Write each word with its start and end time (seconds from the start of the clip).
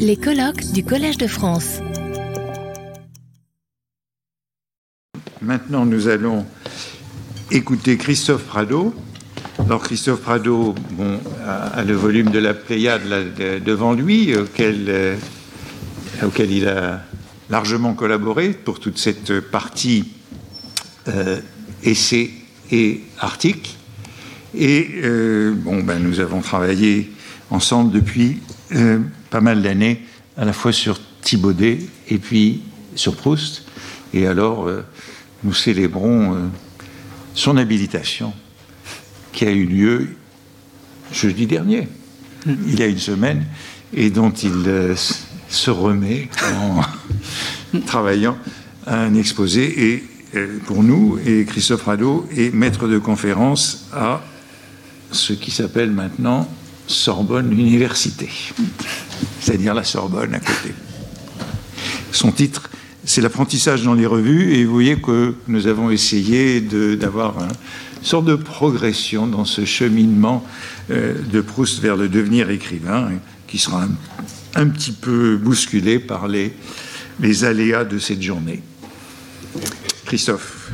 Les 0.00 0.16
colloques 0.16 0.72
du 0.72 0.84
Collège 0.84 1.18
de 1.18 1.26
France. 1.26 1.80
Maintenant, 5.40 5.86
nous 5.86 6.08
allons 6.08 6.44
écouter 7.50 7.96
Christophe 7.96 8.42
Prado. 8.42 8.92
Alors, 9.58 9.82
Christophe 9.82 10.20
Prado 10.20 10.74
a, 11.46 11.84
le 11.84 11.94
volume 11.94 12.30
de 12.30 12.40
la 12.40 12.54
Pléiade 12.54 13.02
devant 13.64 13.92
lui, 13.92 14.36
auquel, 14.36 14.86
euh, 14.88 15.16
auquel, 16.24 16.50
il 16.50 16.66
a 16.66 17.02
largement 17.48 17.94
collaboré 17.94 18.50
pour 18.50 18.80
toute 18.80 18.98
cette 18.98 19.40
partie 19.40 20.12
euh, 21.08 21.40
essai 21.84 22.30
et 22.72 23.02
article. 23.20 23.70
Et 24.54 24.88
euh, 25.04 25.54
bon, 25.54 25.82
ben, 25.82 26.02
nous 26.02 26.18
avons 26.18 26.40
travaillé 26.40 27.12
ensemble 27.50 27.92
depuis 27.92 28.40
euh, 28.74 28.98
pas 29.30 29.40
mal 29.40 29.62
d'années, 29.62 30.02
à 30.36 30.44
la 30.44 30.52
fois 30.52 30.72
sur 30.72 31.00
Thibaudet 31.22 31.78
et 32.08 32.18
puis 32.18 32.62
sur 32.94 33.16
Proust. 33.16 33.64
Et 34.12 34.26
alors, 34.26 34.66
euh, 34.66 34.84
nous 35.44 35.54
célébrons 35.54 36.34
euh, 36.34 36.38
son 37.34 37.56
habilitation 37.56 38.32
qui 39.32 39.44
a 39.44 39.50
eu 39.50 39.64
lieu 39.64 40.16
jeudi 41.12 41.46
dernier, 41.46 41.88
hmm. 42.46 42.54
il 42.66 42.78
y 42.78 42.82
a 42.82 42.86
une 42.86 42.98
semaine, 42.98 43.44
et 43.94 44.10
dont 44.10 44.30
il 44.30 44.94
se 45.48 45.70
remet 45.70 46.28
en 46.54 46.80
travaillant 47.86 48.36
à 48.86 49.00
un 49.00 49.14
exposé. 49.14 49.92
Et 49.92 50.04
pour 50.66 50.82
nous, 50.82 51.18
et 51.24 51.44
Christophe 51.44 51.84
Rado 51.84 52.26
est 52.36 52.52
maître 52.52 52.88
de 52.88 52.98
conférence 52.98 53.86
à 53.92 54.22
ce 55.12 55.32
qui 55.32 55.50
s'appelle 55.50 55.90
maintenant 55.90 56.48
Sorbonne 56.86 57.52
Université, 57.52 58.28
c'est-à-dire 59.40 59.74
la 59.74 59.84
Sorbonne 59.84 60.34
à 60.34 60.40
côté. 60.40 60.72
Son 62.12 62.32
titre, 62.32 62.70
c'est 63.04 63.20
l'apprentissage 63.20 63.82
dans 63.82 63.94
les 63.94 64.06
revues, 64.06 64.54
et 64.54 64.64
vous 64.64 64.72
voyez 64.72 64.96
que 64.96 65.34
nous 65.48 65.66
avons 65.66 65.90
essayé 65.90 66.60
d'avoir 66.60 67.38
une 67.38 67.48
sorte 68.02 68.24
de 68.24 68.34
progression 68.34 69.26
dans 69.26 69.44
ce 69.44 69.64
cheminement 69.64 70.44
euh, 70.90 71.14
de 71.32 71.40
Proust 71.40 71.80
vers 71.80 71.96
le 71.96 72.08
devenir 72.08 72.50
écrivain, 72.50 73.10
qui 73.46 73.58
sera 73.58 73.86
un, 74.54 74.68
petit 74.68 74.92
peu 74.92 75.36
bousculé 75.36 75.98
par 75.98 76.26
les, 76.26 76.52
les 77.20 77.44
aléas 77.44 77.84
de 77.84 77.98
cette 77.98 78.22
journée. 78.22 78.62
Christophe. 80.04 80.72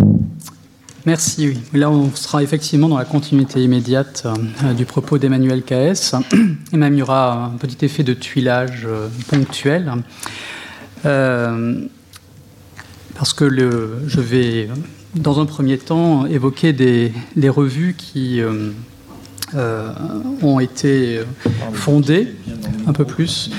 Merci. 1.05 1.49
Oui. 1.49 1.59
Là, 1.75 1.91
on 1.91 2.15
sera 2.15 2.43
effectivement 2.43 2.89
dans 2.89 2.99
la 2.99 3.05
continuité 3.05 3.63
immédiate 3.63 4.25
euh, 4.65 4.73
du 4.73 4.85
propos 4.85 5.19
d'Emmanuel 5.19 5.63
K.S. 5.63 6.15
Et 6.73 6.77
même, 6.77 6.95
il 6.95 6.99
y 6.99 7.03
aura 7.03 7.47
un 7.47 7.57
petit 7.57 7.85
effet 7.85 8.05
de 8.05 8.15
tuilage 8.15 8.83
euh, 8.87 9.09
ponctuel. 9.29 9.93
Euh, 11.05 11.75
parce 13.17 13.33
que 13.33 13.45
le, 13.45 13.95
je 14.07 14.21
vais, 14.21 14.69
dans 15.17 15.41
un 15.41 15.47
premier 15.47 15.77
temps, 15.79 16.27
évoquer 16.27 16.73
des, 16.73 17.13
revues 17.49 17.95
qui 17.99 18.41
ont 20.43 20.61
été 20.61 21.21
fondées 21.73 22.35
un 22.87 22.93
peu 22.93 23.05
plus 23.05 23.51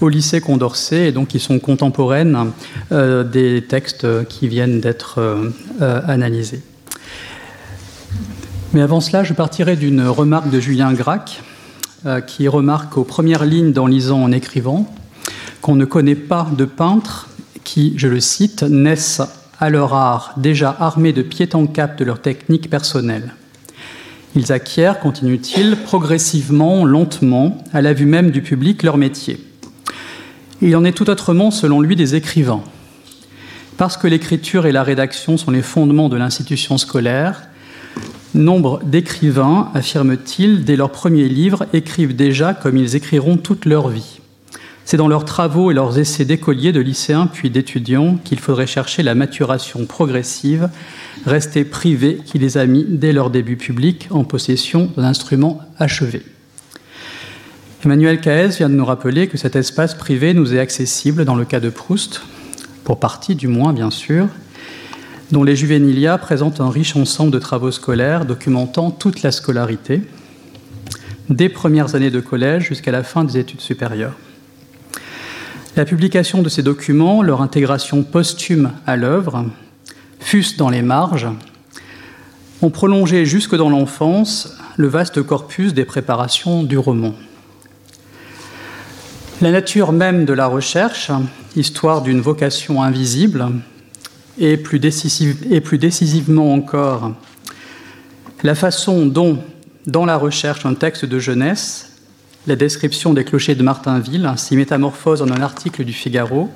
au 0.00 0.08
lycée 0.08 0.40
Condorcet 0.40 1.08
et 1.08 1.12
donc 1.12 1.28
qui 1.28 1.38
sont 1.38 1.58
contemporaines 1.58 2.52
euh, 2.92 3.24
des 3.24 3.62
textes 3.62 4.06
qui 4.28 4.48
viennent 4.48 4.80
d'être 4.80 5.18
euh, 5.18 5.50
euh, 5.80 6.00
analysés. 6.06 6.62
Mais 8.72 8.82
avant 8.82 9.00
cela, 9.00 9.24
je 9.24 9.32
partirai 9.32 9.76
d'une 9.76 10.06
remarque 10.06 10.50
de 10.50 10.60
Julien 10.60 10.92
Gracq 10.92 11.42
qui 12.28 12.46
remarque 12.46 12.96
aux 12.96 13.02
premières 13.02 13.44
lignes 13.44 13.72
dans 13.72 13.88
Lisant 13.88 14.22
en 14.22 14.30
écrivant 14.30 14.86
qu'on 15.62 15.74
ne 15.74 15.84
connaît 15.84 16.14
pas 16.14 16.46
de 16.56 16.64
peintres 16.64 17.28
qui, 17.64 17.94
je 17.96 18.06
le 18.06 18.20
cite, 18.20 18.62
naissent 18.62 19.22
à 19.58 19.68
leur 19.68 19.94
art 19.94 20.34
déjà 20.36 20.76
armés 20.78 21.12
de 21.12 21.22
pied 21.22 21.48
en 21.54 21.66
cap 21.66 21.98
de 21.98 22.04
leur 22.04 22.22
technique 22.22 22.70
personnelle. 22.70 23.34
Ils 24.36 24.52
acquièrent, 24.52 25.00
continue-t-il, 25.00 25.76
progressivement, 25.76 26.84
lentement, 26.84 27.64
à 27.72 27.82
la 27.82 27.94
vue 27.94 28.06
même 28.06 28.30
du 28.30 28.42
public, 28.42 28.84
leur 28.84 28.96
métier. 28.96 29.47
Il 30.60 30.74
en 30.76 30.84
est 30.84 30.92
tout 30.92 31.08
autrement, 31.08 31.50
selon 31.50 31.80
lui, 31.80 31.94
des 31.94 32.14
écrivains. 32.14 32.62
Parce 33.76 33.96
que 33.96 34.08
l'écriture 34.08 34.66
et 34.66 34.72
la 34.72 34.82
rédaction 34.82 35.36
sont 35.36 35.52
les 35.52 35.62
fondements 35.62 36.08
de 36.08 36.16
l'institution 36.16 36.78
scolaire, 36.78 37.42
nombre 38.34 38.80
d'écrivains, 38.84 39.70
affirme-t-il, 39.74 40.64
dès 40.64 40.76
leurs 40.76 40.90
premiers 40.90 41.28
livres, 41.28 41.66
écrivent 41.72 42.16
déjà 42.16 42.54
comme 42.54 42.76
ils 42.76 42.96
écriront 42.96 43.36
toute 43.36 43.64
leur 43.64 43.88
vie. 43.88 44.18
C'est 44.84 44.96
dans 44.96 45.08
leurs 45.08 45.26
travaux 45.26 45.70
et 45.70 45.74
leurs 45.74 45.98
essais 45.98 46.24
d'écoliers, 46.24 46.72
de 46.72 46.80
lycéens 46.80 47.26
puis 47.26 47.50
d'étudiants 47.50 48.18
qu'il 48.24 48.38
faudrait 48.38 48.66
chercher 48.66 49.02
la 49.02 49.14
maturation 49.14 49.84
progressive, 49.84 50.70
restée 51.26 51.64
privée 51.64 52.20
qui 52.24 52.38
les 52.38 52.56
a 52.56 52.66
mis 52.66 52.86
dès 52.88 53.12
leur 53.12 53.30
début 53.30 53.56
public 53.56 54.08
en 54.10 54.24
possession 54.24 54.90
d'un 54.96 55.04
instrument 55.04 55.60
achevé. 55.78 56.22
Emmanuel 57.84 58.20
Caès 58.20 58.56
vient 58.56 58.68
de 58.68 58.74
nous 58.74 58.84
rappeler 58.84 59.28
que 59.28 59.38
cet 59.38 59.54
espace 59.54 59.94
privé 59.94 60.34
nous 60.34 60.52
est 60.52 60.58
accessible 60.58 61.24
dans 61.24 61.36
le 61.36 61.44
cas 61.44 61.60
de 61.60 61.70
Proust, 61.70 62.22
pour 62.82 62.98
partie 62.98 63.36
du 63.36 63.46
moins 63.46 63.72
bien 63.72 63.92
sûr, 63.92 64.26
dont 65.30 65.44
les 65.44 65.54
Juvenilia 65.54 66.18
présentent 66.18 66.60
un 66.60 66.70
riche 66.70 66.96
ensemble 66.96 67.30
de 67.30 67.38
travaux 67.38 67.70
scolaires 67.70 68.24
documentant 68.24 68.90
toute 68.90 69.22
la 69.22 69.30
scolarité, 69.30 70.02
des 71.30 71.48
premières 71.48 71.94
années 71.94 72.10
de 72.10 72.18
collège 72.18 72.64
jusqu'à 72.64 72.90
la 72.90 73.04
fin 73.04 73.22
des 73.22 73.38
études 73.38 73.60
supérieures. 73.60 74.16
La 75.76 75.84
publication 75.84 76.42
de 76.42 76.48
ces 76.48 76.64
documents, 76.64 77.22
leur 77.22 77.42
intégration 77.42 78.02
posthume 78.02 78.72
à 78.88 78.96
l'œuvre, 78.96 79.44
fût 80.18 80.56
dans 80.56 80.70
les 80.70 80.82
marges, 80.82 81.28
ont 82.60 82.70
prolongé 82.70 83.24
jusque 83.24 83.54
dans 83.54 83.70
l'enfance 83.70 84.56
le 84.76 84.88
vaste 84.88 85.22
corpus 85.22 85.74
des 85.74 85.84
préparations 85.84 86.64
du 86.64 86.76
roman. 86.76 87.14
La 89.40 89.52
nature 89.52 89.92
même 89.92 90.24
de 90.24 90.32
la 90.32 90.48
recherche, 90.48 91.12
histoire 91.54 92.02
d'une 92.02 92.20
vocation 92.20 92.82
invisible, 92.82 93.46
et 94.36 94.56
plus, 94.56 94.80
décisivement 94.80 96.52
encore, 96.52 97.12
la 98.42 98.56
façon 98.56 99.06
dont, 99.06 99.38
dans 99.86 100.04
la 100.06 100.16
recherche, 100.16 100.66
un 100.66 100.74
texte 100.74 101.04
de 101.04 101.20
jeunesse, 101.20 101.92
la 102.48 102.56
description 102.56 103.14
des 103.14 103.22
clochers 103.22 103.54
de 103.54 103.62
Martinville 103.62 104.28
s'y 104.36 104.56
métamorphose 104.56 105.22
en 105.22 105.30
un 105.30 105.40
article 105.40 105.84
du 105.84 105.92
Figaro, 105.92 106.50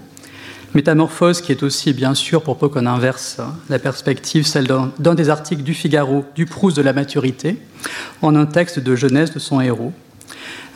métamorphose 0.74 1.40
qui 1.40 1.52
est 1.52 1.62
aussi, 1.62 1.92
bien 1.92 2.14
sûr, 2.14 2.42
pour 2.42 2.58
peu 2.58 2.68
qu'on 2.68 2.86
inverse 2.86 3.40
la 3.68 3.78
perspective, 3.78 4.44
celle 4.44 4.66
d'un 4.98 5.14
des 5.14 5.30
articles 5.30 5.62
du 5.62 5.74
Figaro, 5.74 6.24
du 6.34 6.46
Proust 6.46 6.76
de 6.76 6.82
la 6.82 6.92
maturité, 6.92 7.58
en 8.22 8.34
un 8.34 8.46
texte 8.46 8.80
de 8.80 8.96
jeunesse 8.96 9.32
de 9.32 9.38
son 9.38 9.60
héros, 9.60 9.92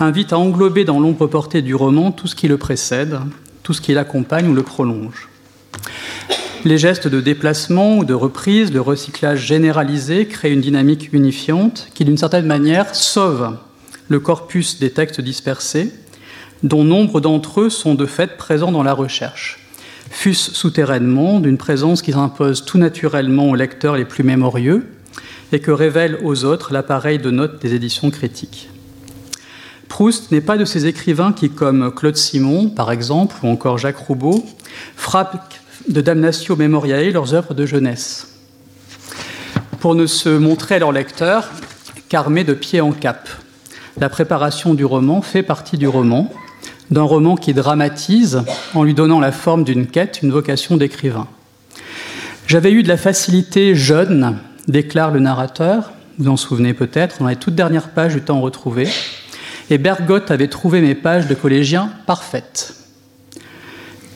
invite 0.00 0.32
à 0.32 0.38
englober 0.38 0.84
dans 0.84 1.00
l'ombre 1.00 1.26
portée 1.26 1.62
du 1.62 1.74
roman 1.74 2.12
tout 2.12 2.26
ce 2.26 2.34
qui 2.34 2.48
le 2.48 2.58
précède, 2.58 3.18
tout 3.62 3.72
ce 3.72 3.80
qui 3.80 3.94
l'accompagne 3.94 4.48
ou 4.48 4.54
le 4.54 4.62
prolonge. 4.62 5.28
Les 6.64 6.78
gestes 6.78 7.08
de 7.08 7.20
déplacement 7.20 7.98
ou 7.98 8.04
de 8.04 8.14
reprise, 8.14 8.72
le 8.72 8.80
recyclage 8.80 9.46
généralisé 9.46 10.26
créent 10.26 10.52
une 10.52 10.60
dynamique 10.60 11.12
unifiante 11.12 11.88
qui, 11.94 12.04
d'une 12.04 12.18
certaine 12.18 12.46
manière, 12.46 12.94
sauve 12.94 13.56
le 14.08 14.20
corpus 14.20 14.78
des 14.78 14.90
textes 14.90 15.20
dispersés, 15.20 15.92
dont 16.62 16.84
nombre 16.84 17.20
d'entre 17.20 17.62
eux 17.62 17.70
sont 17.70 17.94
de 17.94 18.06
fait 18.06 18.36
présents 18.36 18.72
dans 18.72 18.82
la 18.82 18.94
recherche, 18.94 19.58
fût-ce 20.10 20.54
souterrainement, 20.54 21.40
d'une 21.40 21.58
présence 21.58 22.02
qui 22.02 22.12
s'impose 22.12 22.64
tout 22.64 22.78
naturellement 22.78 23.50
aux 23.50 23.54
lecteurs 23.54 23.96
les 23.96 24.04
plus 24.04 24.24
mémorieux 24.24 24.86
et 25.52 25.60
que 25.60 25.70
révèle 25.70 26.18
aux 26.24 26.44
autres 26.44 26.72
l'appareil 26.72 27.18
de 27.18 27.30
notes 27.30 27.60
des 27.60 27.74
éditions 27.74 28.10
critiques. 28.10 28.68
Proust 29.88 30.32
n'est 30.32 30.40
pas 30.40 30.56
de 30.58 30.64
ces 30.64 30.86
écrivains 30.86 31.32
qui, 31.32 31.50
comme 31.50 31.92
Claude 31.94 32.16
Simon, 32.16 32.68
par 32.68 32.90
exemple, 32.90 33.36
ou 33.42 33.48
encore 33.48 33.78
Jacques 33.78 33.98
Roubaud, 33.98 34.44
frappent 34.96 35.54
de 35.88 36.00
damnatio 36.00 36.56
memoriae 36.56 37.10
leurs 37.10 37.34
œuvres 37.34 37.54
de 37.54 37.66
jeunesse, 37.66 38.28
pour 39.80 39.94
ne 39.94 40.06
se 40.06 40.28
montrer 40.28 40.76
à 40.76 40.78
leurs 40.80 40.92
lecteurs 40.92 41.50
qu'armés 42.08 42.44
de 42.44 42.54
pied 42.54 42.80
en 42.80 42.92
cap. 42.92 43.28
La 43.98 44.08
préparation 44.08 44.74
du 44.74 44.84
roman 44.84 45.22
fait 45.22 45.42
partie 45.42 45.78
du 45.78 45.88
roman, 45.88 46.32
d'un 46.90 47.02
roman 47.02 47.36
qui 47.36 47.54
dramatise 47.54 48.42
en 48.74 48.82
lui 48.82 48.94
donnant 48.94 49.20
la 49.20 49.32
forme 49.32 49.64
d'une 49.64 49.86
quête, 49.86 50.20
une 50.22 50.30
vocation 50.30 50.76
d'écrivain. 50.76 51.26
J'avais 52.46 52.70
eu 52.70 52.82
de 52.82 52.88
la 52.88 52.96
facilité 52.96 53.74
jeune, 53.74 54.38
déclare 54.68 55.10
le 55.10 55.20
narrateur, 55.20 55.92
vous 56.18 56.28
en 56.28 56.36
souvenez 56.36 56.74
peut-être, 56.74 57.18
dans 57.18 57.28
les 57.28 57.36
toutes 57.36 57.54
dernières 57.54 57.90
pages 57.90 58.14
du 58.14 58.22
temps 58.22 58.40
retrouvé, 58.40 58.88
et 59.70 59.78
Bergotte 59.78 60.30
avait 60.30 60.48
trouvé 60.48 60.80
mes 60.80 60.94
pages 60.94 61.26
de 61.26 61.34
collégien 61.34 61.90
parfaites. 62.06 62.74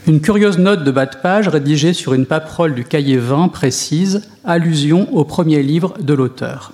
Une 0.06 0.20
curieuse 0.20 0.58
note 0.58 0.85
de 0.85 0.91
bas 0.91 1.06
de 1.06 1.17
page 1.17 1.49
rédigée 1.49 1.93
sur 1.93 2.14
une 2.14 2.26
paperole 2.26 2.75
du 2.75 2.85
cahier 2.85 3.17
20 3.19 3.49
précise 3.49 4.23
allusion 4.44 5.14
au 5.14 5.25
premier 5.25 5.62
livre 5.62 5.94
de 6.00 6.14
l'auteur, 6.14 6.73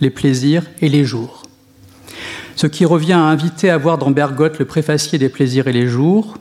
Les 0.00 0.10
plaisirs 0.10 0.64
et 0.80 0.88
les 0.88 1.04
jours. 1.04 1.42
ce 2.56 2.66
qui 2.66 2.84
revient 2.84 3.14
à 3.14 3.18
inviter 3.18 3.68
à 3.68 3.78
voir 3.78 3.98
dans 3.98 4.10
Bergotte 4.10 4.58
le 4.58 4.64
préfacier 4.64 5.18
des 5.18 5.28
plaisirs 5.28 5.66
et 5.66 5.72
les 5.72 5.88
jours, 5.88 6.36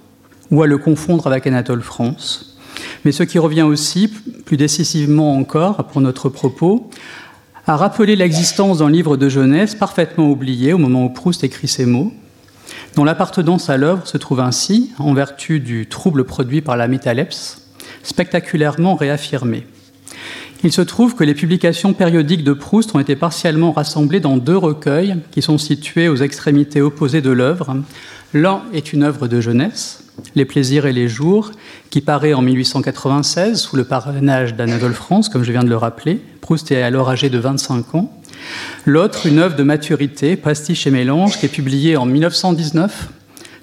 ou 0.52 0.62
à 0.62 0.68
le 0.68 0.78
confondre 0.78 1.26
avec 1.28 1.48
Anatole 1.48 1.82
France. 1.82 2.58
Mais 3.04 3.12
ce 3.12 3.24
qui 3.24 3.40
revient 3.40 3.64
aussi, 3.64 4.08
plus 4.46 4.58
décisivement 4.58 5.36
encore 5.36 5.88
pour 5.88 6.02
notre 6.02 6.30
propos, 6.30 6.90
à 7.66 7.78
rappeler 7.78 8.16
l'existence 8.16 8.80
d'un 8.80 8.90
livre 8.90 9.16
de 9.16 9.30
jeunesse 9.30 9.76
parfaitement 9.76 10.30
oublié 10.30 10.74
au 10.74 10.78
moment 10.78 11.06
où 11.06 11.10
Proust 11.10 11.44
écrit 11.44 11.68
ces 11.70 11.86
mots, 11.86 12.12
dont 12.96 13.06
l'appartenance 13.06 13.70
à 13.70 13.78
l'œuvre 13.78 14.06
se 14.06 14.18
trouve 14.18 14.42
ainsi, 14.42 14.92
en 15.00 15.14
vertu 15.14 15.60
du 15.60 15.88
trouble 15.88 16.26
produit 16.26 16.62
par 16.62 16.76
la 16.76 16.88
métalepse, 16.88 17.70
spectaculairement 18.04 18.96
réaffirmée. 18.96 19.66
Il 20.66 20.72
se 20.72 20.82
trouve 20.82 21.16
que 21.16 21.24
les 21.24 21.34
publications 21.34 21.94
périodiques 21.94 22.44
de 22.44 22.54
Proust 22.54 22.96
ont 22.96 23.00
été 23.00 23.16
partiellement 23.16 23.72
rassemblées 23.72 24.22
dans 24.22 24.38
deux 24.38 24.56
recueils 24.58 25.18
qui 25.32 25.42
sont 25.42 25.58
situés 25.58 26.08
aux 26.08 26.16
extrémités 26.18 26.82
opposées 26.82 27.22
de 27.22 27.32
l'œuvre. 27.32 27.76
L'un 28.34 28.64
est 28.74 28.94
une 28.94 29.04
œuvre 29.04 29.28
de 29.28 29.40
jeunesse, 29.42 30.04
Les 30.36 30.46
plaisirs 30.46 30.88
et 30.88 30.94
les 30.94 31.08
jours, 31.08 31.52
qui 31.92 32.02
paraît 32.02 32.34
en 32.34 32.42
1896 32.42 33.60
sous 33.60 33.76
le 33.76 33.84
parrainage 33.84 34.56
d'Anatole 34.56 34.94
France, 34.94 35.30
comme 35.30 35.44
je 35.44 35.52
viens 35.52 35.64
de 35.64 35.70
le 35.70 35.78
rappeler. 35.78 36.20
Proust 36.42 36.72
est 36.72 36.82
alors 36.82 37.10
âgé 37.10 37.30
de 37.30 37.38
25 37.38 37.94
ans. 37.94 38.12
L'autre, 38.86 39.28
une 39.28 39.38
œuvre 39.38 39.56
de 39.56 39.62
maturité, 39.62 40.36
Pastiche 40.36 40.88
et 40.88 40.92
mélange, 40.92 41.38
qui 41.40 41.46
est 41.46 41.50
publiée 41.50 41.96
en 41.96 42.06
1919, 42.06 43.10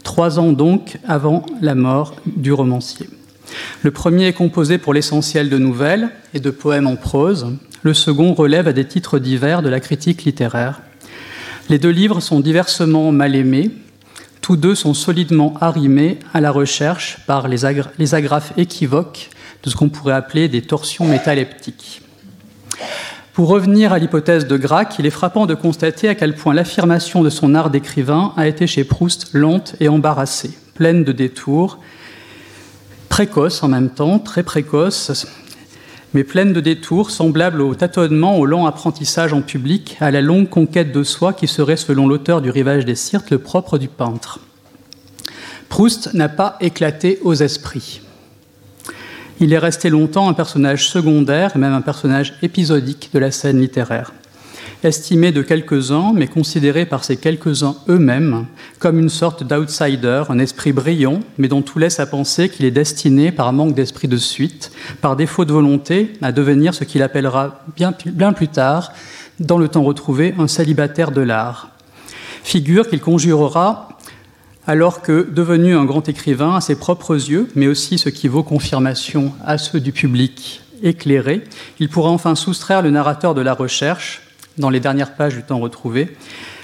trois 0.05 0.39
ans 0.39 0.53
donc 0.53 0.99
avant 1.07 1.45
la 1.61 1.75
mort 1.75 2.15
du 2.25 2.53
romancier. 2.53 3.09
Le 3.83 3.91
premier 3.91 4.29
est 4.29 4.33
composé 4.33 4.79
pour 4.79 4.95
l'essentiel 4.95 5.51
de 5.51 5.59
nouvelles 5.59 6.11
et 6.33 6.41
de 6.41 6.51
poèmes 6.51 6.87
en 6.87 6.97
prose. 6.97 7.57
Le 7.83 7.95
second 7.95 8.35
relève 8.35 8.69
à 8.69 8.73
des 8.73 8.87
titres 8.87 9.19
divers 9.19 9.63
de 9.63 9.69
la 9.69 9.81
critique 9.81 10.25
littéraire. 10.25 10.81
Les 11.69 11.79
deux 11.79 11.91
livres 11.91 12.21
sont 12.21 12.41
diversement 12.41 13.11
mal 13.11 13.35
aimés. 13.35 13.71
Tous 14.51 14.57
deux 14.57 14.75
sont 14.75 14.95
solidement 14.95 15.55
arrimés 15.61 16.19
à 16.35 16.41
la 16.41 16.51
recherche 16.51 17.19
par 17.29 17.47
les, 17.47 17.65
agra 17.65 17.89
les 17.99 18.17
agrafes 18.17 18.53
équivoques 18.57 19.31
de 19.63 19.71
ce 19.71 19.77
qu'on 19.77 19.89
pourrait 19.89 20.15
appeler 20.15 20.49
des 20.49 20.61
torsions 20.61 21.05
métaleptiques. 21.05 22.03
Pour 23.33 23.47
revenir 23.47 23.93
à 23.93 24.01
l'hypothèse 24.01 24.49
de 24.49 24.57
Grac, 24.57 24.97
il 24.99 25.07
est 25.07 25.11
frappant 25.11 25.47
de 25.47 25.55
constater 25.55 26.09
à 26.09 26.17
quel 26.17 26.35
point 26.35 26.53
l'affirmation 26.53 27.23
de 27.23 27.31
son 27.31 27.55
art 27.55 27.71
d'écrivain 27.71 28.33
a 28.37 28.49
été 28.49 28.67
chez 28.67 28.83
Proust 28.83 29.29
lente 29.35 29.77
et 29.79 29.89
embarrassée, 29.89 30.59
pleine 30.75 31.05
de 31.05 31.13
détours, 31.13 31.79
précoce 33.09 33.63
en 33.63 33.69
même 33.69 33.91
temps, 33.91 34.19
très 34.19 34.43
précoce, 34.43 35.29
mais 36.15 36.25
pleine 36.25 36.53
de 36.53 36.61
détours, 36.61 37.11
semblable 37.11 37.61
au 37.61 37.75
tâtonnement, 37.75 38.39
au 38.39 38.47
lent 38.47 38.67
apprentissage 38.67 39.33
en 39.33 39.43
public, 39.43 39.97
à 40.01 40.11
la 40.11 40.21
longue 40.21 40.49
conquête 40.49 40.93
de 40.93 41.03
soi 41.03 41.33
qui 41.33 41.47
serait, 41.47 41.77
selon 41.77 42.09
l'auteur 42.09 42.43
du 42.43 42.51
Rivage 42.51 42.85
des 42.85 42.95
Sirtes, 42.95 43.31
le 43.31 43.39
propre 43.39 43.79
du 43.79 43.89
peintre. 43.89 44.41
Proust 45.69 46.15
n'a 46.15 46.29
pas 46.29 46.57
éclaté 46.61 47.19
aux 47.23 47.35
esprits. 47.35 48.01
Il 49.39 49.53
est 49.53 49.59
resté 49.59 49.89
longtemps 49.89 50.29
un 50.29 50.35
personnage 50.35 50.89
secondaire 50.89 51.53
et 51.55 51.59
même 51.59 51.73
un 51.73 51.81
personnage 51.81 52.35
épisodique 52.43 53.11
de 53.15 53.19
la 53.19 53.31
scène 53.31 53.61
littéraire 53.61 54.13
estimé 54.83 55.33
de 55.33 55.43
quelques-uns, 55.43 56.13
mais 56.15 56.27
considéré 56.27 56.87
par 56.87 57.05
ces 57.05 57.17
quelques-uns 57.17 57.77
eux-mêmes 57.89 58.47
comme 58.79 58.99
une 58.99 59.09
sorte 59.09 59.45
d'outsider, 59.45 60.23
un 60.29 60.39
esprit 60.39 60.73
brillant, 60.73 61.21
mais 61.39 61.49
dont 61.49 61.63
tout 61.63 61.79
laisse 61.79 62.01
à 62.01 62.07
penser 62.07 62.49
qu'il 62.49 62.65
est 62.65 62.71
destiné, 62.71 63.33
par 63.33 63.53
manque 63.53 63.75
d'esprit 63.75 64.09
de 64.09 64.17
suite, 64.17 64.73
par 65.01 65.17
défaut 65.17 65.45
de 65.45 65.53
volonté, 65.53 66.13
à 66.23 66.33
devenir 66.33 66.75
ce 66.75 66.85
qu'il 66.85 67.03
appellera 67.03 67.65
bien, 67.77 68.33
plus 68.33 68.49
tard, 68.49 68.93
dans 69.39 69.59
le 69.59 69.69
temps 69.69 69.83
retrouvé, 69.83 70.35
un 70.39 70.49
célibataire 70.49 71.11
de 71.11 71.21
l'art. 71.21 71.71
Figure 72.43 72.89
qu'il 72.89 73.01
conjurera 73.01 73.89
alors 74.67 75.03
que, 75.03 75.29
devenu 75.31 75.75
un 75.75 75.85
grand 75.85 76.09
écrivain 76.09 76.55
à 76.55 76.61
ses 76.61 76.77
propres 76.77 77.31
yeux, 77.31 77.49
mais 77.55 77.67
aussi 77.67 77.99
ce 77.99 78.09
qui 78.09 78.29
vaut 78.29 78.43
confirmation 78.43 79.33
à 79.45 79.59
ceux 79.59 79.81
du 79.81 79.93
public 79.93 80.63
éclairé, 80.83 81.43
il 81.79 81.89
pourra 81.89 82.11
enfin 82.11 82.35
soustraire 82.35 82.83
le 82.83 82.91
narrateur 82.91 83.35
de 83.35 83.41
la 83.41 83.55
recherche, 83.55 84.23
dans 84.59 84.71
les 84.71 84.81
dernières 84.81 85.15
pages 85.15 85.35
du 85.35 85.43
temps 85.43 85.59
retrouvé, 85.59 86.17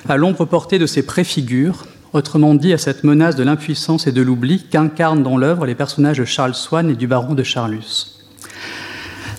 à 0.08 0.16
l'ombre 0.16 0.44
portée 0.44 0.78
de 0.78 0.86
ces 0.86 1.04
préfigures, 1.04 1.86
autrement 2.12 2.54
dit 2.54 2.72
à 2.72 2.78
cette 2.78 3.04
menace 3.04 3.36
de 3.36 3.42
l'impuissance 3.42 4.06
et 4.06 4.12
de 4.12 4.22
l'oubli 4.22 4.64
qu'incarnent 4.70 5.22
dans 5.22 5.36
l'œuvre 5.36 5.66
les 5.66 5.74
personnages 5.74 6.18
de 6.18 6.24
Charles 6.24 6.54
Swann 6.54 6.90
et 6.90 6.96
du 6.96 7.06
baron 7.06 7.34
de 7.34 7.42
Charlus. 7.42 8.12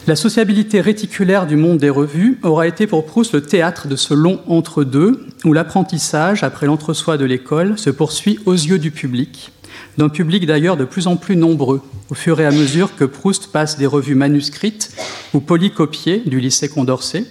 La 0.07 0.15
sociabilité 0.15 0.79
réticulaire 0.79 1.47
du 1.47 1.57
monde 1.57 1.79
des 1.79 1.89
revues 1.89 2.39
aura 2.41 2.65
été 2.65 2.87
pour 2.87 3.05
Proust 3.05 3.33
le 3.33 3.41
théâtre 3.41 3.89
de 3.89 3.97
ce 3.97 4.13
long 4.13 4.39
entre-deux, 4.47 5.25
où 5.43 5.51
l'apprentissage, 5.51 6.43
après 6.43 6.65
l'entre-soi 6.65 7.17
de 7.17 7.25
l'école, 7.25 7.77
se 7.77 7.89
poursuit 7.89 8.39
aux 8.45 8.53
yeux 8.53 8.79
du 8.79 8.91
public, 8.91 9.51
d'un 9.97 10.07
public 10.07 10.45
d'ailleurs 10.45 10.77
de 10.77 10.85
plus 10.85 11.07
en 11.07 11.17
plus 11.17 11.35
nombreux, 11.35 11.81
au 12.09 12.15
fur 12.15 12.39
et 12.39 12.45
à 12.45 12.51
mesure 12.51 12.95
que 12.95 13.03
Proust 13.03 13.51
passe 13.51 13.77
des 13.77 13.85
revues 13.85 14.15
manuscrites 14.15 14.91
ou 15.33 15.41
polycopiées 15.41 16.23
du 16.25 16.39
lycée 16.39 16.69
Condorcet, 16.69 17.25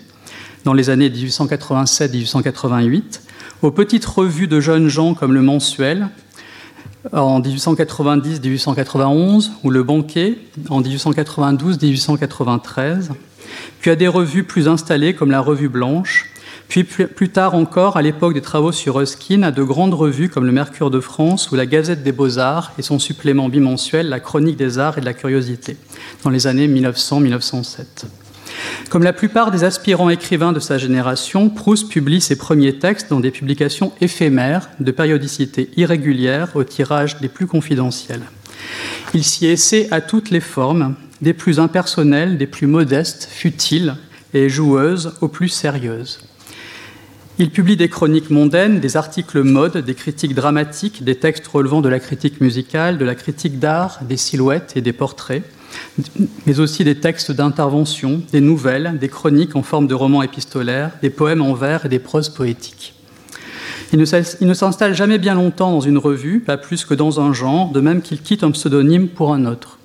dans 0.67 0.75
les 0.75 0.91
années 0.91 1.09
1887-1888, 1.09 3.21
aux 3.63 3.71
petites 3.71 4.05
revues 4.05 4.49
de 4.49 4.59
jeunes 4.59 4.89
gens 4.89 5.15
comme 5.15 5.33
le 5.33 5.41
Mensuel 5.41 6.09
en 7.13 7.41
1890-1891 7.41 9.51
ou 9.63 9.71
le 9.71 9.85
Banquet 9.85 10.39
en 10.69 10.83
1892-1893, 10.83 13.11
puis 13.81 13.93
à 13.93 13.97
des 13.97 14.09
revues 14.09 14.43
plus 14.43 14.67
installées 14.67 15.15
comme 15.15 15.31
la 15.31 15.41
Revue 15.41 15.69
Blanche, 15.69 16.33
puis 16.67 16.83
plus 16.83 17.29
tard 17.29 17.55
encore, 17.55 17.97
à 17.97 18.03
l'époque 18.03 18.35
des 18.35 18.43
travaux 18.43 18.73
sur 18.73 18.97
Ruskin, 18.97 19.45
à 19.45 19.53
de 19.53 19.63
grandes 19.63 19.95
revues 19.95 20.29
comme 20.29 20.47
le 20.47 20.53
Mercure 20.53 20.91
de 20.91 20.99
France 20.99 21.53
ou 21.53 21.55
la 21.55 21.67
Gazette 21.67 22.03
des 22.03 22.11
Beaux-Arts 22.11 22.73
et 22.77 22.83
son 22.83 22.99
supplément 22.99 23.49
bimensuel, 23.49 24.09
la 24.09 24.19
Chronique 24.19 24.57
des 24.57 24.81
Arts 24.81 24.99
et 24.99 25.01
de 25.01 25.07
la 25.07 25.15
Curiosité, 25.15 25.77
dans 26.25 26.31
les 26.31 26.49
années 26.49 26.67
1900-1907. 26.67 28.07
Comme 28.91 29.03
la 29.03 29.13
plupart 29.13 29.51
des 29.51 29.65
aspirants 29.65 30.11
écrivains 30.11 30.53
de 30.53 30.61
sa 30.61 30.79
génération, 30.79 31.51
Proust 31.51 31.89
publie 31.89 32.21
ses 32.21 32.37
premiers 32.37 32.79
textes 32.79 33.11
dans 33.11 33.21
des 33.21 33.31
publications 33.31 33.93
éphémères, 34.01 34.71
de 34.81 34.91
périodicité 34.91 35.71
irrégulière, 35.77 36.51
au 36.55 36.65
tirage 36.65 37.19
des 37.21 37.29
plus 37.29 37.47
confidentiels. 37.47 38.23
Il 39.15 39.25
s'y 39.25 39.47
essaie 39.47 39.89
à 39.91 40.01
toutes 40.01 40.31
les 40.31 40.41
formes, 40.41 40.95
des 41.21 41.33
plus 41.33 41.59
impersonnelles, 41.59 42.39
des 42.39 42.47
plus 42.47 42.67
modestes, 42.67 43.29
futiles 43.31 43.97
et 44.35 44.49
joueuses, 44.49 45.15
aux 45.21 45.29
plus 45.29 45.49
sérieuses. 45.49 46.21
Il 47.39 47.51
publie 47.51 47.77
des 47.77 47.91
chroniques 47.91 48.31
mondaines, 48.31 48.81
des 48.81 48.97
articles 48.97 49.43
mode, 49.43 49.77
des 49.79 49.95
critiques 49.95 50.35
dramatiques, 50.35 51.05
des 51.05 51.17
textes 51.17 51.47
relevant 51.47 51.83
de 51.83 51.89
la 51.89 52.01
critique 52.01 52.41
musicale, 52.41 52.97
de 52.97 53.05
la 53.05 53.15
critique 53.15 53.59
d'art, 53.59 53.99
des 54.03 54.17
silhouettes 54.17 54.73
et 54.77 54.81
des 54.81 54.95
portraits 54.95 55.43
mais 56.47 56.61
aussi 56.61 56.85
des 56.85 56.97
textes 56.97 57.33
d'intervention, 57.33 58.23
des 58.33 58.41
nouvelles, 58.41 58.99
des 58.99 59.09
chroniques 59.09 59.57
en 59.57 59.63
forme 59.63 59.87
de 59.87 59.95
romans 59.95 60.23
épistolaires, 60.23 60.93
des 61.03 61.11
poèmes 61.11 61.43
en 61.43 61.55
vers 61.55 61.87
et 61.87 61.89
des 61.89 61.99
proses 61.99 62.29
poétiques. 62.29 62.95
Il 63.93 63.99
ne 63.99 64.55
s'installe 64.55 64.95
jamais 64.95 65.19
bien 65.19 65.35
longtemps 65.35 65.71
dans 65.71 65.81
une 65.81 65.99
revue, 65.99 66.41
pas 66.41 66.57
plus 66.57 66.85
que 66.85 66.95
dans 66.95 67.21
un 67.21 67.33
genre, 67.33 67.71
de 67.71 67.81
même 67.81 68.03
qu'il 68.03 68.21
quitte 68.21 68.43
un 68.43 68.51
pseudonyme 68.51 69.09
pour 69.09 69.33
un 69.33 69.47
autre. 69.47 69.79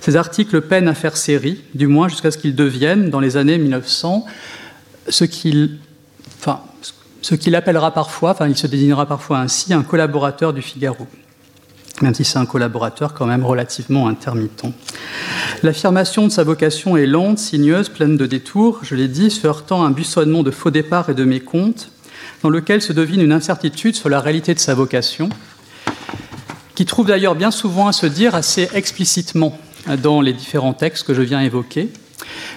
Ces 0.00 0.16
articles 0.16 0.60
peinent 0.62 0.88
à 0.88 0.94
faire 0.94 1.16
série, 1.16 1.62
du 1.74 1.86
moins 1.86 2.08
jusqu'à 2.08 2.30
ce 2.30 2.38
qu'ils 2.38 2.54
deviennent, 2.54 3.10
dans 3.10 3.20
les 3.20 3.36
années 3.36 3.58
1900, 3.58 4.24
ce 5.08 5.24
qu'il 5.24 5.78
appellera 7.54 7.92
parfois, 7.92 8.30
enfin 8.30 8.48
il 8.48 8.56
se 8.56 8.66
désignera 8.66 9.06
parfois 9.06 9.38
ainsi, 9.40 9.72
un 9.74 9.82
collaborateur 9.82 10.52
du 10.52 10.62
Figaro 10.62 11.06
même 12.02 12.14
si 12.14 12.24
c'est 12.24 12.38
un 12.38 12.46
collaborateur 12.46 13.14
quand 13.14 13.26
même 13.26 13.44
relativement 13.44 14.08
intermittent. 14.08 14.66
L'affirmation 15.62 16.26
de 16.26 16.32
sa 16.32 16.44
vocation 16.44 16.96
est 16.96 17.06
lente, 17.06 17.38
sinueuse, 17.38 17.88
pleine 17.88 18.16
de 18.16 18.26
détours, 18.26 18.80
je 18.82 18.94
l'ai 18.94 19.08
dit, 19.08 19.30
se 19.30 19.46
heurtant 19.46 19.82
à 19.82 19.86
un 19.86 19.90
buissonnement 19.90 20.42
de 20.42 20.50
faux 20.50 20.70
départs 20.70 21.10
et 21.10 21.14
de 21.14 21.24
mécomptes, 21.24 21.90
dans 22.42 22.50
lequel 22.50 22.82
se 22.82 22.92
devine 22.92 23.20
une 23.20 23.32
incertitude 23.32 23.96
sur 23.96 24.08
la 24.08 24.20
réalité 24.20 24.54
de 24.54 24.58
sa 24.58 24.74
vocation, 24.74 25.28
qui 26.74 26.84
trouve 26.84 27.06
d'ailleurs 27.06 27.34
bien 27.34 27.50
souvent 27.50 27.88
à 27.88 27.92
se 27.92 28.06
dire 28.06 28.34
assez 28.34 28.68
explicitement 28.74 29.58
dans 30.02 30.20
les 30.20 30.32
différents 30.32 30.74
textes 30.74 31.06
que 31.06 31.14
je 31.14 31.22
viens 31.22 31.40
évoquer. 31.40 31.90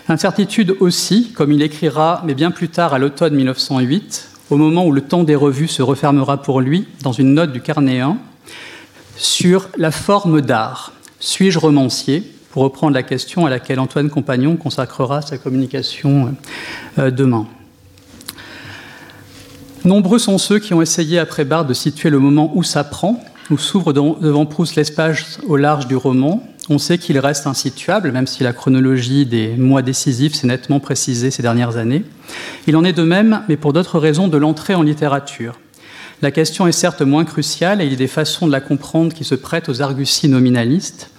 Incertitude 0.10 0.76
aussi, 0.80 1.32
comme 1.34 1.52
il 1.52 1.62
écrira, 1.62 2.24
mais 2.26 2.34
bien 2.34 2.52
plus 2.52 2.70
tard 2.70 2.94
à 2.94 3.00
l'automne 3.00 3.36
1908, 3.36 4.30
au 4.50 4.58
moment 4.58 4.86
où 4.86 4.92
le 4.92 5.02
temps 5.02 5.24
des 5.24 5.36
revues 5.36 5.68
se 5.68 5.82
refermera 5.82 6.42
pour 6.42 6.60
lui, 6.60 6.88
dans 7.04 7.12
une 7.12 7.34
note 7.34 7.52
du 7.52 7.62
carnet 7.62 8.00
1, 8.00 8.18
sur 9.20 9.70
la 9.78 9.92
forme 9.92 10.42
d'art. 10.42 10.94
Suis-je 11.20 11.60
romancier? 11.60 12.24
Pour 12.52 12.64
reprendre 12.64 12.96
la 12.96 13.04
question 13.04 13.46
à 13.46 13.50
laquelle 13.50 13.80
Antoine 13.80 14.10
Compagnon 14.10 14.56
consacrera 14.56 15.22
sa 15.22 15.38
communication 15.38 16.34
euh, 16.98 17.12
demain. 17.12 17.46
Nombreux 19.86 20.18
sont 20.18 20.40
ceux 20.40 20.58
qui 20.58 20.74
ont 20.74 20.82
essayé 20.82 21.20
après 21.20 21.46
Barthes 21.46 21.68
de 21.68 21.76
situer 21.76 22.10
le 22.10 22.18
moment 22.18 22.52
où 22.56 22.64
ça 22.64 22.84
prend, 22.84 23.24
où 23.52 23.58
s'ouvre 23.58 23.94
devant 23.94 24.46
Proust 24.46 24.76
l'espace 24.76 25.40
au 25.48 25.58
large 25.58 25.88
du 25.88 25.96
roman. 25.96 26.44
On 26.70 26.80
sait 26.80 26.98
qu'il 26.98 27.20
reste 27.20 27.46
insituable, 27.46 28.12
même 28.12 28.28
si 28.28 28.44
la 28.44 28.54
chronologie 28.54 29.26
des 29.26 29.56
mois 29.56 29.82
décisifs 29.82 30.34
s'est 30.34 30.48
nettement 30.48 30.80
précisée 30.80 31.30
ces 31.30 31.42
dernières 31.42 31.78
années. 31.78 32.04
Il 32.68 32.76
en 32.76 32.84
est 32.84 32.94
de 32.94 33.04
même, 33.04 33.44
mais 33.48 33.58
pour 33.58 33.74
d'autres 33.74 34.00
raisons, 34.00 34.28
de 34.28 34.38
l'entrée 34.38 34.76
en 34.76 34.82
littérature. 34.82 35.60
La 36.22 36.32
question 36.32 36.68
est 36.68 36.74
certes 36.74 37.02
moins 37.02 37.24
cruciale 37.24 37.82
et 37.82 37.86
il 37.86 37.92
y 37.92 37.96
a 37.96 37.98
des 37.98 38.08
façons 38.08 38.46
de 38.46 38.52
la 38.52 38.60
comprendre 38.60 39.14
qui 39.14 39.24
se 39.24 39.36
prêtent 39.36 39.70
aux 39.70 39.82
arguties 39.82 40.28
nominalistes. 40.28 41.12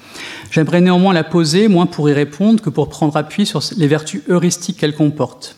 J'aimerais 0.50 0.82
néanmoins 0.82 1.14
la 1.14 1.24
poser, 1.24 1.68
moins 1.68 1.86
pour 1.86 2.10
y 2.10 2.12
répondre 2.12 2.60
que 2.60 2.68
pour 2.68 2.90
prendre 2.90 3.16
appui 3.16 3.46
sur 3.46 3.62
les 3.78 3.86
vertus 3.86 4.20
heuristiques 4.28 4.76
qu'elle 4.76 4.94
comporte, 4.94 5.56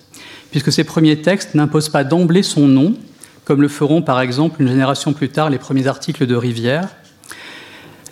puisque 0.53 0.71
ces 0.71 0.85
premiers 0.85 1.23
textes 1.23 1.57
n'imposent 1.57 1.89
pas 1.89 2.05
d'emblée 2.05 2.45
son 2.45 2.69
nom, 2.69 2.95
comme 3.45 3.63
le 3.63 3.69
feront 3.69 4.03
par 4.03 4.21
exemple 4.21 4.63
une 4.63 4.69
génération 4.69 5.13
plus 5.13 5.31
tard 5.31 5.51
les 5.51 5.59
premiers 5.59 5.89
articles 5.89 6.27
de 6.27 6.37
Rivière. 6.37 6.89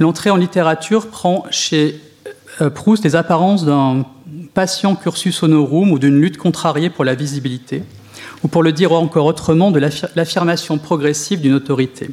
L'entrée 0.01 0.31
en 0.31 0.37
littérature 0.37 1.09
prend 1.09 1.45
chez 1.51 2.01
euh, 2.61 2.71
Proust 2.71 3.05
les 3.05 3.15
apparences 3.15 3.65
d'un 3.65 4.05
patient 4.55 4.97
cursus 4.97 5.43
honorum 5.45 5.93
ou 5.93 6.01
d'une 6.01 6.21
lutte 6.21 6.39
contrariée 6.39 6.91
pour 6.91 7.05
la 7.05 7.15
visibilité, 7.15 7.85
ou 8.43 8.49
pour 8.49 8.63
le 8.63 8.73
dire 8.73 8.93
encore 8.93 9.27
autrement, 9.27 9.71
de 9.71 9.81
l'affirmation 10.17 10.79
progressive 10.79 11.41
d'une 11.41 11.55
autorité. 11.55 12.11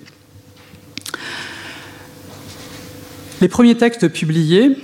Les 3.40 3.48
premiers 3.48 3.76
textes 3.76 4.08
publiés 4.08 4.78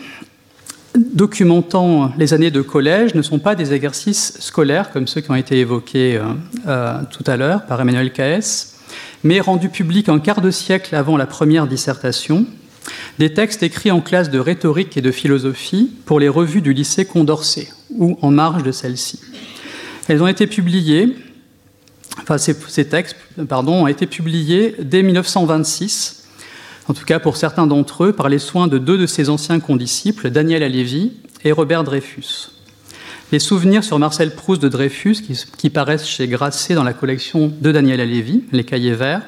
documentant 0.96 2.12
les 2.18 2.34
années 2.34 2.52
de 2.52 2.62
collège 2.62 3.16
ne 3.16 3.24
sont 3.24 3.40
pas 3.40 3.56
des 3.56 3.74
exercices 3.74 4.38
scolaires 4.40 4.92
comme 4.92 5.08
ceux 5.08 5.22
qui 5.22 5.32
ont 5.32 5.36
été 5.36 5.60
évoqués 5.60 6.18
euh, 6.18 6.24
euh, 6.68 7.00
tout 7.10 7.24
à 7.26 7.36
l'heure 7.36 7.66
par 7.66 7.82
Emmanuel 7.82 8.14
Caes, 8.14 8.76
mais 9.24 9.40
rendus 9.40 9.70
publics 9.70 10.08
un 10.10 10.20
quart 10.20 10.42
de 10.42 10.52
siècle 10.52 10.96
avant 10.96 11.18
la 11.18 11.26
première 11.26 11.66
dissertation, 11.66 12.46
des 13.18 13.34
textes 13.34 13.64
écrits 13.64 13.92
en 13.92 14.02
classe 14.02 14.30
de 14.30 14.40
rhétorique 14.40 14.98
et 14.98 15.02
de 15.02 15.12
philosophie 15.12 15.92
pour 16.06 16.20
les 16.20 16.30
revues 16.30 16.62
du 16.62 16.74
lycée 16.74 17.06
Condorcet 17.06 17.70
ou 17.98 18.18
en 18.22 18.30
marge 18.30 18.64
de 18.64 18.72
celle-ci. 18.72 19.20
Elles 20.08 20.22
ont 20.22 20.28
été 20.28 20.48
publiées 20.48 21.16
enfin 22.22 22.38
ces, 22.38 22.88
textes 22.88 23.16
pardon, 23.48 23.84
ont 23.84 23.88
été 23.88 24.06
publiés 24.06 24.76
dès 24.80 25.04
1926, 25.04 26.24
en 26.88 26.94
tout 26.94 27.06
cas 27.06 27.20
pour 27.20 27.38
certains 27.38 27.68
d'entre 27.68 28.06
eux, 28.06 28.14
par 28.14 28.30
les 28.30 28.40
soins 28.40 28.68
de 28.68 28.78
deux 28.78 28.98
de 28.98 29.06
ses 29.06 29.30
anciens 29.30 29.60
condisciples, 29.60 30.30
Daniel 30.30 30.64
Alévi 30.64 31.14
et 31.44 31.52
Robert 31.52 31.84
Dreyfus. 31.84 32.50
Les 33.32 33.40
souvenirs 33.40 33.84
sur 33.84 33.98
Marcel 33.98 34.36
Proust 34.36 34.62
de 34.62 34.70
Dreyfus, 34.70 35.18
qui, 35.58 35.70
paraissent 35.70 36.08
chez 36.08 36.28
Grasset 36.28 36.76
dans 36.76 36.84
la 36.84 36.94
collection 36.94 37.52
de 37.60 37.72
Daniel 37.72 38.00
Alévi, 38.00 38.44
Les 38.52 38.64
Cahiers 38.64 38.94
Verts, 38.94 39.24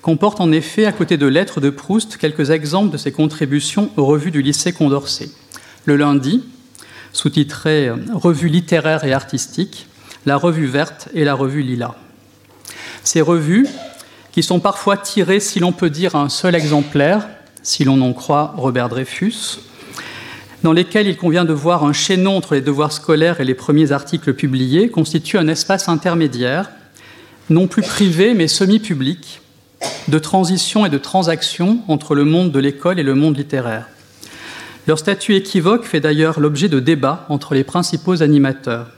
comportent 0.00 0.40
en 0.40 0.50
effet, 0.52 0.86
à 0.86 0.92
côté 0.92 1.16
de 1.16 1.26
lettres 1.26 1.60
de 1.60 1.70
Proust, 1.70 2.16
quelques 2.16 2.50
exemples 2.50 2.92
de 2.92 2.96
ses 2.96 3.12
contributions 3.12 3.90
aux 3.96 4.06
revues 4.06 4.30
du 4.30 4.40
lycée 4.40 4.72
Condorcet. 4.72 5.28
Le 5.84 5.96
lundi, 5.96 6.42
sous-titré 7.12 7.90
Revue 8.12 8.48
littéraire 8.48 9.04
et 9.04 9.12
artistique, 9.12 9.88
la 10.26 10.36
revue 10.36 10.66
verte 10.66 11.08
et 11.14 11.24
la 11.24 11.34
revue 11.34 11.62
lila. 11.62 11.96
Ces 13.04 13.20
revues, 13.20 13.68
qui 14.32 14.42
sont 14.42 14.58
parfois 14.58 14.96
tirées, 14.96 15.38
si 15.38 15.60
l'on 15.60 15.72
peut 15.72 15.90
dire, 15.90 16.16
à 16.16 16.22
un 16.22 16.28
seul 16.28 16.54
exemplaire, 16.54 17.28
si 17.62 17.84
l'on 17.84 18.00
en 18.00 18.12
croit 18.12 18.54
Robert 18.56 18.88
Dreyfus, 18.88 19.60
dans 20.64 20.72
lesquelles 20.72 21.06
il 21.06 21.16
convient 21.16 21.44
de 21.44 21.52
voir 21.52 21.84
un 21.84 21.92
chaînon 21.92 22.36
entre 22.36 22.54
les 22.54 22.62
devoirs 22.62 22.92
scolaires 22.92 23.40
et 23.40 23.44
les 23.44 23.54
premiers 23.54 23.92
articles 23.92 24.32
publiés, 24.32 24.88
constituent 24.88 25.38
un 25.38 25.48
espace 25.48 25.88
intermédiaire, 25.88 26.70
non 27.50 27.66
plus 27.66 27.82
privé 27.82 28.32
mais 28.32 28.48
semi-public, 28.48 29.42
de 30.08 30.18
transition 30.18 30.86
et 30.86 30.90
de 30.90 30.98
transaction 30.98 31.80
entre 31.88 32.14
le 32.14 32.24
monde 32.24 32.50
de 32.50 32.58
l'école 32.58 32.98
et 32.98 33.02
le 33.02 33.14
monde 33.14 33.36
littéraire. 33.36 33.86
Leur 34.86 34.98
statut 34.98 35.34
équivoque 35.34 35.84
fait 35.84 36.00
d'ailleurs 36.00 36.40
l'objet 36.40 36.68
de 36.68 36.80
débats 36.80 37.26
entre 37.28 37.54
les 37.54 37.64
principaux 37.64 38.22
animateurs 38.22 38.88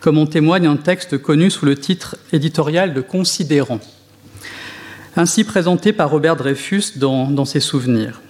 comme 0.00 0.18
en 0.18 0.26
témoigne 0.26 0.66
un 0.66 0.76
texte 0.76 1.18
connu 1.18 1.50
sous 1.50 1.66
le 1.66 1.76
titre 1.76 2.16
éditorial 2.32 2.94
de 2.94 3.00
Considérant, 3.00 3.80
ainsi 5.16 5.44
présenté 5.44 5.92
par 5.92 6.10
Robert 6.10 6.36
Dreyfus 6.36 6.96
dans, 6.96 7.44
ses 7.44 7.60
souvenirs. 7.60 8.22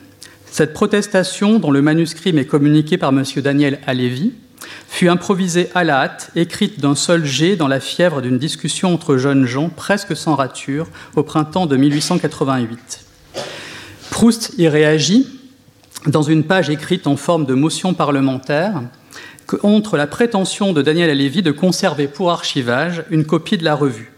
Cette 0.50 0.72
protestation, 0.72 1.58
dont 1.60 1.70
le 1.70 1.82
manuscrit 1.82 2.32
m'est 2.32 2.44
communiqué 2.44 2.98
par 2.98 3.10
M. 3.10 3.24
Daniel 3.36 3.78
Alévi, 3.86 4.32
fut 4.88 5.08
improvisée 5.08 5.68
à 5.74 5.84
la 5.84 6.02
hâte, 6.02 6.30
écrite 6.34 6.80
d'un 6.80 6.96
seul 6.96 7.24
jet 7.24 7.56
dans 7.56 7.68
la 7.68 7.80
fièvre 7.80 8.20
d'une 8.20 8.38
discussion 8.38 8.92
entre 8.92 9.16
jeunes 9.16 9.46
gens, 9.46 9.68
presque 9.68 10.16
sans 10.16 10.34
rature, 10.34 10.88
au 11.16 11.22
printemps 11.22 11.66
de 11.66 11.76
1888. 11.76 13.04
Proust 14.10 14.52
y 14.58 14.68
réagit 14.68 15.26
dans 16.06 16.22
une 16.22 16.44
page 16.44 16.68
écrite 16.68 17.06
en 17.06 17.16
forme 17.16 17.46
de 17.46 17.54
motion 17.54 17.94
parlementaire, 17.94 18.82
contre 19.56 19.96
la 19.96 20.06
prétention 20.06 20.72
de 20.72 20.82
Daniel 20.82 21.10
Alévi 21.10 21.42
de 21.42 21.50
conserver 21.50 22.06
pour 22.08 22.30
archivage 22.30 23.04
une 23.10 23.24
copie 23.24 23.58
de 23.58 23.64
la 23.64 23.74
revue. 23.74 24.12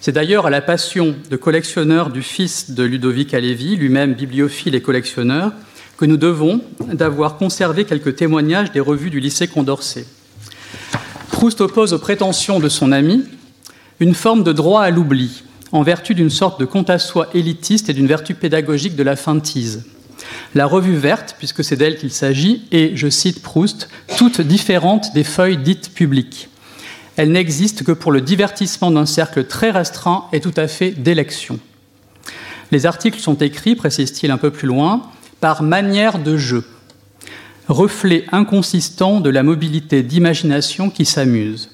C'est 0.00 0.12
d'ailleurs 0.12 0.46
à 0.46 0.50
la 0.50 0.60
passion 0.60 1.14
de 1.30 1.36
collectionneur 1.36 2.10
du 2.10 2.22
fils 2.22 2.72
de 2.72 2.82
Ludovic 2.82 3.34
Alévi, 3.34 3.76
lui-même 3.76 4.14
bibliophile 4.14 4.74
et 4.74 4.82
collectionneur, 4.82 5.52
que 5.96 6.06
nous 6.06 6.16
devons 6.16 6.60
d'avoir 6.92 7.36
conservé 7.36 7.84
quelques 7.84 8.16
témoignages 8.16 8.72
des 8.72 8.80
revues 8.80 9.10
du 9.10 9.20
lycée 9.20 9.46
Condorcet. 9.46 10.06
Proust 11.30 11.60
oppose 11.60 11.92
aux 11.92 11.98
prétentions 11.98 12.58
de 12.58 12.68
son 12.68 12.90
ami 12.90 13.24
une 14.00 14.14
forme 14.14 14.42
de 14.42 14.52
droit 14.52 14.82
à 14.82 14.90
l'oubli, 14.90 15.44
en 15.70 15.82
vertu 15.82 16.14
d'une 16.14 16.30
sorte 16.30 16.58
de 16.58 16.64
compte 16.64 16.90
à 16.90 16.98
soi 16.98 17.28
élitiste 17.34 17.88
et 17.88 17.94
d'une 17.94 18.08
vertu 18.08 18.34
pédagogique 18.34 18.96
de 18.96 19.02
la 19.04 19.14
feintise. 19.14 19.84
La 20.54 20.66
revue 20.66 20.96
verte, 20.96 21.36
puisque 21.38 21.64
c'est 21.64 21.76
d'elle 21.76 21.96
qu'il 21.96 22.12
s'agit, 22.12 22.64
est, 22.72 22.96
je 22.96 23.08
cite 23.08 23.42
Proust, 23.42 23.88
toute 24.16 24.40
différente 24.40 25.14
des 25.14 25.24
feuilles 25.24 25.56
dites 25.56 25.94
publiques. 25.94 26.48
Elle 27.16 27.32
n'existe 27.32 27.84
que 27.84 27.92
pour 27.92 28.12
le 28.12 28.20
divertissement 28.20 28.90
d'un 28.90 29.06
cercle 29.06 29.44
très 29.44 29.70
restreint 29.70 30.24
et 30.32 30.40
tout 30.40 30.54
à 30.56 30.68
fait 30.68 30.90
d'élection. 30.90 31.58
Les 32.70 32.86
articles 32.86 33.20
sont 33.20 33.34
écrits, 33.34 33.74
précise-t-il 33.74 34.30
un 34.30 34.38
peu 34.38 34.50
plus 34.50 34.66
loin, 34.66 35.02
par 35.40 35.62
manière 35.62 36.18
de 36.18 36.36
jeu, 36.36 36.64
reflet 37.68 38.24
inconsistant 38.32 39.20
de 39.20 39.28
la 39.28 39.42
mobilité 39.42 40.02
d'imagination 40.02 40.88
qui 40.88 41.04
s'amuse. 41.04 41.68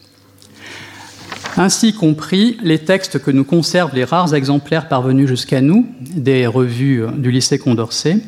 Ainsi 1.56 1.92
compris, 1.92 2.56
les 2.62 2.78
textes 2.78 3.18
que 3.18 3.30
nous 3.30 3.44
conservent 3.44 3.94
les 3.94 4.04
rares 4.04 4.34
exemplaires 4.34 4.88
parvenus 4.88 5.28
jusqu'à 5.28 5.60
nous, 5.60 5.86
des 6.00 6.46
revues 6.46 7.04
du 7.16 7.30
lycée 7.30 7.58
Condorcet, 7.58 8.18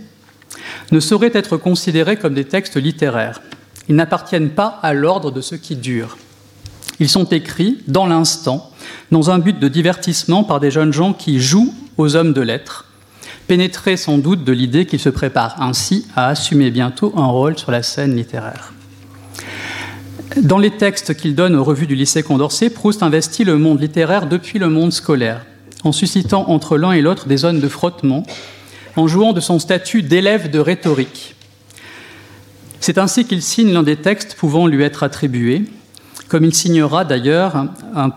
ne 0.90 1.00
sauraient 1.00 1.30
être 1.34 1.56
considérés 1.56 2.16
comme 2.16 2.34
des 2.34 2.44
textes 2.44 2.76
littéraires. 2.76 3.40
Ils 3.88 3.96
n'appartiennent 3.96 4.50
pas 4.50 4.78
à 4.82 4.92
l'ordre 4.92 5.30
de 5.30 5.40
ce 5.40 5.54
qui 5.54 5.76
dure. 5.76 6.16
Ils 7.00 7.08
sont 7.08 7.24
écrits 7.24 7.78
dans 7.88 8.06
l'instant, 8.06 8.70
dans 9.10 9.30
un 9.30 9.38
but 9.38 9.58
de 9.58 9.68
divertissement 9.68 10.44
par 10.44 10.60
des 10.60 10.70
jeunes 10.70 10.92
gens 10.92 11.12
qui 11.12 11.40
jouent 11.40 11.74
aux 11.96 12.14
hommes 12.14 12.32
de 12.32 12.42
lettres, 12.42 12.86
pénétrés 13.46 13.96
sans 13.96 14.18
doute 14.18 14.44
de 14.44 14.52
l'idée 14.52 14.86
qu'ils 14.86 15.00
se 15.00 15.08
préparent 15.08 15.60
ainsi 15.60 16.06
à 16.14 16.28
assumer 16.28 16.70
bientôt 16.70 17.12
un 17.16 17.26
rôle 17.26 17.58
sur 17.58 17.70
la 17.70 17.82
scène 17.82 18.14
littéraire. 18.14 18.72
Dans 20.40 20.58
les 20.58 20.70
textes 20.70 21.14
qu'il 21.14 21.34
donne 21.34 21.56
aux 21.56 21.64
revues 21.64 21.88
du 21.88 21.96
lycée 21.96 22.22
Condorcet, 22.22 22.70
Proust 22.70 23.02
investit 23.02 23.44
le 23.44 23.58
monde 23.58 23.80
littéraire 23.80 24.26
depuis 24.26 24.58
le 24.60 24.68
monde 24.68 24.92
scolaire, 24.92 25.44
en 25.82 25.90
suscitant 25.90 26.48
entre 26.48 26.76
l'un 26.76 26.92
et 26.92 27.00
l'autre 27.00 27.26
des 27.26 27.38
zones 27.38 27.60
de 27.60 27.68
frottement 27.68 28.22
en 28.96 29.06
jouant 29.06 29.32
de 29.32 29.40
son 29.40 29.58
statut 29.58 30.02
d'élève 30.02 30.50
de 30.50 30.58
rhétorique. 30.58 31.34
C'est 32.80 32.98
ainsi 32.98 33.24
qu'il 33.24 33.42
signe 33.42 33.72
l'un 33.72 33.82
des 33.82 33.96
textes 33.96 34.34
pouvant 34.34 34.66
lui 34.66 34.82
être 34.82 35.02
attribués, 35.02 35.64
comme 36.28 36.44
il 36.44 36.54
signera 36.54 37.04
d'ailleurs 37.04 37.66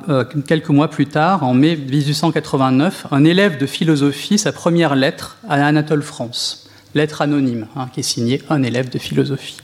euh, 0.07 0.23
quelques 0.47 0.69
mois 0.69 0.89
plus 0.89 1.07
tard, 1.07 1.43
en 1.43 1.53
mai 1.53 1.75
1889, 1.75 3.07
un 3.11 3.23
élève 3.23 3.57
de 3.57 3.65
philosophie, 3.65 4.37
sa 4.37 4.51
première 4.51 4.95
lettre 4.95 5.37
à 5.49 5.65
Anatole 5.65 6.03
France, 6.03 6.69
lettre 6.95 7.21
anonyme, 7.21 7.67
hein, 7.75 7.87
qui 7.91 8.01
est 8.01 8.03
signée 8.03 8.41
un 8.49 8.63
élève 8.63 8.89
de 8.89 8.99
philosophie. 8.99 9.57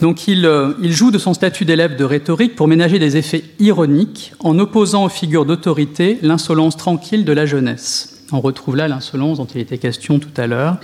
Donc 0.00 0.22
euh, 0.28 0.74
il, 0.82 0.92
joue 0.92 1.10
de 1.10 1.18
son 1.18 1.34
statut 1.34 1.64
d'élève 1.64 1.96
de 1.96 2.04
rhétorique 2.04 2.56
pour 2.56 2.68
ménager 2.68 2.98
des 2.98 3.16
effets 3.16 3.44
ironiques 3.58 4.32
en 4.40 4.58
opposant 4.58 5.04
aux 5.04 5.08
figures 5.08 5.46
d'autorité 5.46 6.18
l'insolence 6.20 6.76
tranquille 6.76 7.24
de 7.24 7.32
la 7.32 7.46
jeunesse. 7.46 8.13
On 8.34 8.40
retrouve 8.40 8.74
là 8.74 8.88
l'insolence 8.88 9.38
dont 9.38 9.44
il 9.44 9.60
était 9.60 9.78
question 9.78 10.18
tout 10.18 10.32
à 10.36 10.48
l'heure, 10.48 10.78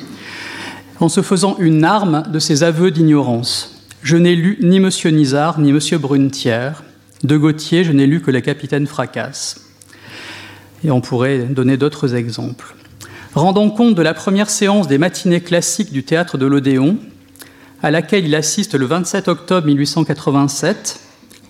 en 1.00 1.08
se 1.08 1.20
faisant 1.20 1.56
une 1.58 1.82
arme 1.82 2.22
de 2.32 2.38
ses 2.38 2.62
aveux 2.62 2.92
d'ignorance. 2.92 3.84
Je 4.04 4.16
n'ai 4.16 4.36
lu 4.36 4.56
ni 4.62 4.76
M. 4.76 4.88
Nizar, 5.06 5.58
ni 5.58 5.70
M. 5.70 5.80
Brunetière. 5.98 6.84
De 7.24 7.36
Gauthier, 7.36 7.82
je 7.82 7.90
n'ai 7.90 8.06
lu 8.06 8.20
que 8.20 8.30
la 8.30 8.40
capitaine 8.40 8.86
Fracasse. 8.86 9.66
Et 10.84 10.92
on 10.92 11.00
pourrait 11.00 11.40
donner 11.40 11.76
d'autres 11.76 12.14
exemples. 12.14 12.76
Rendant 13.34 13.68
compte 13.70 13.96
de 13.96 14.02
la 14.02 14.14
première 14.14 14.48
séance 14.48 14.86
des 14.86 14.98
matinées 14.98 15.40
classiques 15.40 15.90
du 15.90 16.04
théâtre 16.04 16.38
de 16.38 16.46
l'Odéon, 16.46 16.98
à 17.82 17.90
laquelle 17.90 18.26
il 18.26 18.36
assiste 18.36 18.76
le 18.76 18.86
27 18.86 19.26
octobre 19.26 19.66
1887, 19.66 21.00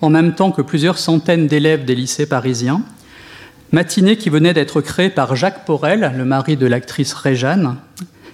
en 0.01 0.09
même 0.09 0.35
temps 0.35 0.51
que 0.51 0.63
plusieurs 0.63 0.97
centaines 0.97 1.47
d'élèves 1.47 1.85
des 1.85 1.95
lycées 1.95 2.25
parisiens, 2.25 2.81
matinée 3.73 4.17
qui 4.17 4.31
venait 4.31 4.55
d'être 4.55 4.81
créée 4.81 5.11
par 5.11 5.37
Jacques 5.37 5.65
Porel, 5.65 6.13
le 6.17 6.25
mari 6.25 6.57
de 6.57 6.67
l'actrice 6.67 7.13
Réjeanne, 7.13 7.77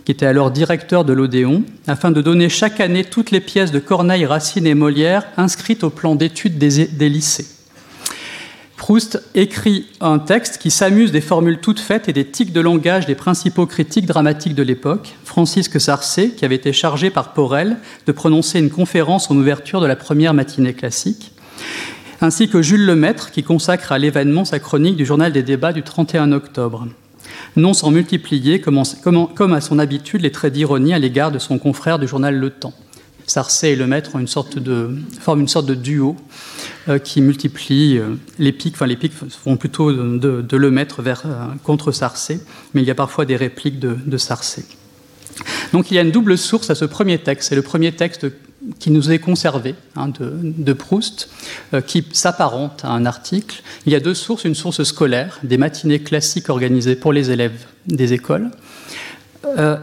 qui 0.04 0.12
était 0.12 0.26
alors 0.26 0.50
directeur 0.50 1.04
de 1.04 1.12
l'Odéon, 1.12 1.64
afin 1.86 2.10
de 2.10 2.22
donner 2.22 2.48
chaque 2.48 2.80
année 2.80 3.04
toutes 3.04 3.32
les 3.32 3.40
pièces 3.40 3.72
de 3.72 3.80
Corneille, 3.80 4.24
Racine 4.24 4.66
et 4.66 4.74
Molière 4.74 5.26
inscrites 5.36 5.84
au 5.84 5.90
plan 5.90 6.14
d'études 6.14 6.58
des, 6.58 7.08
lycées. 7.08 7.46
Proust 8.76 9.20
écrit 9.34 9.86
un 10.00 10.18
texte 10.18 10.58
qui 10.58 10.70
s'amuse 10.70 11.10
des 11.10 11.20
formules 11.20 11.58
toutes 11.58 11.80
faites 11.80 12.08
et 12.08 12.12
des 12.12 12.26
tics 12.26 12.52
de 12.52 12.60
langage 12.60 13.06
des 13.06 13.14
principaux 13.14 13.66
critiques 13.66 14.06
dramatiques 14.06 14.54
de 14.54 14.62
l'époque, 14.62 15.16
Francisque 15.24 15.80
Sarcé, 15.80 16.30
qui 16.30 16.44
avait 16.44 16.54
été 16.54 16.72
chargé 16.72 17.10
par 17.10 17.32
Porel 17.32 17.78
de 18.06 18.12
prononcer 18.12 18.60
une 18.60 18.70
conférence 18.70 19.30
en 19.30 19.36
ouverture 19.36 19.80
de 19.80 19.86
la 19.86 19.96
première 19.96 20.34
matinée 20.34 20.74
classique, 20.74 21.32
ainsi 22.20 22.48
que 22.48 22.62
Jules 22.62 22.84
Lemaître, 22.84 23.30
qui 23.30 23.42
consacre 23.42 23.92
à 23.92 23.98
l'événement 23.98 24.44
sa 24.44 24.58
chronique 24.58 24.96
du 24.96 25.04
journal 25.04 25.32
des 25.32 25.42
débats 25.42 25.72
du 25.72 25.82
31 25.82 26.32
octobre. 26.32 26.86
Non 27.56 27.74
sans 27.74 27.90
multiplier, 27.90 28.60
comme 28.60 28.78
à 28.78 29.60
son 29.60 29.78
habitude, 29.78 30.22
les 30.22 30.30
traits 30.30 30.52
d'ironie 30.52 30.94
à 30.94 30.98
l'égard 30.98 31.32
de 31.32 31.38
son 31.38 31.58
confrère 31.58 31.98
du 31.98 32.06
journal 32.06 32.36
Le 32.36 32.50
Temps. 32.50 32.74
Sarcé 33.26 33.68
et 33.68 33.76
Lemaître 33.76 34.10
forment 35.20 35.40
une 35.40 35.48
sorte 35.48 35.66
de 35.66 35.74
duo 35.74 36.16
euh, 36.88 36.98
qui 36.98 37.20
multiplie 37.20 37.98
euh, 37.98 38.14
les 38.38 38.52
pics. 38.52 38.74
Enfin, 38.74 38.86
les 38.86 38.96
pics 38.96 39.12
vont 39.44 39.56
plutôt 39.56 39.92
de, 39.92 40.56
Lemaître 40.56 41.02
euh, 41.04 41.46
contre 41.64 41.90
Sarcé, 41.90 42.40
mais 42.72 42.82
il 42.82 42.88
y 42.88 42.90
a 42.90 42.94
parfois 42.94 43.24
des 43.24 43.36
répliques 43.36 43.80
de, 43.80 43.96
de 44.06 44.16
Sarcé. 44.16 44.64
Donc 45.72 45.90
il 45.90 45.94
y 45.94 45.98
a 45.98 46.02
une 46.02 46.10
double 46.10 46.38
source 46.38 46.70
à 46.70 46.74
ce 46.74 46.84
premier 46.84 47.18
texte. 47.18 47.48
C'est 47.48 47.56
le 47.56 47.62
premier 47.62 47.92
texte 47.92 48.26
qui 48.78 48.90
nous 48.90 49.10
est 49.10 49.18
conservé 49.18 49.74
hein, 49.94 50.10
de, 50.18 50.72
Proust, 50.72 51.28
qui 51.86 52.04
s'apparente 52.12 52.84
à 52.84 52.88
un 52.88 53.06
article. 53.06 53.62
Il 53.86 53.92
y 53.92 53.94
a 53.94 54.00
deux 54.00 54.14
sources, 54.14 54.44
une 54.44 54.56
source 54.56 54.82
scolaire, 54.82 55.38
des 55.44 55.58
matinées 55.58 56.00
classiques 56.00 56.48
organisées 56.48 56.96
pour 56.96 57.12
les 57.12 57.30
élèves 57.30 57.66
des 57.86 58.12
écoles, 58.12 58.50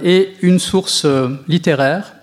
et 0.03 0.31
une 0.41 0.59
source 0.59 1.05
littéraire 1.47 2.13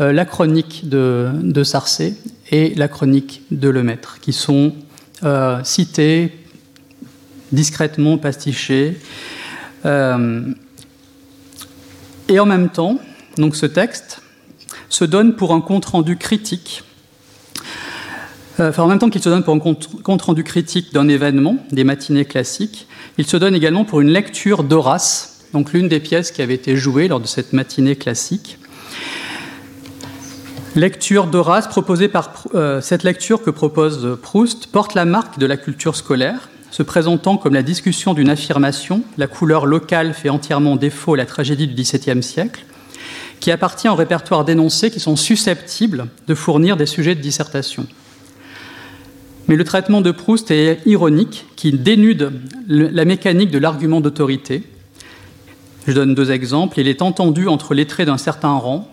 euh, 0.00 0.12
la 0.12 0.24
chronique 0.24 0.88
de, 0.88 1.28
de, 1.34 1.64
Sarcé 1.64 2.14
et 2.52 2.72
la 2.76 2.86
chronique 2.86 3.42
de 3.50 3.68
Lemaître, 3.68 4.20
qui 4.20 4.32
sont 4.32 4.72
euh, 5.24 5.58
cités 5.64 6.32
discrètement, 7.50 8.16
pastichés. 8.16 8.96
Euh, 12.28 12.34
et 12.34 12.38
en 12.38 12.46
même 12.46 12.68
temps, 12.68 12.98
donc 13.36 13.56
ce 13.56 13.66
texte 13.66 14.22
se 14.88 15.04
donne 15.04 15.36
pour 15.36 15.52
un 15.52 15.60
compte-rendu 15.60 16.16
critique 16.16 16.82
Enfin, 18.60 18.82
en 18.82 18.88
même 18.88 18.98
temps 18.98 19.08
qu'il 19.08 19.22
se 19.22 19.28
donne 19.28 19.44
pour 19.44 19.54
un 19.54 19.60
compte 19.60 20.22
rendu 20.22 20.42
critique 20.42 20.92
d'un 20.92 21.06
événement, 21.06 21.58
des 21.70 21.84
matinées 21.84 22.24
classiques, 22.24 22.88
il 23.16 23.24
se 23.24 23.36
donne 23.36 23.54
également 23.54 23.84
pour 23.84 24.00
une 24.00 24.10
lecture 24.10 24.64
d'Horace, 24.64 25.44
donc 25.52 25.72
l'une 25.72 25.88
des 25.88 26.00
pièces 26.00 26.32
qui 26.32 26.42
avait 26.42 26.54
été 26.54 26.76
jouée 26.76 27.06
lors 27.06 27.20
de 27.20 27.26
cette 27.28 27.52
matinée 27.52 27.94
classique. 27.94 28.58
Lecture 30.74 31.28
d'Horace 31.28 31.68
proposée 31.68 32.08
par 32.08 32.32
euh, 32.54 32.80
cette 32.80 33.04
lecture 33.04 33.42
que 33.42 33.50
propose 33.50 34.18
Proust 34.22 34.66
porte 34.66 34.94
la 34.94 35.04
marque 35.04 35.38
de 35.38 35.46
la 35.46 35.56
culture 35.56 35.94
scolaire, 35.94 36.48
se 36.70 36.82
présentant 36.82 37.36
comme 37.36 37.54
la 37.54 37.62
discussion 37.62 38.14
d'une 38.14 38.30
affirmation, 38.30 39.02
la 39.16 39.26
couleur 39.26 39.66
locale 39.66 40.14
fait 40.14 40.28
entièrement 40.28 40.76
défaut 40.76 41.14
à 41.14 41.16
la 41.16 41.26
tragédie 41.26 41.66
du 41.66 41.74
XVIIe 41.74 42.22
siècle, 42.22 42.64
qui 43.40 43.50
appartient 43.50 43.88
au 43.88 43.94
répertoire 43.94 44.44
d'énoncés 44.44 44.90
qui 44.90 45.00
sont 45.00 45.16
susceptibles 45.16 46.08
de 46.26 46.34
fournir 46.34 46.76
des 46.76 46.86
sujets 46.86 47.14
de 47.14 47.20
dissertation. 47.20 47.86
Mais 49.46 49.56
le 49.56 49.64
traitement 49.64 50.02
de 50.02 50.10
Proust 50.10 50.50
est 50.50 50.80
ironique, 50.84 51.46
qui 51.56 51.72
dénude 51.72 52.32
la 52.68 53.04
mécanique 53.06 53.50
de 53.50 53.58
l'argument 53.58 54.02
d'autorité. 54.02 54.62
Je 55.86 55.92
donne 55.92 56.14
deux 56.14 56.30
exemples. 56.30 56.78
Il 56.78 56.86
est 56.86 57.00
entendu 57.00 57.48
entre 57.48 57.72
les 57.72 57.86
traits 57.86 58.06
d'un 58.06 58.18
certain 58.18 58.52
rang, 58.52 58.92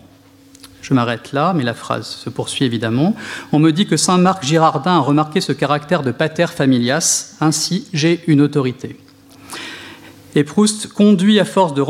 je 0.86 0.94
m'arrête 0.94 1.32
là, 1.32 1.52
mais 1.52 1.64
la 1.64 1.74
phrase 1.74 2.06
se 2.06 2.30
poursuit 2.30 2.64
évidemment. 2.64 3.16
On 3.50 3.58
me 3.58 3.72
dit 3.72 3.86
que 3.86 3.96
Saint 3.96 4.18
Marc 4.18 4.44
Girardin 4.44 4.98
a 4.98 5.00
remarqué 5.00 5.40
ce 5.40 5.50
caractère 5.50 6.04
de 6.04 6.12
pater 6.12 6.46
familias, 6.46 7.34
ainsi 7.40 7.88
j'ai 7.92 8.22
une 8.28 8.40
autorité. 8.40 8.96
Et 10.36 10.44
Proust 10.44 10.86
conduit 10.92 11.40
à 11.40 11.44
force 11.44 11.74
de, 11.74 11.80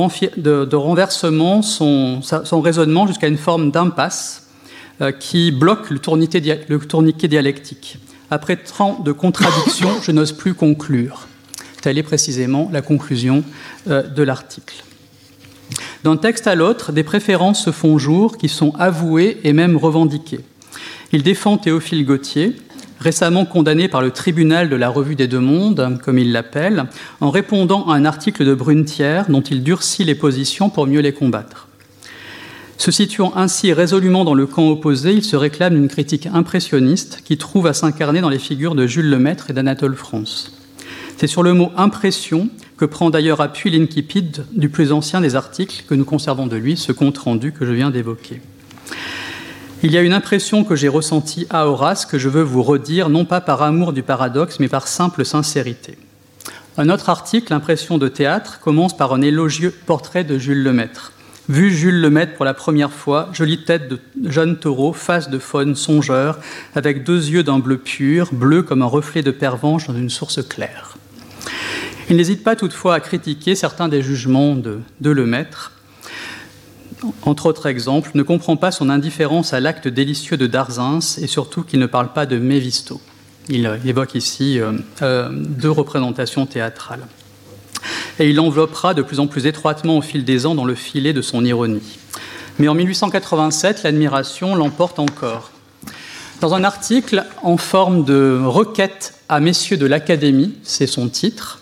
renversement 0.74 1.60
son, 1.60 2.20
raisonnement 2.52 3.06
jusqu'à 3.06 3.28
une 3.28 3.36
forme 3.36 3.70
d'impasse 3.70 4.46
euh, 5.02 5.12
qui 5.12 5.50
bloque 5.50 5.90
le 5.90 5.98
tourniquet, 5.98 7.28
dialectique. 7.28 7.98
Après 8.30 8.56
tant 8.56 9.00
de 9.00 9.12
contradictions, 9.12 10.00
je 10.02 10.10
n'ose 10.10 10.32
plus 10.32 10.54
conclure. 10.54 11.26
Telle 11.82 11.98
est 11.98 12.02
précisément 12.02 12.70
la 12.72 12.80
conclusion 12.80 13.44
euh, 13.88 14.02
de 14.02 14.22
l'article. 14.22 14.84
D'un 16.04 16.16
texte 16.16 16.46
à 16.46 16.54
l'autre, 16.54 16.92
des 16.92 17.02
préférences 17.02 17.64
se 17.64 17.72
font 17.72 17.98
jour 17.98 18.36
qui 18.38 18.48
sont 18.48 18.72
avouées 18.78 19.38
et 19.44 19.52
même 19.52 19.76
revendiquées. 19.76 20.40
Il 21.12 21.22
défend 21.22 21.58
Théophile 21.58 22.04
Gautier, 22.04 22.56
récemment 23.00 23.44
condamné 23.44 23.88
par 23.88 24.02
le 24.02 24.10
tribunal 24.10 24.68
de 24.68 24.76
la 24.76 24.88
Revue 24.88 25.16
des 25.16 25.28
Deux 25.28 25.40
Mondes, 25.40 25.98
comme 26.04 26.18
il 26.18 26.32
l'appelle, 26.32 26.86
en 27.20 27.30
répondant 27.30 27.88
à 27.88 27.94
un 27.94 28.04
article 28.04 28.44
de 28.44 28.54
Brunetière 28.54 29.26
dont 29.28 29.42
il 29.42 29.62
durcit 29.62 30.04
les 30.04 30.14
positions 30.14 30.70
pour 30.70 30.86
mieux 30.86 31.00
les 31.00 31.12
combattre. 31.12 31.68
Se 32.78 32.90
situant 32.90 33.32
ainsi 33.36 33.72
résolument 33.72 34.24
dans 34.24 34.34
le 34.34 34.46
camp 34.46 34.68
opposé, 34.68 35.12
il 35.12 35.24
se 35.24 35.36
réclame 35.36 35.74
d'une 35.74 35.88
critique 35.88 36.28
impressionniste 36.32 37.22
qui 37.24 37.38
trouve 37.38 37.66
à 37.66 37.72
s'incarner 37.72 38.20
dans 38.20 38.28
les 38.28 38.38
figures 38.38 38.74
de 38.74 38.86
Jules 38.86 39.08
Lemaître 39.08 39.50
et 39.50 39.54
d'Anatole 39.54 39.96
France. 39.96 40.52
C'est 41.16 41.26
sur 41.26 41.42
le 41.42 41.54
mot 41.54 41.72
impression 41.76 42.50
que 42.76 42.84
prend 42.84 43.10
d'ailleurs 43.10 43.40
appui 43.40 43.70
l'incipit 43.70 44.30
du 44.52 44.68
plus 44.68 44.92
ancien 44.92 45.20
des 45.20 45.34
articles 45.34 45.84
que 45.88 45.94
nous 45.94 46.04
conservons 46.04 46.46
de 46.46 46.56
lui, 46.56 46.76
ce 46.76 46.92
compte 46.92 47.18
rendu 47.18 47.52
que 47.52 47.64
je 47.64 47.72
viens 47.72 47.90
d'évoquer. 47.90 48.40
Il 49.82 49.92
y 49.92 49.98
a 49.98 50.02
une 50.02 50.12
impression 50.12 50.64
que 50.64 50.74
j'ai 50.74 50.88
ressentie 50.88 51.46
à 51.50 51.66
Horace 51.66 52.06
que 52.06 52.18
je 52.18 52.28
veux 52.28 52.42
vous 52.42 52.62
redire, 52.62 53.08
non 53.08 53.24
pas 53.24 53.40
par 53.40 53.62
amour 53.62 53.92
du 53.92 54.02
paradoxe, 54.02 54.58
mais 54.58 54.68
par 54.68 54.88
simple 54.88 55.24
sincérité. 55.24 55.98
Un 56.78 56.90
autre 56.90 57.08
article, 57.08 57.52
Impression 57.52 57.96
de 57.96 58.08
théâtre, 58.08 58.60
commence 58.60 58.96
par 58.96 59.14
un 59.14 59.22
élogieux 59.22 59.72
portrait 59.86 60.24
de 60.24 60.38
Jules 60.38 60.62
Lemaître. 60.62 61.12
Vu 61.48 61.70
Jules 61.70 62.00
Lemaître 62.00 62.34
pour 62.34 62.44
la 62.44 62.54
première 62.54 62.90
fois, 62.90 63.28
jolie 63.32 63.64
tête 63.64 63.88
de 63.88 64.00
jeune 64.28 64.58
taureau, 64.58 64.92
face 64.92 65.30
de 65.30 65.38
faune 65.38 65.76
songeur, 65.76 66.38
avec 66.74 67.04
deux 67.04 67.28
yeux 67.28 67.44
d'un 67.44 67.60
bleu 67.60 67.78
pur, 67.78 68.30
bleu 68.32 68.62
comme 68.62 68.82
un 68.82 68.86
reflet 68.86 69.22
de 69.22 69.30
pervenche 69.30 69.86
dans 69.86 69.96
une 69.96 70.10
source 70.10 70.46
claire. 70.46 70.95
Il 72.08 72.16
n'hésite 72.16 72.44
pas 72.44 72.54
toutefois 72.54 72.94
à 72.94 73.00
critiquer 73.00 73.56
certains 73.56 73.88
des 73.88 74.00
jugements 74.00 74.54
de, 74.54 75.10
Lemaître. 75.10 75.72
Entre 77.22 77.46
autres 77.46 77.66
exemples, 77.66 78.10
ne 78.14 78.22
comprend 78.22 78.56
pas 78.56 78.70
son 78.70 78.90
indifférence 78.90 79.52
à 79.52 79.60
l'acte 79.60 79.88
délicieux 79.88 80.36
de 80.36 80.46
Darzins 80.46 81.00
et 81.20 81.26
surtout 81.26 81.62
qu'il 81.62 81.80
ne 81.80 81.86
parle 81.86 82.12
pas 82.12 82.24
de 82.24 82.38
Mévisto. 82.38 83.00
Il 83.48 83.68
évoque 83.84 84.14
ici 84.14 84.60
euh, 84.60 84.72
euh, 85.02 85.28
deux 85.32 85.70
représentations 85.70 86.46
théâtrales. 86.46 87.06
Et 88.18 88.30
il 88.30 88.38
enveloppera 88.40 88.94
de 88.94 89.02
plus 89.02 89.20
en 89.20 89.26
plus 89.26 89.46
étroitement 89.46 89.98
au 89.98 90.02
fil 90.02 90.24
des 90.24 90.46
ans 90.46 90.54
dans 90.54 90.64
le 90.64 90.74
filet 90.74 91.12
de 91.12 91.22
son 91.22 91.44
ironie. 91.44 91.98
Mais 92.58 92.68
en 92.68 92.74
1887, 92.74 93.82
l'admiration 93.82 94.54
l'emporte 94.54 94.98
encore. 94.98 95.50
Dans 96.40 96.54
un 96.54 96.64
article 96.64 97.24
en 97.42 97.56
forme 97.56 98.04
de 98.04 98.40
requête 98.44 99.14
à 99.28 99.40
messieurs 99.40 99.76
de 99.76 99.86
l'Académie, 99.86 100.54
c'est 100.62 100.86
son 100.86 101.08
titre, 101.08 101.60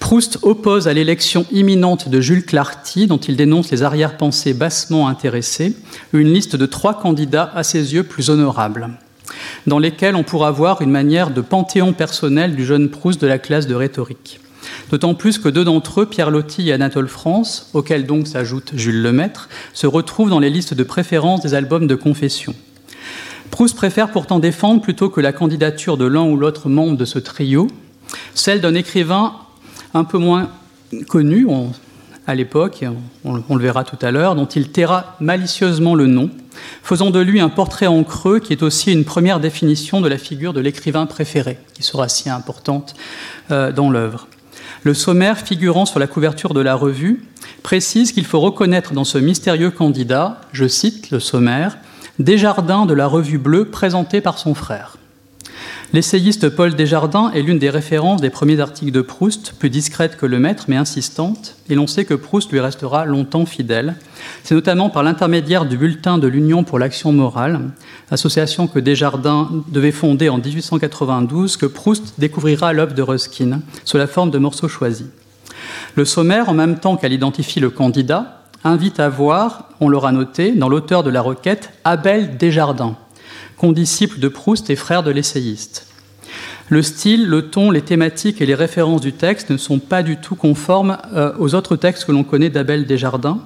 Proust 0.00 0.38
oppose 0.42 0.88
à 0.88 0.92
l'élection 0.92 1.46
imminente 1.50 2.08
de 2.08 2.20
Jules 2.20 2.44
Clarty, 2.44 3.06
dont 3.06 3.18
il 3.18 3.36
dénonce 3.36 3.70
les 3.70 3.82
arrière-pensées 3.82 4.52
bassement 4.52 5.08
intéressées, 5.08 5.74
une 6.12 6.32
liste 6.32 6.56
de 6.56 6.66
trois 6.66 7.00
candidats 7.00 7.50
à 7.54 7.62
ses 7.62 7.94
yeux 7.94 8.02
plus 8.02 8.30
honorables, 8.30 8.90
dans 9.66 9.78
lesquels 9.78 10.16
on 10.16 10.22
pourra 10.22 10.50
voir 10.50 10.82
une 10.82 10.90
manière 10.90 11.30
de 11.30 11.40
panthéon 11.40 11.92
personnel 11.92 12.54
du 12.54 12.64
jeune 12.64 12.90
Proust 12.90 13.20
de 13.20 13.26
la 13.26 13.38
classe 13.38 13.66
de 13.66 13.74
rhétorique. 13.74 14.40
D'autant 14.90 15.14
plus 15.14 15.38
que 15.38 15.48
deux 15.48 15.64
d'entre 15.64 16.02
eux, 16.02 16.06
Pierre 16.06 16.30
Loti 16.30 16.68
et 16.68 16.72
Anatole 16.72 17.08
France, 17.08 17.70
auxquels 17.72 18.06
donc 18.06 18.26
s'ajoute 18.26 18.72
Jules 18.74 19.02
Lemaître, 19.02 19.48
se 19.72 19.86
retrouvent 19.86 20.30
dans 20.30 20.38
les 20.38 20.50
listes 20.50 20.74
de 20.74 20.82
préférence 20.82 21.40
des 21.40 21.54
albums 21.54 21.86
de 21.86 21.94
confession. 21.94 22.54
Proust 23.50 23.76
préfère 23.76 24.10
pourtant 24.10 24.38
défendre, 24.38 24.82
plutôt 24.82 25.10
que 25.10 25.20
la 25.20 25.32
candidature 25.32 25.96
de 25.96 26.06
l'un 26.06 26.24
ou 26.24 26.36
l'autre 26.36 26.68
membre 26.68 26.96
de 26.96 27.04
ce 27.04 27.18
trio, 27.18 27.68
celle 28.34 28.60
d'un 28.60 28.74
écrivain 28.74 29.34
un 29.94 30.04
peu 30.04 30.18
moins 30.18 30.50
connu 31.08 31.46
à 32.26 32.34
l'époque, 32.34 32.84
on, 33.24 33.42
on, 33.48 33.56
le 33.56 33.62
verra 33.62 33.84
tout 33.84 33.98
à 34.00 34.10
l'heure, 34.10 34.34
dont 34.34 34.46
il 34.46 34.70
taira 34.70 35.16
malicieusement 35.20 35.94
le 35.94 36.06
nom, 36.06 36.30
faisant 36.82 37.10
de 37.10 37.20
lui 37.20 37.40
un 37.40 37.48
portrait 37.48 37.86
en 37.86 38.02
creux 38.02 38.38
qui 38.38 38.52
est 38.52 38.62
aussi 38.62 38.92
une 38.92 39.04
première 39.04 39.40
définition 39.40 40.00
de 40.00 40.08
la 40.08 40.18
figure 40.18 40.52
de 40.52 40.60
l'écrivain 40.60 41.06
préféré, 41.06 41.58
qui 41.74 41.82
sera 41.82 42.08
si 42.08 42.30
importante 42.30 42.94
euh, 43.50 43.72
dans 43.72 43.90
l'œuvre. 43.90 44.28
Le 44.84 44.94
sommaire 44.94 45.38
figurant 45.38 45.86
sur 45.86 45.98
la 45.98 46.06
couverture 46.06 46.54
de 46.54 46.60
la 46.60 46.74
revue 46.74 47.24
précise 47.62 48.12
qu'il 48.12 48.26
faut 48.26 48.40
reconnaître 48.40 48.92
dans 48.92 49.04
ce 49.04 49.18
mystérieux 49.18 49.70
candidat, 49.70 50.40
je 50.52 50.66
cite 50.66 51.10
le 51.10 51.20
sommaire, 51.20 51.78
Desjardins 52.18 52.86
de 52.86 52.94
la 52.94 53.08
revue 53.08 53.38
bleue 53.38 53.64
présenté 53.64 54.20
par 54.20 54.38
son 54.38 54.54
frère. 54.54 54.98
L'essayiste 55.92 56.48
Paul 56.48 56.74
Desjardins 56.74 57.30
est 57.32 57.42
l'une 57.42 57.60
des 57.60 57.70
références 57.70 58.20
des 58.20 58.30
premiers 58.30 58.58
articles 58.58 58.90
de 58.90 59.00
Proust, 59.00 59.52
plus 59.58 59.70
discrète 59.70 60.16
que 60.16 60.26
le 60.26 60.40
maître 60.40 60.64
mais 60.66 60.76
insistante, 60.76 61.56
et 61.68 61.76
l'on 61.76 61.86
sait 61.86 62.04
que 62.04 62.14
Proust 62.14 62.50
lui 62.50 62.58
restera 62.58 63.04
longtemps 63.04 63.46
fidèle. 63.46 63.94
C'est 64.42 64.56
notamment 64.56 64.90
par 64.90 65.04
l'intermédiaire 65.04 65.66
du 65.66 65.76
bulletin 65.76 66.18
de 66.18 66.26
l'Union 66.26 66.64
pour 66.64 66.80
l'action 66.80 67.12
morale, 67.12 67.60
association 68.10 68.66
que 68.66 68.80
Desjardins 68.80 69.50
devait 69.68 69.92
fonder 69.92 70.28
en 70.28 70.38
1892, 70.38 71.56
que 71.56 71.66
Proust 71.66 72.14
découvrira 72.18 72.72
l'œuvre 72.72 72.94
de 72.94 73.02
Ruskin 73.02 73.60
sous 73.84 73.96
la 73.96 74.08
forme 74.08 74.32
de 74.32 74.38
morceaux 74.38 74.68
choisis. 74.68 75.06
Le 75.94 76.04
sommaire, 76.04 76.48
en 76.48 76.54
même 76.54 76.80
temps 76.80 76.96
qu'elle 76.96 77.12
identifie 77.12 77.60
le 77.60 77.70
candidat, 77.70 78.42
invite 78.64 78.98
à 78.98 79.08
voir, 79.08 79.68
on 79.80 79.88
l'aura 79.88 80.10
noté, 80.10 80.52
dans 80.52 80.68
l'auteur 80.68 81.02
de 81.02 81.10
la 81.10 81.20
requête, 81.20 81.70
Abel 81.84 82.36
Desjardins, 82.36 82.96
condisciple 83.64 84.20
de 84.20 84.28
Proust 84.28 84.68
et 84.68 84.76
frère 84.76 85.02
de 85.02 85.10
l'essayiste. 85.10 85.86
Le 86.68 86.82
style, 86.82 87.26
le 87.26 87.48
ton, 87.48 87.70
les 87.70 87.80
thématiques 87.80 88.42
et 88.42 88.46
les 88.46 88.54
références 88.54 89.00
du 89.00 89.14
texte 89.14 89.48
ne 89.48 89.56
sont 89.56 89.78
pas 89.78 90.02
du 90.02 90.18
tout 90.18 90.34
conformes 90.34 90.98
euh, 91.14 91.32
aux 91.38 91.54
autres 91.54 91.76
textes 91.76 92.04
que 92.04 92.12
l'on 92.12 92.24
connaît 92.24 92.50
d'Abel 92.50 92.84
Desjardins, 92.84 93.40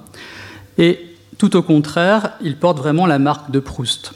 et 0.77 0.99
tout 1.37 1.55
au 1.55 1.61
contraire, 1.61 2.33
il 2.41 2.57
porte 2.57 2.79
vraiment 2.79 3.05
la 3.05 3.17
marque 3.17 3.49
de 3.49 3.61
Proust. 3.61 4.11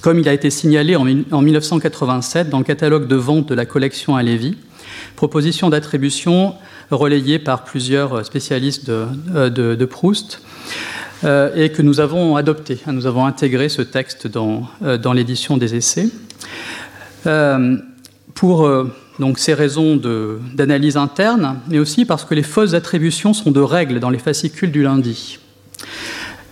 Comme 0.00 0.20
il 0.20 0.28
a 0.28 0.32
été 0.32 0.48
signalé 0.48 0.94
en 0.94 1.42
1987 1.42 2.48
dans 2.48 2.58
le 2.58 2.64
catalogue 2.64 3.08
de 3.08 3.16
vente 3.16 3.48
de 3.48 3.54
la 3.56 3.66
collection 3.66 4.14
à 4.14 4.22
Lévy, 4.22 4.56
proposition 5.16 5.70
d'attribution 5.70 6.54
relayée 6.90 7.38
par 7.38 7.64
plusieurs 7.64 8.24
spécialistes 8.24 8.86
de, 8.86 9.06
euh, 9.34 9.86
Proust, 9.86 10.40
euh, 11.24 11.54
et 11.54 11.70
que 11.70 11.82
nous 11.82 12.00
avons 12.00 12.36
adopté. 12.36 12.78
Nous 12.86 13.06
avons 13.06 13.26
intégré 13.26 13.68
ce 13.68 13.82
texte 13.82 14.26
dans, 14.26 14.68
euh, 14.82 15.14
l'édition 15.14 15.56
des 15.56 15.74
essais. 15.74 16.08
pour 18.34 18.68
donc, 19.18 19.38
ces 19.38 19.54
raisons 19.54 19.96
d'analyse 20.54 20.96
interne, 20.96 21.58
mais 21.68 21.78
aussi 21.78 22.04
parce 22.04 22.24
que 22.24 22.34
les 22.34 22.44
fausses 22.44 22.74
attributions 22.74 23.32
sont 23.32 23.50
de 23.50 23.60
règles 23.60 23.98
dans 23.98 24.10
les 24.10 24.18
fascicules 24.18 24.70
du 24.70 24.82
lundi. 24.82 25.38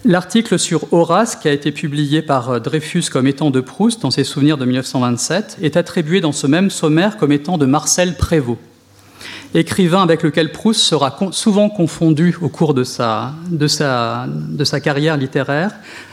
L'article 0.05 0.59
sur 0.59 0.93
Horace, 0.93 1.37
qui 1.37 1.47
a 1.47 1.53
été 1.53 1.71
publié 1.71 2.23
par 2.23 2.61
Dreyfus 2.61 3.05
comme 3.13 3.27
étant 3.27 3.51
de 3.51 3.61
Proust 3.61 4.03
dans 4.03 4.11
ses 4.11 4.25
souvenirs 4.25 4.57
de 4.59 4.65
1927, 4.65 5.59
est 5.63 5.77
attribué 5.77 6.21
dans 6.21 6.33
ce 6.33 6.47
même 6.47 6.71
sommaire 6.71 7.19
comme 7.19 7.33
étant 7.33 7.59
de 7.59 7.67
Marcel 7.67 8.17
Prévost 8.17 8.59
écrivain 9.55 10.03
avec 10.03 10.23
lequel 10.23 10.53
Proust 10.53 10.81
sera 10.81 11.17
souvent 11.31 11.69
confondu 11.69 12.37
au 12.43 12.49
cours 12.49 12.75
de 12.75 12.85
sa, 12.85 13.33
carrière 14.83 15.17
littéraire, 15.17 15.73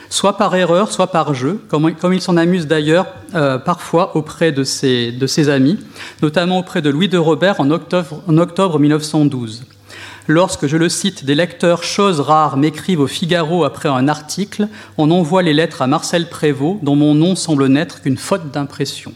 soit 0.09 0.37
par 0.37 0.55
erreur, 0.55 0.91
soit 0.91 1.07
par 1.07 1.33
jeu, 1.33 1.59
comme, 1.69 1.93
il 2.13 2.21
s'en 2.21 2.37
amuse 2.37 2.67
d'ailleurs 2.67 3.07
euh, 3.33 3.57
parfois 3.57 4.15
auprès 4.15 4.51
de 4.51 4.63
ses, 4.63 5.11
de 5.11 5.27
ses 5.27 5.49
amis, 5.49 5.79
notamment 6.21 6.59
auprès 6.59 6.81
de 6.81 6.89
Louis 6.89 7.07
de 7.07 7.17
Robert 7.17 7.59
en 7.59 7.71
octobre, 7.71 8.21
en 8.27 8.37
octobre 8.37 8.79
1912 8.79 9.63
lorsque, 10.27 10.67
je 10.67 10.77
le 10.77 10.89
cite, 10.89 11.25
des 11.25 11.35
lecteurs 11.35 11.83
choses 11.83 12.19
rares 12.19 12.57
m'écrivent 12.57 13.01
au 13.01 13.07
Figaro 13.07 13.63
après 13.63 13.89
un 13.89 14.07
article, 14.07 14.67
on 14.97 15.11
envoie 15.11 15.41
les 15.41 15.53
lettres 15.53 15.81
à 15.81 15.87
Marcel 15.87 16.29
Prévost, 16.29 16.79
dont 16.83 16.95
mon 16.95 17.13
nom 17.13 17.35
semble 17.35 17.67
n'être 17.67 18.01
qu'une 18.01 18.17
faute 18.17 18.51
d'impression. 18.51 19.13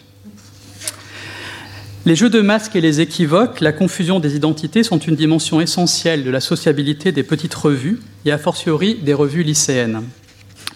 Les 2.08 2.16
jeux 2.16 2.30
de 2.30 2.42
masques 2.42 2.76
et 2.76 2.82
les 2.82 3.02
équivoques, 3.02 3.62
la 3.62 3.72
confusion 3.72 4.20
des 4.20 4.36
identités 4.36 4.84
sont 4.84 5.00
une 5.00 5.16
dimension 5.16 5.60
essentielle 5.60 6.24
de 6.24 6.30
la 6.30 6.40
sociabilité 6.40 7.12
des 7.12 7.24
petites 7.24 7.56
revues 7.56 8.00
et 8.26 8.32
a 8.32 8.38
fortiori 8.38 8.94
des 8.94 9.16
revues 9.16 9.42
lycéennes. 9.42 10.04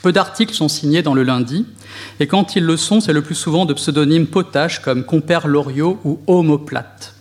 Peu 0.02 0.12
d'articles 0.12 0.56
sont 0.56 0.70
signés 0.70 1.04
dans 1.04 1.14
le 1.14 1.22
lundi, 1.22 1.68
et 2.20 2.26
quand 2.26 2.56
ils 2.56 2.64
le 2.64 2.78
sont, 2.78 3.00
c'est 3.00 3.14
le 3.14 3.22
plus 3.22 3.36
souvent 3.36 3.68
de 3.68 3.76
pseudonymes 3.76 4.26
potaches 4.26 4.80
comme 4.80 5.04
Compère 5.04 5.48
Loriot 5.48 6.00
ou 6.04 6.20
Homoplate. 6.26 7.14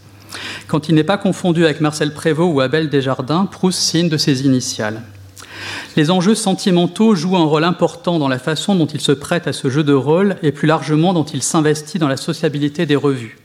Quand 0.69 0.89
il 0.89 0.95
n'est 0.95 1.05
pas 1.05 1.19
confondu 1.19 1.67
avec 1.67 1.83
Marcel 1.83 2.15
Prévost 2.15 2.55
ou 2.55 2.63
Abel 2.63 2.89
Desjardins, 2.89 3.45
Proust 3.45 3.79
signe 3.79 4.09
de 4.09 4.17
ses 4.17 4.47
initiales. 4.47 5.03
Les 5.97 6.11
enjeux 6.11 6.35
sentimentaux 6.35 7.15
jouent 7.15 7.37
un 7.37 7.45
rôle 7.45 7.65
important 7.65 8.19
dans 8.19 8.29
la 8.29 8.39
façon 8.39 8.75
dont 8.75 8.87
il 8.87 9.03
se 9.03 9.13
prête 9.13 9.47
à 9.47 9.53
ce 9.53 9.69
jeu 9.69 9.85
de 9.85 9.93
rôle 9.93 10.37
et 10.43 10.51
plus 10.51 10.67
largement 10.67 11.13
dont 11.13 11.25
il 11.25 11.43
s'investit 11.43 11.99
dans 11.99 12.09
la 12.09 12.17
sociabilité 12.17 12.87
des 12.87 12.97
revues. 12.97 13.37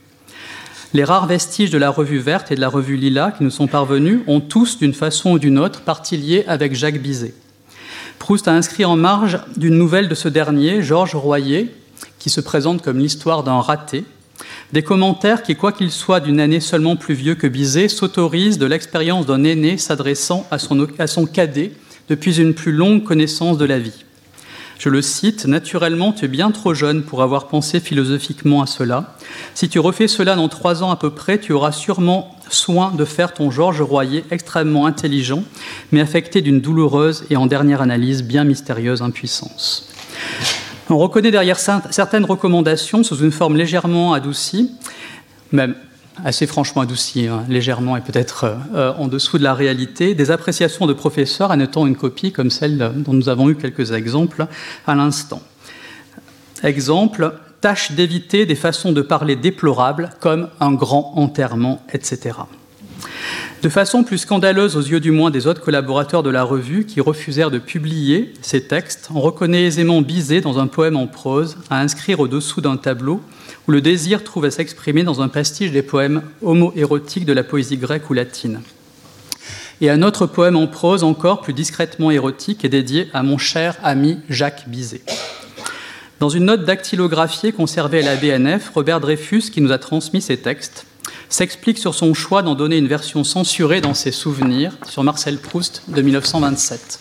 Les 0.94 1.02
rares 1.02 1.26
vestiges 1.26 1.70
de 1.70 1.78
la 1.78 1.90
revue 1.90 2.20
verte 2.20 2.52
et 2.52 2.54
de 2.54 2.60
la 2.60 2.68
revue 2.68 2.94
lila 2.94 3.32
qui 3.36 3.42
nous 3.42 3.50
sont 3.50 3.66
parvenus 3.66 4.20
ont 4.28 4.38
tous, 4.38 4.78
d'une 4.78 4.94
façon 4.94 5.32
ou 5.32 5.38
d'une 5.40 5.58
autre, 5.58 5.80
partie 5.80 6.16
liée 6.16 6.44
avec 6.46 6.72
Jacques 6.76 7.02
Bizet. 7.02 7.34
Proust 8.20 8.46
a 8.46 8.52
inscrit 8.52 8.84
en 8.84 8.94
marge 8.94 9.40
d'une 9.56 9.76
nouvelle 9.76 10.08
de 10.08 10.14
ce 10.14 10.28
dernier, 10.28 10.82
Georges 10.82 11.16
Royer, 11.16 11.74
qui 12.20 12.30
se 12.30 12.40
présente 12.40 12.80
comme 12.80 13.00
l'histoire 13.00 13.42
d'un 13.42 13.58
raté, 13.60 14.04
des 14.72 14.84
commentaires 14.84 15.42
qui, 15.42 15.56
quoi 15.56 15.72
qu'ils 15.72 15.90
soient 15.90 16.20
d'une 16.20 16.38
année 16.38 16.60
seulement 16.60 16.94
plus 16.94 17.14
vieux 17.14 17.34
que 17.34 17.48
Bizet, 17.48 17.88
s'autorisent 17.88 18.58
de 18.58 18.66
l'expérience 18.66 19.26
d'un 19.26 19.42
aîné 19.42 19.78
s'adressant 19.78 20.46
à 20.52 20.58
son 20.60 21.26
cadet 21.26 21.72
depuis 22.08 22.40
une 22.40 22.54
plus 22.54 22.72
longue 22.72 23.02
connaissance 23.02 23.58
de 23.58 23.64
la 23.64 23.80
vie. 23.80 24.04
Je 24.78 24.88
le 24.88 25.02
cite, 25.02 25.46
Naturellement, 25.46 26.12
tu 26.12 26.24
es 26.24 26.28
bien 26.28 26.50
trop 26.50 26.74
jeune 26.74 27.02
pour 27.02 27.22
avoir 27.22 27.48
pensé 27.48 27.80
philosophiquement 27.80 28.62
à 28.62 28.66
cela. 28.66 29.14
Si 29.54 29.68
tu 29.68 29.78
refais 29.78 30.08
cela 30.08 30.34
dans 30.34 30.48
trois 30.48 30.82
ans 30.82 30.90
à 30.90 30.96
peu 30.96 31.10
près, 31.10 31.38
tu 31.38 31.52
auras 31.52 31.72
sûrement 31.72 32.36
soin 32.50 32.90
de 32.92 33.04
faire 33.04 33.32
ton 33.32 33.50
Georges 33.50 33.82
Royer 33.82 34.24
extrêmement 34.30 34.86
intelligent, 34.86 35.44
mais 35.92 36.00
affecté 36.00 36.42
d'une 36.42 36.60
douloureuse 36.60 37.24
et 37.30 37.36
en 37.36 37.46
dernière 37.46 37.82
analyse 37.82 38.22
bien 38.22 38.44
mystérieuse 38.44 39.02
impuissance. 39.02 39.88
On 40.90 40.98
reconnaît 40.98 41.30
derrière 41.30 41.58
certaines 41.58 42.24
recommandations 42.24 43.02
sous 43.02 43.16
une 43.16 43.32
forme 43.32 43.56
légèrement 43.56 44.12
adoucie, 44.12 44.70
même 45.50 45.74
assez 46.22 46.46
franchement 46.46 46.82
adouci, 46.82 47.26
hein, 47.26 47.44
légèrement 47.48 47.96
et 47.96 48.00
peut-être 48.00 48.44
euh, 48.44 48.54
euh, 48.74 48.92
en 48.98 49.08
dessous 49.08 49.38
de 49.38 49.42
la 49.42 49.54
réalité, 49.54 50.14
des 50.14 50.30
appréciations 50.30 50.86
de 50.86 50.92
professeurs 50.92 51.50
annotant 51.50 51.86
une 51.86 51.96
copie 51.96 52.32
comme 52.32 52.50
celle 52.50 52.92
dont 52.96 53.12
nous 53.12 53.28
avons 53.28 53.50
eu 53.50 53.56
quelques 53.56 53.92
exemples 53.92 54.46
à 54.86 54.94
l'instant. 54.94 55.42
Exemple, 56.62 57.34
tâche 57.60 57.92
d'éviter 57.92 58.46
des 58.46 58.54
façons 58.54 58.92
de 58.92 59.02
parler 59.02 59.36
déplorables 59.36 60.10
comme 60.20 60.48
un 60.60 60.72
grand 60.72 61.14
enterrement, 61.16 61.82
etc. 61.92 62.38
De 63.62 63.68
façon 63.70 64.04
plus 64.04 64.18
scandaleuse 64.18 64.76
aux 64.76 64.82
yeux 64.82 65.00
du 65.00 65.10
moins 65.10 65.30
des 65.30 65.46
autres 65.46 65.62
collaborateurs 65.62 66.22
de 66.22 66.30
la 66.30 66.42
revue 66.42 66.84
qui 66.84 67.00
refusèrent 67.00 67.50
de 67.50 67.58
publier 67.58 68.34
ces 68.42 68.66
textes, 68.66 69.08
on 69.14 69.20
reconnaît 69.20 69.64
aisément 69.64 70.02
Bizet 70.02 70.42
dans 70.42 70.58
un 70.58 70.66
poème 70.66 70.96
en 70.96 71.06
prose 71.06 71.56
à 71.70 71.80
inscrire 71.80 72.20
au-dessous 72.20 72.60
d'un 72.60 72.76
tableau 72.76 73.22
où 73.66 73.72
le 73.72 73.80
désir 73.80 74.22
trouve 74.22 74.44
à 74.44 74.50
s'exprimer 74.50 75.02
dans 75.02 75.22
un 75.22 75.28
pastiche 75.28 75.72
des 75.72 75.82
poèmes 75.82 76.22
homo-érotiques 76.42 77.24
de 77.24 77.32
la 77.32 77.42
poésie 77.42 77.78
grecque 77.78 78.10
ou 78.10 78.12
latine. 78.12 78.60
Et 79.80 79.90
un 79.90 80.02
autre 80.02 80.26
poème 80.26 80.56
en 80.56 80.66
prose 80.66 81.02
encore 81.02 81.40
plus 81.40 81.52
discrètement 81.52 82.10
érotique 82.10 82.64
est 82.64 82.68
dédié 82.68 83.08
à 83.12 83.22
mon 83.22 83.38
cher 83.38 83.76
ami 83.82 84.18
Jacques 84.28 84.68
Bizet. 84.68 85.00
Dans 86.20 86.28
une 86.28 86.44
note 86.44 86.64
dactylographiée 86.64 87.52
conservée 87.52 88.06
à 88.06 88.14
la 88.14 88.16
BNF, 88.16 88.70
Robert 88.74 89.00
Dreyfus, 89.00 89.50
qui 89.50 89.60
nous 89.60 89.72
a 89.72 89.78
transmis 89.78 90.22
ces 90.22 90.36
textes, 90.36 90.86
s'explique 91.34 91.78
sur 91.78 91.96
son 91.96 92.14
choix 92.14 92.42
d'en 92.42 92.54
donner 92.54 92.78
une 92.78 92.86
version 92.86 93.24
censurée 93.24 93.80
dans 93.80 93.94
ses 93.94 94.12
souvenirs 94.12 94.72
sur 94.88 95.02
Marcel 95.02 95.38
Proust 95.38 95.82
de 95.88 96.00
1927. 96.00 97.00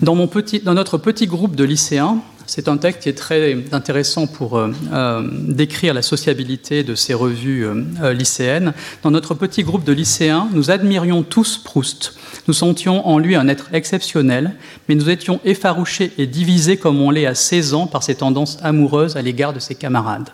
Dans, 0.00 0.16
notre 0.16 0.98
petit 0.98 1.28
groupe 1.28 1.54
de 1.54 1.62
lycéens, 1.62 2.18
c'est 2.46 2.66
un 2.66 2.76
texte 2.76 3.04
qui 3.04 3.08
est 3.08 3.16
très 3.16 3.56
intéressant 3.70 4.26
pour 4.26 4.58
euh, 4.58 4.72
euh, 4.92 5.22
décrire 5.30 5.94
la 5.94 6.02
sociabilité 6.02 6.82
de 6.82 6.96
ces 6.96 7.14
revues 7.14 7.64
euh, 7.64 8.12
lycéennes. 8.12 8.74
Dans 9.04 9.12
notre 9.12 9.34
petit 9.34 9.62
groupe 9.62 9.84
de 9.84 9.92
lycéens, 9.92 10.48
nous 10.52 10.72
admirions 10.72 11.22
tous 11.22 11.56
Proust. 11.56 12.16
Nous 12.48 12.54
sentions 12.54 13.06
en 13.06 13.18
lui 13.18 13.36
un 13.36 13.46
être 13.46 13.68
exceptionnel, 13.72 14.56
mais 14.88 14.96
nous 14.96 15.08
étions 15.08 15.40
effarouchés 15.44 16.12
et 16.18 16.26
divisés 16.26 16.76
comme 16.76 17.00
on 17.00 17.10
l'est 17.10 17.26
à 17.26 17.36
16 17.36 17.74
ans 17.74 17.86
par 17.86 18.02
ses 18.02 18.16
tendances 18.16 18.58
amoureuses 18.60 19.16
à 19.16 19.22
l'égard 19.22 19.52
de 19.52 19.60
ses 19.60 19.76
camarades. 19.76 20.30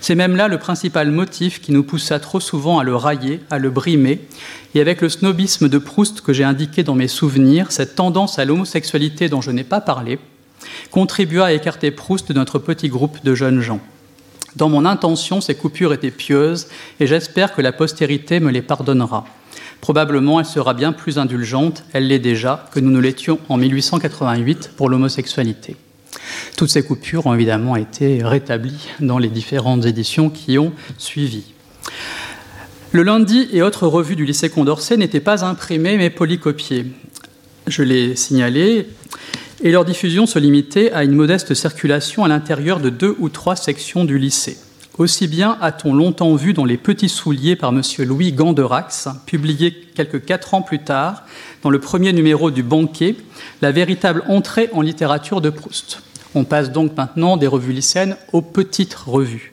C'est 0.00 0.14
même 0.14 0.36
là 0.36 0.48
le 0.48 0.58
principal 0.58 1.10
motif 1.10 1.60
qui 1.60 1.72
nous 1.72 1.82
poussa 1.82 2.18
trop 2.20 2.40
souvent 2.40 2.78
à 2.78 2.84
le 2.84 2.94
railler, 2.94 3.40
à 3.50 3.58
le 3.58 3.70
brimer, 3.70 4.20
et 4.74 4.80
avec 4.80 5.00
le 5.00 5.08
snobisme 5.08 5.68
de 5.68 5.78
Proust 5.78 6.20
que 6.20 6.32
j'ai 6.32 6.44
indiqué 6.44 6.82
dans 6.82 6.94
mes 6.94 7.08
souvenirs, 7.08 7.72
cette 7.72 7.94
tendance 7.94 8.38
à 8.38 8.44
l'homosexualité 8.44 9.28
dont 9.28 9.40
je 9.40 9.50
n'ai 9.50 9.64
pas 9.64 9.80
parlé, 9.80 10.18
contribua 10.90 11.46
à 11.46 11.52
écarter 11.52 11.90
Proust 11.90 12.28
de 12.28 12.34
notre 12.34 12.58
petit 12.58 12.88
groupe 12.88 13.24
de 13.24 13.34
jeunes 13.34 13.60
gens. 13.60 13.80
Dans 14.56 14.68
mon 14.68 14.84
intention, 14.84 15.40
ces 15.40 15.54
coupures 15.54 15.92
étaient 15.92 16.10
pieuses 16.10 16.68
et 17.00 17.06
j'espère 17.06 17.54
que 17.54 17.62
la 17.62 17.72
postérité 17.72 18.40
me 18.40 18.50
les 18.50 18.62
pardonnera. 18.62 19.24
Probablement, 19.80 20.40
elle 20.40 20.46
sera 20.46 20.74
bien 20.74 20.92
plus 20.92 21.18
indulgente, 21.18 21.84
elle 21.92 22.08
l'est 22.08 22.18
déjà, 22.18 22.68
que 22.72 22.80
nous 22.80 22.90
ne 22.90 23.00
l'étions 23.00 23.38
en 23.48 23.56
1888 23.56 24.70
pour 24.76 24.88
l'homosexualité. 24.88 25.76
Toutes 26.56 26.70
ces 26.70 26.82
coupures 26.82 27.26
ont 27.26 27.34
évidemment 27.34 27.76
été 27.76 28.22
rétablies 28.22 28.88
dans 29.00 29.18
les 29.18 29.28
différentes 29.28 29.84
éditions 29.84 30.30
qui 30.30 30.58
ont 30.58 30.72
suivi. 30.98 31.44
Le 32.92 33.02
lundi 33.02 33.48
et 33.52 33.62
autres 33.62 33.88
revues 33.88 34.16
du 34.16 34.24
lycée 34.24 34.48
Condorcet 34.48 34.96
n'étaient 34.96 35.20
pas 35.20 35.44
imprimées 35.44 35.96
mais 35.96 36.10
polycopiées. 36.10 36.86
Je 37.66 37.82
l'ai 37.82 38.14
signalé, 38.14 38.86
et 39.62 39.70
leur 39.70 39.84
diffusion 39.84 40.26
se 40.26 40.38
limitait 40.38 40.92
à 40.92 41.04
une 41.04 41.12
modeste 41.12 41.54
circulation 41.54 42.24
à 42.24 42.28
l'intérieur 42.28 42.80
de 42.80 42.90
deux 42.90 43.16
ou 43.18 43.30
trois 43.30 43.56
sections 43.56 44.04
du 44.04 44.18
lycée. 44.18 44.58
Aussi 44.96 45.26
bien 45.26 45.58
a-t-on 45.60 45.92
longtemps 45.92 46.36
vu 46.36 46.52
dans 46.52 46.64
Les 46.64 46.76
Petits 46.76 47.08
Souliers 47.08 47.56
par 47.56 47.70
M. 47.70 47.82
Louis 48.06 48.32
Ganderax, 48.32 49.08
publié 49.26 49.72
quelques 49.72 50.24
quatre 50.24 50.54
ans 50.54 50.62
plus 50.62 50.78
tard, 50.78 51.24
dans 51.62 51.70
le 51.70 51.80
premier 51.80 52.12
numéro 52.12 52.52
du 52.52 52.62
Banquet, 52.62 53.16
la 53.60 53.72
véritable 53.72 54.22
entrée 54.28 54.70
en 54.72 54.82
littérature 54.82 55.40
de 55.40 55.50
Proust. 55.50 56.00
On 56.36 56.44
passe 56.44 56.70
donc 56.70 56.96
maintenant 56.96 57.36
des 57.36 57.48
revues 57.48 57.72
lycéennes 57.72 58.16
aux 58.32 58.40
petites 58.40 58.94
revues. 58.94 59.52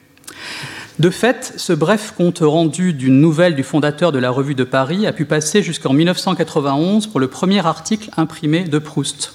De 1.00 1.10
fait, 1.10 1.54
ce 1.56 1.72
bref 1.72 2.14
compte 2.16 2.38
rendu 2.40 2.92
d'une 2.92 3.20
nouvelle 3.20 3.56
du 3.56 3.64
fondateur 3.64 4.12
de 4.12 4.20
la 4.20 4.30
Revue 4.30 4.54
de 4.54 4.62
Paris 4.62 5.08
a 5.08 5.12
pu 5.12 5.24
passer 5.24 5.60
jusqu'en 5.60 5.92
1991 5.92 7.08
pour 7.08 7.18
le 7.18 7.26
premier 7.26 7.66
article 7.66 8.10
imprimé 8.16 8.62
de 8.64 8.78
Proust, 8.78 9.34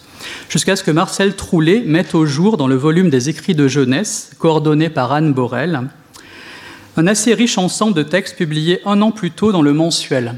jusqu'à 0.49 0.75
ce 0.75 0.83
que 0.83 0.91
Marcel 0.91 1.35
Troulet 1.35 1.83
mette 1.85 2.15
au 2.15 2.25
jour 2.25 2.57
dans 2.57 2.67
le 2.67 2.75
volume 2.75 3.09
des 3.09 3.29
écrits 3.29 3.55
de 3.55 3.67
jeunesse, 3.67 4.31
coordonné 4.39 4.89
par 4.89 5.11
Anne 5.11 5.33
Borel, 5.33 5.81
un 6.97 7.07
assez 7.07 7.33
riche 7.33 7.57
ensemble 7.57 7.93
de 7.93 8.03
textes 8.03 8.35
publiés 8.35 8.81
un 8.85 9.01
an 9.01 9.11
plus 9.11 9.31
tôt 9.31 9.51
dans 9.51 9.61
le 9.61 9.73
mensuel, 9.73 10.35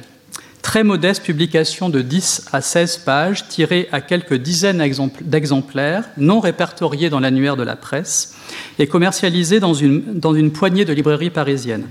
très 0.61 0.83
modeste 0.83 1.23
publication 1.23 1.89
de 1.89 2.01
10 2.01 2.47
à 2.51 2.61
16 2.61 2.97
pages, 2.99 3.47
tirée 3.47 3.87
à 3.91 4.01
quelques 4.01 4.35
dizaines 4.35 4.83
d'exemplaires, 5.21 6.03
non 6.17 6.39
répertoriés 6.39 7.09
dans 7.09 7.19
l'annuaire 7.19 7.57
de 7.57 7.63
la 7.63 7.75
presse, 7.75 8.35
et 8.77 8.87
commercialisée 8.87 9.59
dans 9.59 9.73
une, 9.73 10.19
dans 10.19 10.33
une 10.33 10.51
poignée 10.51 10.85
de 10.85 10.93
librairies 10.93 11.29
parisiennes, 11.29 11.87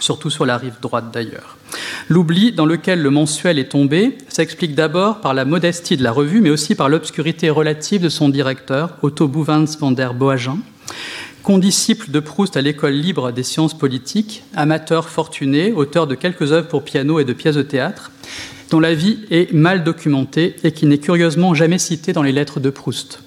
surtout 0.00 0.30
sur 0.30 0.46
la 0.46 0.56
rive 0.56 0.74
droite 0.80 1.06
d'ailleurs. 1.12 1.56
L'oubli 2.08 2.52
dans 2.52 2.66
lequel 2.66 3.02
le 3.02 3.10
mensuel 3.10 3.58
est 3.58 3.70
tombé 3.70 4.16
s'explique 4.28 4.74
d'abord 4.74 5.20
par 5.20 5.34
la 5.34 5.44
modestie 5.44 5.96
de 5.96 6.02
la 6.02 6.12
revue, 6.12 6.40
mais 6.40 6.50
aussi 6.50 6.74
par 6.74 6.88
l'obscurité 6.88 7.50
relative 7.50 8.02
de 8.02 8.08
son 8.08 8.28
directeur, 8.28 8.96
Otto 9.02 9.28
Bouvins 9.28 9.64
van 9.80 9.90
der 9.90 10.14
Boagen, 10.14 10.58
condisciple 11.42 12.10
de 12.10 12.20
Proust 12.20 12.56
à 12.56 12.62
l'école 12.62 12.94
libre 12.94 13.32
des 13.32 13.42
sciences 13.42 13.76
politiques, 13.76 14.42
amateur 14.54 15.08
fortuné, 15.08 15.72
auteur 15.72 16.06
de 16.06 16.14
quelques 16.14 16.52
œuvres 16.52 16.68
pour 16.68 16.84
piano 16.84 17.18
et 17.20 17.24
de 17.24 17.32
pièces 17.32 17.56
de 17.56 17.62
théâtre, 17.62 18.10
dont 18.70 18.80
la 18.80 18.94
vie 18.94 19.20
est 19.30 19.52
mal 19.52 19.84
documentée 19.84 20.56
et 20.64 20.72
qui 20.72 20.86
n'est 20.86 20.98
curieusement 20.98 21.54
jamais 21.54 21.78
citée 21.78 22.12
dans 22.12 22.22
les 22.22 22.32
lettres 22.32 22.60
de 22.60 22.70
Proust. 22.70 23.20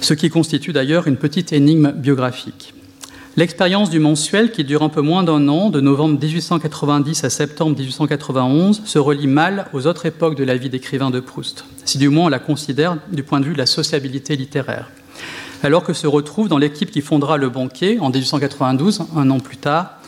Ce 0.00 0.14
qui 0.14 0.30
constitue 0.30 0.72
d'ailleurs 0.72 1.08
une 1.08 1.16
petite 1.16 1.52
énigme 1.52 1.92
biographique. 1.92 2.74
L'expérience 3.36 3.90
du 3.90 4.00
mensuel, 4.00 4.50
qui 4.50 4.64
dure 4.64 4.82
un 4.82 4.88
peu 4.88 5.00
moins 5.00 5.22
d'un 5.22 5.46
an, 5.48 5.70
de 5.70 5.80
novembre 5.80 6.18
1890 6.20 7.24
à 7.24 7.30
septembre 7.30 7.76
1891, 7.76 8.82
se 8.84 8.98
relie 8.98 9.28
mal 9.28 9.66
aux 9.72 9.86
autres 9.86 10.06
époques 10.06 10.36
de 10.36 10.44
la 10.44 10.56
vie 10.56 10.70
d'écrivain 10.70 11.10
de 11.10 11.20
Proust, 11.20 11.64
si 11.84 11.98
du 11.98 12.08
moins 12.08 12.26
on 12.26 12.28
la 12.28 12.40
considère 12.40 12.96
du 13.12 13.22
point 13.22 13.40
de 13.40 13.44
vue 13.44 13.52
de 13.52 13.58
la 13.58 13.66
sociabilité 13.66 14.34
littéraire 14.34 14.88
alors 15.62 15.82
que 15.82 15.92
se 15.92 16.06
retrouve 16.06 16.48
dans 16.48 16.58
l'équipe 16.58 16.90
qui 16.90 17.00
fondera 17.00 17.36
le 17.36 17.48
banquet 17.48 17.98
en 18.00 18.10
1892, 18.10 19.02
un 19.16 19.30
an 19.30 19.40
plus 19.40 19.56
tard, 19.56 19.98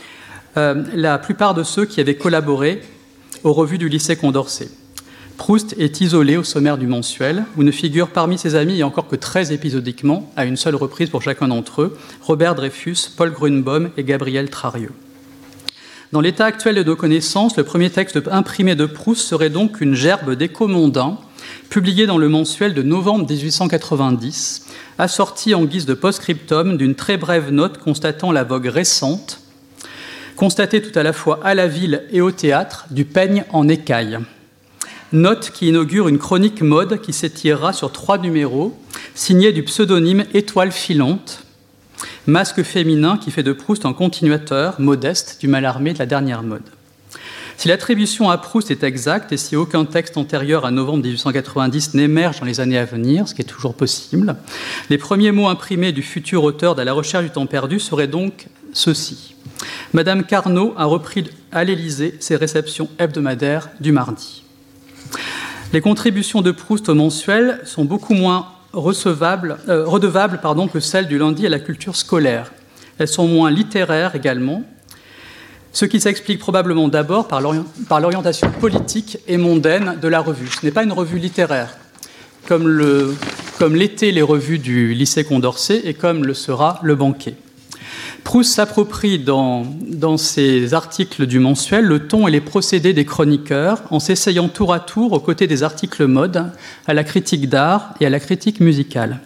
euh, 0.56 0.84
la 0.94 1.18
plupart 1.18 1.54
de 1.54 1.62
ceux 1.62 1.84
qui 1.84 2.00
avaient 2.00 2.16
collaboré 2.16 2.82
aux 3.44 3.52
revues 3.52 3.78
du 3.78 3.88
lycée 3.88 4.16
Condorcet. 4.16 4.68
Proust 5.40 5.74
est 5.78 6.02
isolé 6.02 6.36
au 6.36 6.44
sommaire 6.44 6.76
du 6.76 6.86
mensuel, 6.86 7.44
où 7.56 7.62
ne 7.62 7.70
figurent 7.70 8.10
parmi 8.10 8.36
ses 8.36 8.56
amis, 8.56 8.80
et 8.80 8.82
encore 8.82 9.08
que 9.08 9.16
très 9.16 9.54
épisodiquement, 9.54 10.30
à 10.36 10.44
une 10.44 10.58
seule 10.58 10.74
reprise 10.76 11.08
pour 11.08 11.22
chacun 11.22 11.48
d'entre 11.48 11.80
eux, 11.80 11.98
Robert 12.20 12.54
Dreyfus, 12.54 13.08
Paul 13.16 13.32
Grunbaum 13.32 13.88
et 13.96 14.04
Gabriel 14.04 14.50
Trarieux. 14.50 14.92
Dans 16.12 16.20
l'état 16.20 16.44
actuel 16.44 16.74
de 16.74 16.82
nos 16.82 16.94
connaissances, 16.94 17.56
le 17.56 17.64
premier 17.64 17.88
texte 17.88 18.20
imprimé 18.30 18.74
de 18.74 18.84
Proust 18.84 19.22
serait 19.22 19.48
donc 19.48 19.80
une 19.80 19.94
gerbe 19.94 20.34
d'écho 20.34 20.68
mondain, 20.68 21.16
publiée 21.70 22.06
dans 22.06 22.18
le 22.18 22.28
mensuel 22.28 22.74
de 22.74 22.82
novembre 22.82 23.26
1890, 23.26 24.66
assorti 24.98 25.54
en 25.54 25.64
guise 25.64 25.86
de 25.86 25.94
post-scriptum 25.94 26.76
d'une 26.76 26.94
très 26.94 27.16
brève 27.16 27.50
note 27.50 27.78
constatant 27.78 28.30
la 28.30 28.44
vogue 28.44 28.66
récente, 28.66 29.40
constatée 30.36 30.82
tout 30.82 30.96
à 30.98 31.02
la 31.02 31.14
fois 31.14 31.40
à 31.42 31.54
la 31.54 31.66
ville 31.66 32.02
et 32.12 32.20
au 32.20 32.30
théâtre, 32.30 32.84
du 32.90 33.06
peigne 33.06 33.44
en 33.54 33.68
écaille. 33.68 34.18
Note 35.12 35.50
qui 35.50 35.66
inaugure 35.66 36.06
une 36.06 36.18
chronique 36.18 36.62
mode 36.62 37.00
qui 37.00 37.12
s'étirera 37.12 37.72
sur 37.72 37.90
trois 37.90 38.16
numéros, 38.16 38.78
signée 39.16 39.50
du 39.50 39.64
pseudonyme 39.64 40.24
Étoile 40.34 40.70
filante, 40.70 41.42
masque 42.28 42.62
féminin 42.62 43.18
qui 43.18 43.32
fait 43.32 43.42
de 43.42 43.52
Proust 43.52 43.86
un 43.86 43.92
continuateur 43.92 44.80
modeste 44.80 45.38
du 45.40 45.48
Malarmé 45.48 45.94
de 45.94 45.98
la 45.98 46.06
dernière 46.06 46.44
mode. 46.44 46.62
Si 47.56 47.66
l'attribution 47.66 48.30
à 48.30 48.38
Proust 48.38 48.70
est 48.70 48.84
exacte 48.84 49.32
et 49.32 49.36
si 49.36 49.56
aucun 49.56 49.84
texte 49.84 50.16
antérieur 50.16 50.64
à 50.64 50.70
novembre 50.70 51.02
1890 51.02 51.94
n'émerge 51.94 52.38
dans 52.38 52.46
les 52.46 52.60
années 52.60 52.78
à 52.78 52.84
venir, 52.84 53.26
ce 53.26 53.34
qui 53.34 53.42
est 53.42 53.44
toujours 53.44 53.74
possible, 53.74 54.36
les 54.90 54.96
premiers 54.96 55.32
mots 55.32 55.48
imprimés 55.48 55.90
du 55.90 56.02
futur 56.02 56.44
auteur 56.44 56.76
de 56.76 56.82
La 56.82 56.92
recherche 56.92 57.24
du 57.24 57.30
temps 57.30 57.46
perdu 57.46 57.80
seraient 57.80 58.06
donc 58.06 58.46
ceux-ci. 58.72 59.34
Madame 59.92 60.22
Carnot 60.22 60.72
a 60.76 60.84
repris 60.84 61.28
à 61.50 61.64
l'Élysée 61.64 62.14
ses 62.20 62.36
réceptions 62.36 62.88
hebdomadaires 63.00 63.70
du 63.80 63.90
mardi. 63.90 64.44
Les 65.72 65.80
contributions 65.80 66.42
de 66.42 66.50
Proust 66.50 66.88
au 66.88 66.94
mensuel 66.94 67.60
sont 67.64 67.84
beaucoup 67.84 68.14
moins 68.14 68.48
euh, 68.74 69.84
redevables 69.84 70.38
pardon, 70.42 70.68
que 70.68 70.80
celles 70.80 71.06
du 71.06 71.18
lundi 71.18 71.46
à 71.46 71.48
la 71.48 71.60
culture 71.60 71.96
scolaire. 71.96 72.52
Elles 72.98 73.08
sont 73.08 73.26
moins 73.26 73.50
littéraires 73.50 74.14
également, 74.14 74.62
ce 75.72 75.84
qui 75.84 76.00
s'explique 76.00 76.38
probablement 76.38 76.88
d'abord 76.88 77.28
par 77.28 77.40
l'orientation 77.40 78.50
politique 78.50 79.18
et 79.26 79.36
mondaine 79.36 79.96
de 80.00 80.08
la 80.08 80.20
revue. 80.20 80.48
Ce 80.48 80.66
n'est 80.66 80.72
pas 80.72 80.82
une 80.82 80.92
revue 80.92 81.18
littéraire, 81.18 81.76
comme 82.46 83.74
l'étaient 83.74 84.10
les 84.10 84.22
revues 84.22 84.58
du 84.58 84.92
lycée 84.92 85.24
Condorcet 85.24 85.82
et 85.84 85.94
comme 85.94 86.24
le 86.24 86.34
sera 86.34 86.80
le 86.82 86.96
banquet. 86.96 87.36
Proust 88.24 88.52
s'approprie 88.52 89.18
dans, 89.18 89.64
ses 90.16 90.74
articles 90.74 91.26
du 91.26 91.38
mensuel 91.38 91.84
le 91.84 92.06
ton 92.06 92.28
et 92.28 92.30
les 92.30 92.40
procédés 92.40 92.92
des 92.92 93.04
chroniqueurs 93.04 93.82
en 93.90 94.00
s'essayant 94.00 94.48
tour 94.48 94.72
à 94.72 94.80
tour 94.80 95.12
aux 95.12 95.20
côtés 95.20 95.46
des 95.46 95.62
articles 95.62 96.06
mode, 96.06 96.52
à 96.86 96.94
la 96.94 97.04
critique 97.04 97.48
d'art 97.48 97.94
et 98.00 98.06
à 98.06 98.10
la 98.10 98.20
critique 98.20 98.60
musicale. 98.60 99.20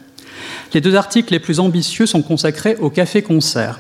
Les 0.73 0.81
deux 0.81 0.95
articles 0.95 1.33
les 1.33 1.41
plus 1.41 1.61
ambitieux 1.61 2.07
sont 2.07 2.23
consacrés 2.23 2.77
au 2.77 2.91
café-concert 2.91 3.79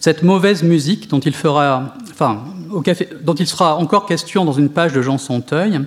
cette 0.00 0.22
mauvaise 0.22 0.62
musique 0.62 1.10
dont 1.10 1.18
il, 1.18 1.34
fera, 1.34 1.96
sera 2.16 3.76
encore 3.76 4.06
question 4.06 4.44
dans 4.44 4.52
une 4.52 4.68
page 4.68 4.92
de 4.92 5.02
Jean 5.02 5.18
Santeuil, 5.18 5.80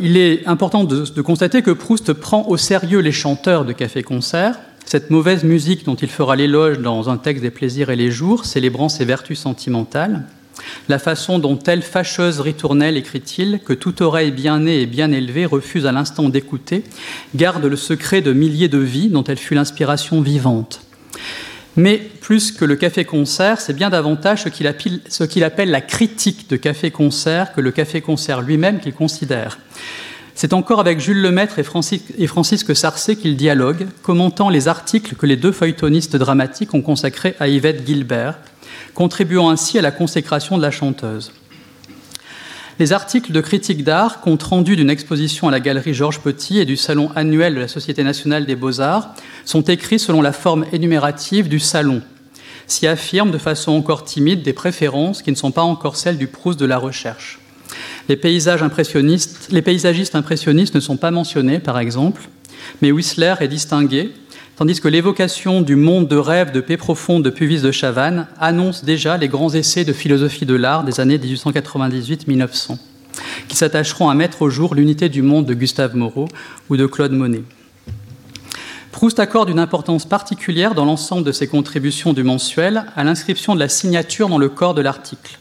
il 0.00 0.16
est 0.16 0.46
important 0.46 0.84
de, 0.84 1.22
constater 1.22 1.62
que 1.62 1.70
Proust 1.70 2.12
prend 2.12 2.46
au 2.46 2.56
sérieux 2.56 2.98
les 2.98 3.12
chanteurs 3.12 3.64
de 3.64 3.72
café-concert. 3.72 4.58
Cette 4.90 5.10
mauvaise 5.10 5.44
musique 5.44 5.84
dont 5.84 5.96
il 5.96 6.08
fera 6.08 6.34
l'éloge 6.34 6.78
dans 6.78 7.10
un 7.10 7.18
texte 7.18 7.42
des 7.42 7.50
plaisirs 7.50 7.90
et 7.90 7.96
les 7.96 8.10
jours, 8.10 8.46
célébrant 8.46 8.88
ses 8.88 9.04
vertus 9.04 9.38
sentimentales. 9.38 10.24
La 10.88 10.98
façon 10.98 11.38
dont 11.38 11.56
telle 11.58 11.82
fâcheuse 11.82 12.40
ritournelle, 12.40 12.96
écrit-il, 12.96 13.60
que 13.62 13.74
toute 13.74 14.00
oreille 14.00 14.30
bien 14.30 14.60
née 14.60 14.80
et 14.80 14.86
bien 14.86 15.12
élevée 15.12 15.44
refuse 15.44 15.84
à 15.84 15.92
l'instant 15.92 16.30
d'écouter, 16.30 16.84
garde 17.34 17.66
le 17.66 17.76
secret 17.76 18.22
de 18.22 18.32
milliers 18.32 18.68
de 18.68 18.78
vies 18.78 19.10
dont 19.10 19.24
elle 19.24 19.36
fut 19.36 19.54
l'inspiration 19.54 20.22
vivante. 20.22 20.80
Mais 21.76 21.98
plus 21.98 22.50
que 22.50 22.64
le 22.64 22.76
café-concert, 22.76 23.60
c'est 23.60 23.76
bien 23.76 23.90
davantage 23.90 24.44
ce 24.44 25.24
qu'il 25.24 25.44
appelle, 25.44 25.70
la 25.70 25.82
critique 25.82 26.48
de 26.48 26.56
café-concert 26.56 27.52
que 27.52 27.60
le 27.60 27.72
café-concert 27.72 28.40
lui-même 28.40 28.80
qu'il 28.80 28.94
considère. 28.94 29.58
C'est 30.40 30.52
encore 30.52 30.78
avec 30.78 31.00
Jules 31.00 31.20
Lemaître 31.20 31.58
et, 31.58 31.64
Francis, 31.64 32.00
et 32.16 32.28
Francisque 32.28 32.76
Sarcé 32.76 33.16
qu'il 33.16 33.36
dialogue, 33.36 33.88
commentant 34.04 34.50
les 34.50 34.68
articles 34.68 35.16
que 35.16 35.26
les 35.26 35.36
deux 35.36 35.50
feuilletonistes 35.50 36.14
dramatiques 36.14 36.74
ont 36.74 36.80
consacrés 36.80 37.34
à 37.40 37.48
Yvette 37.48 37.84
Gilbert, 37.84 38.38
contribuant 38.94 39.50
ainsi 39.50 39.80
à 39.80 39.82
la 39.82 39.90
consécration 39.90 40.56
de 40.56 40.62
la 40.62 40.70
chanteuse. 40.70 41.32
Les 42.78 42.92
articles 42.92 43.32
de 43.32 43.40
critique 43.40 43.82
d'art, 43.82 44.20
compte 44.20 44.44
rendu 44.44 44.76
d'une 44.76 44.90
exposition 44.90 45.48
à 45.48 45.50
la 45.50 45.58
galerie 45.58 45.92
Georges 45.92 46.20
Petit 46.20 46.60
et 46.60 46.64
du 46.64 46.76
salon 46.76 47.10
annuel 47.16 47.56
de 47.56 47.60
la 47.60 47.66
Société 47.66 48.04
nationale 48.04 48.46
des 48.46 48.54
beaux-arts, 48.54 49.16
sont 49.44 49.62
écrits 49.62 49.98
selon 49.98 50.22
la 50.22 50.30
forme 50.30 50.66
énumérative 50.70 51.48
du 51.48 51.58
salon. 51.58 52.00
S'y 52.68 52.86
affirment 52.86 53.32
de 53.32 53.38
façon 53.38 53.72
encore 53.72 54.04
timide 54.04 54.44
des 54.44 54.52
préférences 54.52 55.20
qui 55.20 55.32
ne 55.32 55.36
sont 55.36 55.50
pas 55.50 55.62
encore 55.62 55.96
celles 55.96 56.16
du 56.16 56.28
Proust 56.28 56.60
de 56.60 56.64
la 56.64 56.78
recherche. 56.78 57.40
Les, 58.08 58.16
paysagistes 58.16 60.14
impressionnistes 60.14 60.74
ne 60.74 60.80
sont 60.80 60.96
pas 60.96 61.10
mentionnés, 61.10 61.58
par 61.58 61.78
exemple, 61.78 62.22
mais 62.80 62.90
Whistler 62.90 63.34
est 63.40 63.48
distingué, 63.48 64.14
tandis 64.56 64.80
que 64.80 64.88
l'évocation 64.88 65.60
du 65.60 65.76
monde 65.76 66.08
de 66.08 66.16
rêve 66.16 66.50
de 66.50 66.62
paix 66.62 66.78
profonde 66.78 67.22
de 67.22 67.28
Puvis 67.28 67.60
de 67.60 67.70
Chavannes 67.70 68.26
annonce 68.40 68.82
déjà 68.82 69.18
les 69.18 69.28
grands 69.28 69.52
essais 69.52 69.84
de 69.84 69.92
philosophie 69.92 70.46
de 70.46 70.54
l'art 70.54 70.84
des 70.84 71.00
années 71.00 71.18
1898-1900, 71.18 72.78
qui 73.46 73.56
s'attacheront 73.56 74.08
à 74.08 74.14
mettre 74.14 74.40
au 74.40 74.48
jour 74.48 74.74
l'unité 74.74 75.10
du 75.10 75.20
monde 75.20 75.44
de 75.44 75.52
Gustave 75.52 75.94
Moreau 75.94 76.28
ou 76.70 76.78
de 76.78 76.86
Claude 76.86 77.12
Monet. 77.12 77.42
Proust 78.90 79.20
accorde 79.20 79.50
une 79.50 79.58
importance 79.58 80.06
particulière 80.06 80.74
dans 80.74 80.86
l'ensemble 80.86 81.24
de 81.24 81.32
ses 81.32 81.46
contributions 81.46 82.14
du 82.14 82.22
mensuel 82.22 82.86
à 82.96 83.04
l'inscription 83.04 83.54
de 83.54 83.60
la 83.60 83.68
signature 83.68 84.30
dans 84.30 84.38
le 84.38 84.48
corps 84.48 84.74
de 84.74 84.80
l'article. 84.80 85.38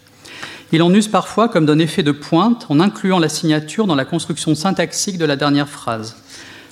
Il 0.73 0.81
en 0.81 0.93
use 0.93 1.07
parfois 1.07 1.47
comme 1.47 1.65
d'un 1.65 1.79
effet 1.79 2.03
de 2.03 2.11
pointe 2.11 2.65
en 2.69 2.81
incluant 2.81 3.19
la 3.19 3.29
signature 3.29 3.87
dans 3.87 3.95
la 3.95 4.03
construction 4.03 4.53
syntaxique 4.53 5.17
de 5.17 5.23
la 5.23 5.37
dernière 5.37 5.69
phrase. 5.69 6.17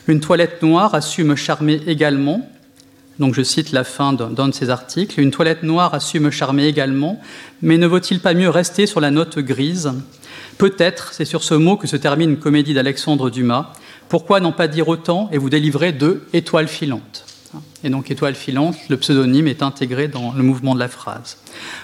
Une 0.08 0.20
toilette 0.20 0.62
noire 0.62 0.94
a 0.94 1.02
su 1.02 1.24
me 1.24 1.36
charmer 1.36 1.82
également. 1.88 2.50
Donc 3.20 3.34
je 3.34 3.42
cite 3.42 3.72
la 3.72 3.86
fin 3.86 4.12
d'un 4.12 4.50
de 4.50 4.54
ses 4.54 4.70
articles. 4.70 5.22
Une 5.22 5.32
toilette 5.32 5.64
noire 5.64 5.94
a 5.94 6.02
su 6.02 6.20
me 6.20 6.30
charmer 6.30 6.66
également, 6.66 7.22
mais 7.62 7.78
ne 7.78 7.88
vaut-il 7.88 8.20
pas 8.20 8.34
mieux 8.34 8.50
rester 8.50 8.86
sur 8.86 9.00
la 9.00 9.12
note 9.12 9.40
grise? 9.40 9.94
Peut-être, 10.58 11.14
c'est 11.14 11.24
sur 11.24 11.44
ce 11.44 11.54
mot 11.54 11.78
que 11.78 11.88
se 11.88 11.96
termine 11.96 12.32
une 12.32 12.38
comédie 12.38 12.74
d'Alexandre 12.74 13.30
Dumas. 13.30 13.72
Pourquoi 14.10 14.42
n'en 14.42 14.52
pas 14.52 14.68
dire 14.68 14.90
autant 14.90 15.30
et 15.32 15.38
vous 15.38 15.50
délivrer 15.50 15.94
de 15.94 16.24
étoiles 16.34 16.68
filantes? 16.68 17.35
Et 17.84 17.89
donc 17.89 18.12
étoile 18.12 18.36
filante, 18.36 18.76
le 18.89 18.98
pseudonyme 18.98 19.48
est 19.48 19.63
intégré 19.63 20.08
dans 20.08 20.34
le 20.34 20.44
mouvement 20.44 20.76
de 20.76 20.80
la 20.80 20.88
phrase. 20.88 21.38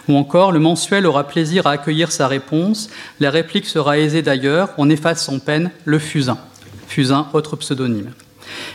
Ou 0.07 0.15
encore, 0.15 0.51
le 0.51 0.59
mensuel 0.59 1.05
aura 1.05 1.27
plaisir 1.27 1.67
à 1.67 1.71
accueillir 1.71 2.11
sa 2.11 2.27
réponse. 2.27 2.89
La 3.19 3.31
réplique 3.31 3.65
sera 3.65 3.97
aisée 3.97 4.21
d'ailleurs. 4.21 4.69
On 4.77 4.89
efface 4.89 5.25
sans 5.25 5.39
peine 5.39 5.71
le 5.85 5.99
fusain. 5.99 6.37
Fusain, 6.87 7.27
autre 7.33 7.55
pseudonyme. 7.55 8.11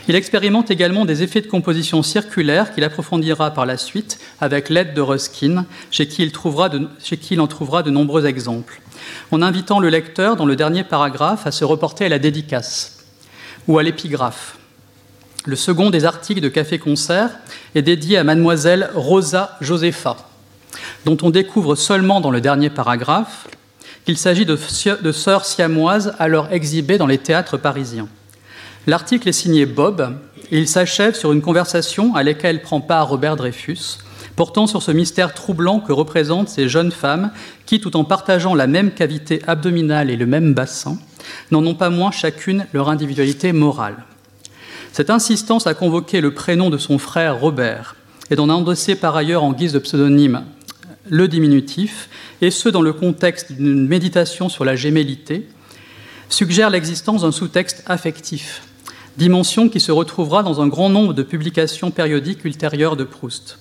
Il 0.09 0.15
expérimente 0.15 0.71
également 0.71 1.05
des 1.05 1.23
effets 1.23 1.41
de 1.41 1.49
composition 1.49 2.03
circulaire 2.03 2.73
qu'il 2.75 2.85
approfondira 2.85 3.51
par 3.51 3.67
la 3.67 3.77
suite 3.77 4.19
avec 4.41 4.71
l'aide 4.71 4.95
de 4.95 5.01
Ruskin, 5.01 5.67
chez 5.91 6.07
qui, 6.07 6.23
il 6.23 6.33
chez 7.03 7.17
qui 7.17 7.35
il 7.35 7.41
en 7.41 7.47
trouvera 7.47 7.83
de 7.83 7.91
nombreux 7.91 8.27
exemples, 8.27 8.81
en 9.31 9.43
invitant 9.43 9.81
le 9.81 9.91
lecteur, 9.91 10.37
dans 10.37 10.47
le 10.47 10.57
dernier 10.57 10.85
paragraphe, 10.85 11.47
à 11.47 11.51
se 11.51 11.65
reporter 11.65 12.07
à 12.07 12.09
la 12.09 12.19
dédicace 12.19 13.05
ou 13.69 13.79
à 13.79 13.83
l'épigraphe. 13.83 14.59
Le 15.47 15.55
second 15.55 15.91
des 15.91 16.05
articles 16.05 16.41
de 16.41 16.49
Café 16.49 16.81
Concert 16.81 17.31
est 17.77 17.83
dédié 17.83 18.19
à 18.19 18.25
mademoiselle 18.25 18.91
Rosa 18.97 19.57
Josepha, 19.61 20.17
dont 21.05 21.17
on 21.23 21.31
découvre 21.31 21.77
seulement 21.77 22.21
dans 22.21 22.33
le 22.33 22.41
dernier 22.41 22.69
paragraphe 22.69 23.47
qu'il 24.05 24.19
s'agit 24.19 24.45
de, 24.45 24.59
de 25.01 25.13
sœurs 25.13 25.45
siamoises 25.45 26.15
alors 26.19 26.49
exhibées 26.51 26.99
dans 26.99 27.07
les 27.07 27.19
théâtres 27.19 27.59
parisiens. 27.59 28.09
L'article 28.89 29.29
est 29.29 29.33
signé 29.33 29.67
Bob 29.67 30.19
et 30.51 30.59
il 30.59 30.67
s'achève 30.67 31.15
sur 31.15 31.31
une 31.31 31.43
conversation 31.43 32.17
à 32.17 32.25
laquelle 32.25 32.61
prend 32.61 32.81
part 32.81 33.09
Robert 33.09 33.37
Dreyfus, 33.37 33.99
portant 34.35 34.67
sur 34.67 34.83
ce 34.83 34.91
mystère 34.91 35.33
troublant 35.33 35.79
que 35.79 35.93
représentent 35.93 36.49
ces 36.49 36.69
jeunes 36.69 36.93
femmes 36.93 37.31
qui, 37.67 37.79
tout 37.79 37.97
en 37.97 38.03
partageant 38.03 38.57
la 38.57 38.67
même 38.67 38.91
cavité 38.91 39.43
abdominale 39.47 40.11
et 40.11 40.17
le 40.17 40.27
même 40.27 40.55
bassin, 40.55 40.99
n'en 41.53 41.65
ont 41.65 41.77
pas 41.77 41.91
moins 41.91 42.11
chacune 42.11 42.67
leur 42.73 42.89
individualité 42.89 43.53
morale. 43.53 43.95
Cette 44.97 45.11
insistance 45.11 45.67
à 45.67 45.75
convoquer 45.75 46.23
le 46.23 46.33
prénom 46.33 46.71
de 46.71 46.79
son 46.79 46.97
frère 46.97 47.39
Robert 47.39 47.97
et 48.31 48.35
d'en 48.35 48.49
endosser 48.49 48.95
par 48.95 49.15
ailleurs 49.15 49.45
en 49.45 49.53
guise 49.53 49.75
de 49.75 49.79
pseudonyme 49.79 50.47
le 51.11 51.29
diminutif, 51.29 52.09
et 52.41 52.51
ce 52.51 52.71
dans 52.71 52.81
le 52.81 52.95
contexte 52.95 53.53
d'une 53.53 53.87
méditation 53.87 54.49
sur 54.49 54.65
la 54.65 54.75
gémellité, 54.75 55.47
suggère 56.31 56.71
l'existence 56.71 57.21
d'un 57.21 57.31
sous-texte 57.31 57.83
affectif 57.85 58.63
dimension 59.19 59.69
qui 59.69 59.81
se 59.81 59.93
retrouvera 59.93 60.43
dans 60.43 60.63
un 60.63 60.67
grand 60.67 60.89
nombre 60.89 61.13
de 61.13 61.23
publications 61.23 61.91
périodiques 61.91 62.47
ultérieures 62.47 62.97
de 62.97 63.05
Proust. 63.05 63.59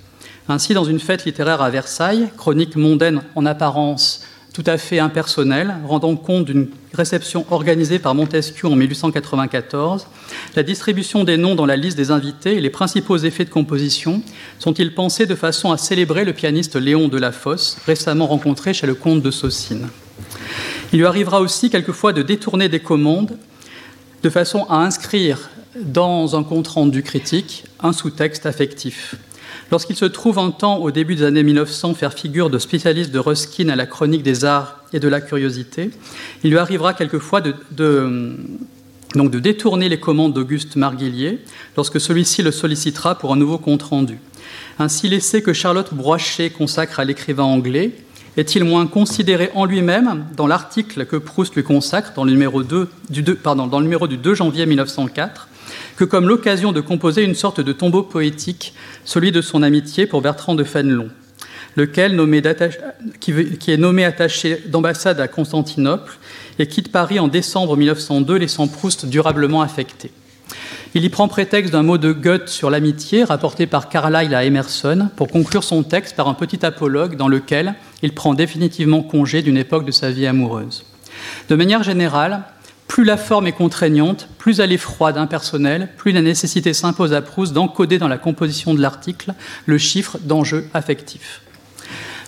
Ainsi, 0.48 0.74
dans 0.74 0.86
une 0.86 1.02
fête 1.02 1.26
littéraire 1.26 1.62
à 1.62 1.70
Versailles, 1.70 2.30
chronique 2.38 2.78
mondaine 2.78 3.24
en 3.36 3.46
apparence 3.46 4.22
tout 4.56 4.64
à 4.68 4.78
fait 4.78 5.00
impersonnelle, 5.00 5.76
rendant 5.86 6.16
compte 6.16 6.46
d'une 6.46 6.70
réception 6.94 7.46
organisée 7.52 8.00
par 8.00 8.16
Montesquieu 8.16 8.70
en 8.70 8.78
1894, 8.78 10.08
la 10.56 10.64
distribution 10.64 11.26
des 11.26 11.36
noms 11.36 11.56
dans 11.56 11.66
la 11.66 11.76
liste 11.76 11.98
des 11.98 12.10
invités 12.10 12.56
et 12.56 12.62
les 12.62 12.70
principaux 12.70 13.18
effets 13.18 13.44
de 13.44 13.50
composition 13.50 14.22
sont-ils 14.58 14.94
pensés 14.94 15.26
de 15.26 15.36
façon 15.36 15.74
à 15.74 15.78
célébrer 15.78 16.24
le 16.24 16.32
pianiste 16.32 16.78
Léon 16.78 17.10
de 17.10 17.18
la 17.18 17.34
Fosse, 17.34 17.80
récemment 17.86 18.28
rencontré 18.28 18.74
chez 18.74 18.88
le 18.88 18.96
comte 18.96 19.22
de 19.22 19.30
Saucine. 19.30 19.90
Il 20.94 21.00
lui 21.00 21.06
arrivera 21.06 21.42
aussi 21.42 21.70
quelquefois 21.70 22.14
de 22.14 22.22
détourner 22.22 22.70
des 22.70 22.80
commandes 22.80 23.38
de 24.24 24.30
façon 24.30 24.64
à 24.70 24.78
inscrire 24.78 25.50
dans 25.82 26.38
un 26.38 26.44
compte-rendu 26.44 27.04
critique 27.04 27.66
un 27.82 27.92
sous-texte 27.92 28.46
affectif. 28.46 29.16
Lorsqu'il 29.72 29.96
se 29.96 30.06
trouve 30.06 30.38
un 30.38 30.52
temps, 30.52 30.78
au 30.78 30.92
début 30.92 31.16
des 31.16 31.24
années 31.24 31.44
1900, 31.44 31.96
faire 31.96 32.14
figure 32.14 32.50
de 32.50 32.60
spécialiste 32.60 33.12
de 33.12 33.20
Ruskin 33.20 33.70
à 33.70 33.76
la 33.76 33.86
chronique 33.86 34.22
des 34.22 34.46
arts 34.46 34.80
et 34.94 35.00
de 35.00 35.08
la 35.08 35.22
curiosité, 35.22 35.90
il 36.44 36.52
lui 36.52 36.58
arrivera 36.58 36.94
quelquefois 36.94 37.42
de, 37.42 37.56
détourner 39.16 39.90
les 39.90 40.00
commandes 40.00 40.34
d'Auguste 40.34 40.76
Marguillier 40.76 41.40
lorsque 41.76 42.00
celui-ci 42.00 42.44
le 42.44 42.52
sollicitera 42.52 43.18
pour 43.18 43.34
un 43.34 43.38
nouveau 43.38 43.58
compte-rendu. 43.58 44.20
Ainsi, 44.78 45.10
l'essai 45.10 45.42
que 45.42 45.54
Charlotte 45.54 45.94
Broichet 45.94 46.52
consacre 46.52 47.00
à 47.00 47.06
l'écrivain 47.06 47.44
anglais 47.44 47.92
est-il 48.38 48.66
moins 48.66 48.86
considéré 48.86 49.50
en 49.56 49.66
lui-même 49.66 50.26
dans 50.36 50.46
l'article 50.46 51.06
que 51.06 51.16
Proust 51.16 51.56
lui 51.56 51.64
consacre 51.64 52.12
dans 52.14 52.26
le 52.26 52.32
numéro, 52.32 52.64
du, 52.64 53.24
dans 53.44 53.80
le 53.80 53.84
numéro 53.84 54.08
du 54.08 54.18
2 54.18 54.36
janvier 54.36 54.66
1904 54.66 55.48
que 55.96 56.04
comme 56.04 56.28
l'occasion 56.28 56.72
de 56.72 56.82
composer 56.82 57.24
une 57.24 57.36
sorte 57.36 57.62
de 57.62 57.72
tombeau 57.72 58.04
poétique, 58.04 58.74
celui 59.04 59.32
de 59.32 59.42
son 59.42 59.64
amitié 59.64 60.06
pour 60.06 60.22
Bertrand 60.22 60.56
de 60.56 60.64
Fénelon, 60.64 61.10
lequel, 61.76 62.20
qui, 63.20 63.34
qui 63.58 63.72
est 63.72 63.78
nommé 63.78 64.06
attaché 64.06 64.62
d'ambassade 64.68 65.20
à 65.20 65.28
Constantinople 65.28 66.18
et 66.60 66.68
quitte 66.68 66.92
Paris 66.92 67.20
en 67.20 67.28
décembre 67.28 67.76
1902, 67.78 68.36
laissant 68.36 68.68
Proust 68.68 69.06
durablement 69.06 69.62
affecté. 69.62 70.12
Il 70.94 71.04
y 71.04 71.10
prend 71.10 71.28
prétexte 71.28 71.74
d'un 71.74 71.84
mot 71.84 71.98
de 71.98 72.14
Goethe 72.14 72.48
sur 72.48 72.70
l'amitié, 72.70 73.26
rapporté 73.26 73.68
par 73.68 73.90
Carlyle 73.90 74.34
à 74.34 74.46
Emerson, 74.46 75.10
pour 75.18 75.28
conclure 75.28 75.66
son 75.66 75.84
texte 75.84 76.16
par 76.16 76.30
un 76.30 76.34
petit 76.34 76.66
apologue 76.66 77.18
dans 77.18 77.28
lequel 77.28 77.76
il 78.02 78.14
prend 78.14 78.34
définitivement 78.34 79.04
congé 79.04 79.42
d'une 79.42 79.58
époque 79.58 79.86
de 79.86 79.92
sa 79.92 80.12
vie 80.12 80.26
amoureuse. 80.26 80.86
De 81.50 81.56
manière 81.56 81.84
générale, 81.84 82.44
plus 82.88 83.04
la 83.04 83.18
forme 83.18 83.48
est 83.48 83.52
contraignante, 83.52 84.28
plus 84.38 84.60
elle 84.60 84.72
est 84.72 84.78
froide, 84.78 85.18
impersonnelle, 85.18 85.90
plus 85.98 86.12
la 86.12 86.22
nécessité 86.22 86.74
s'impose 86.74 87.14
à 87.14 87.22
Proust 87.22 87.54
d'encoder 87.54 87.98
dans 87.98 88.08
la 88.08 88.18
composition 88.18 88.74
de 88.74 88.82
l'article 88.82 89.34
le 89.66 89.78
chiffre 89.78 90.18
d'enjeu 90.24 90.68
affectif. 90.74 91.42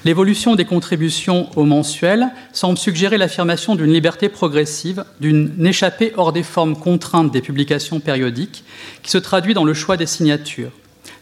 L'évolution 0.06 0.56
des 0.56 0.66
contributions 0.66 1.50
au 1.58 1.64
mensuel 1.64 2.30
semble 2.54 2.78
suggérer 2.78 3.18
l'affirmation 3.18 3.76
d'une 3.76 3.92
liberté 3.92 4.30
progressive, 4.30 5.04
d'une 5.20 5.66
échappée 5.66 6.14
hors 6.16 6.34
des 6.34 6.44
formes 6.44 6.78
contraintes 6.78 7.32
des 7.32 7.42
publications 7.42 8.00
périodiques, 8.00 8.64
qui 9.04 9.12
se 9.12 9.18
traduit 9.18 9.54
dans 9.54 9.66
le 9.66 9.74
choix 9.74 9.98
des 9.98 10.06
signatures. 10.06 10.72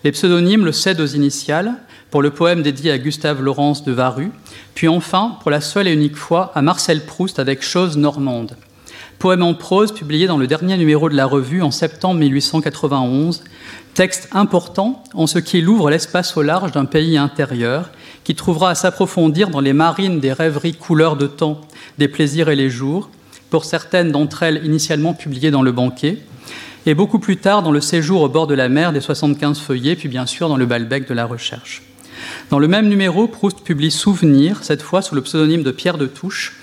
Les 0.04 0.12
pseudonymes 0.12 0.66
le 0.66 0.72
cèdent 0.72 1.00
aux 1.02 1.06
initiales, 1.06 1.74
pour 2.12 2.22
le 2.22 2.30
poème 2.30 2.62
dédié 2.62 2.92
à 2.92 2.98
Gustave 2.98 3.42
Laurence 3.42 3.84
de 3.84 3.92
Varus, 3.92 4.30
puis 4.76 4.88
enfin, 4.88 5.38
pour 5.42 5.52
la 5.52 5.62
seule 5.62 5.88
et 5.88 5.94
unique 5.94 6.16
fois, 6.16 6.52
à 6.54 6.62
Marcel 6.62 7.06
Proust 7.06 7.40
avec 7.40 7.64
Chose 7.64 7.98
normande. 7.98 8.56
Poème 9.20 9.44
en 9.44 9.54
prose 9.54 9.94
publié 9.94 10.28
dans 10.28 10.38
le 10.38 10.46
dernier 10.46 10.78
numéro 10.78 11.10
de 11.10 11.16
la 11.16 11.26
revue 11.26 11.62
en 11.62 11.72
septembre 11.72 12.20
1891, 12.20 13.44
texte 13.94 14.28
important 14.34 15.04
en 15.14 15.26
ce 15.26 15.40
qu'il 15.40 15.70
ouvre 15.70 15.90
l'espace 15.90 16.36
au 16.36 16.42
large 16.42 16.74
d'un 16.74 16.86
pays 16.86 17.18
intérieur 17.18 17.92
qui 18.26 18.36
trouvera 18.36 18.72
à 18.72 18.76
s'approfondir 18.76 19.50
dans 19.50 19.62
les 19.62 19.72
marines 19.72 20.20
des 20.20 20.34
rêveries 20.34 20.76
couleurs 20.76 21.16
de 21.16 21.28
temps, 21.28 21.62
des 21.98 22.10
plaisirs 22.10 22.50
et 22.50 22.58
les 22.58 22.70
jours, 22.70 23.10
pour 23.50 23.64
certaines 23.64 24.12
d'entre 24.12 24.44
elles 24.44 24.66
initialement 24.66 25.14
publiées 25.14 25.52
dans 25.52 25.62
le 25.62 25.72
banquet, 25.72 26.18
et 26.86 26.94
beaucoup 26.94 27.20
plus 27.20 27.38
tard 27.38 27.64
dans 27.64 27.72
le 27.72 27.82
séjour 27.82 28.22
au 28.22 28.30
bord 28.30 28.48
de 28.48 28.54
la 28.54 28.68
mer 28.68 28.92
des 28.92 29.02
75 29.02 29.60
feuillets, 29.60 29.96
puis 29.96 30.10
bien 30.10 30.26
sûr 30.26 30.50
dans 30.50 30.58
le 30.58 30.66
Balbec 30.66 31.08
de 31.08 31.14
la 31.14 31.26
recherche. 31.26 31.84
Dans 32.50 32.60
le 32.60 32.68
même 32.68 32.90
numéro, 32.90 33.28
Proust 33.28 33.62
publie 33.64 33.92
Souvenir, 33.92 34.64
cette 34.64 34.82
fois 34.82 35.02
sous 35.02 35.16
le 35.16 35.22
pseudonyme 35.22 35.64
de 35.64 35.72
Pierre 35.72 35.98
de 35.98 36.06
Touche, 36.06 36.54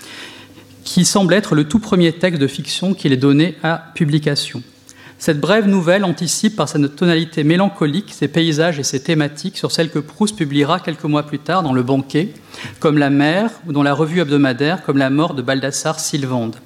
qui 0.83 1.05
semble 1.05 1.33
être 1.33 1.55
le 1.55 1.65
tout 1.65 1.79
premier 1.79 2.11
texte 2.11 2.41
de 2.41 2.47
fiction 2.47 2.93
qu'il 2.93 3.13
est 3.13 3.17
donné 3.17 3.55
à 3.63 3.91
publication. 3.95 4.61
Cette 5.17 5.39
brève 5.39 5.67
nouvelle 5.67 6.03
anticipe 6.03 6.57
par 6.57 6.67
sa 6.67 6.79
tonalité 6.89 7.45
mélancolique 7.45 8.13
ses 8.13 8.27
paysages 8.27 8.79
et 8.79 8.83
ses 8.83 9.01
thématiques 9.01 9.57
sur 9.57 9.71
celles 9.71 9.89
que 9.89 9.99
Proust 9.99 10.35
publiera 10.35 10.81
quelques 10.81 11.05
mois 11.05 11.23
plus 11.23 11.39
tard 11.39 11.63
dans 11.63 11.71
Le 11.71 11.81
Banquet, 11.81 12.33
comme 12.81 12.97
La 12.97 13.09
mer 13.09 13.49
ou 13.65 13.71
dans 13.71 13.83
la 13.83 13.93
revue 13.93 14.19
hebdomadaire 14.19 14.83
comme 14.83 14.97
La 14.97 15.09
mort 15.09 15.33
de 15.33 15.41
Baldassare 15.41 16.01
Sylvande. 16.01 16.57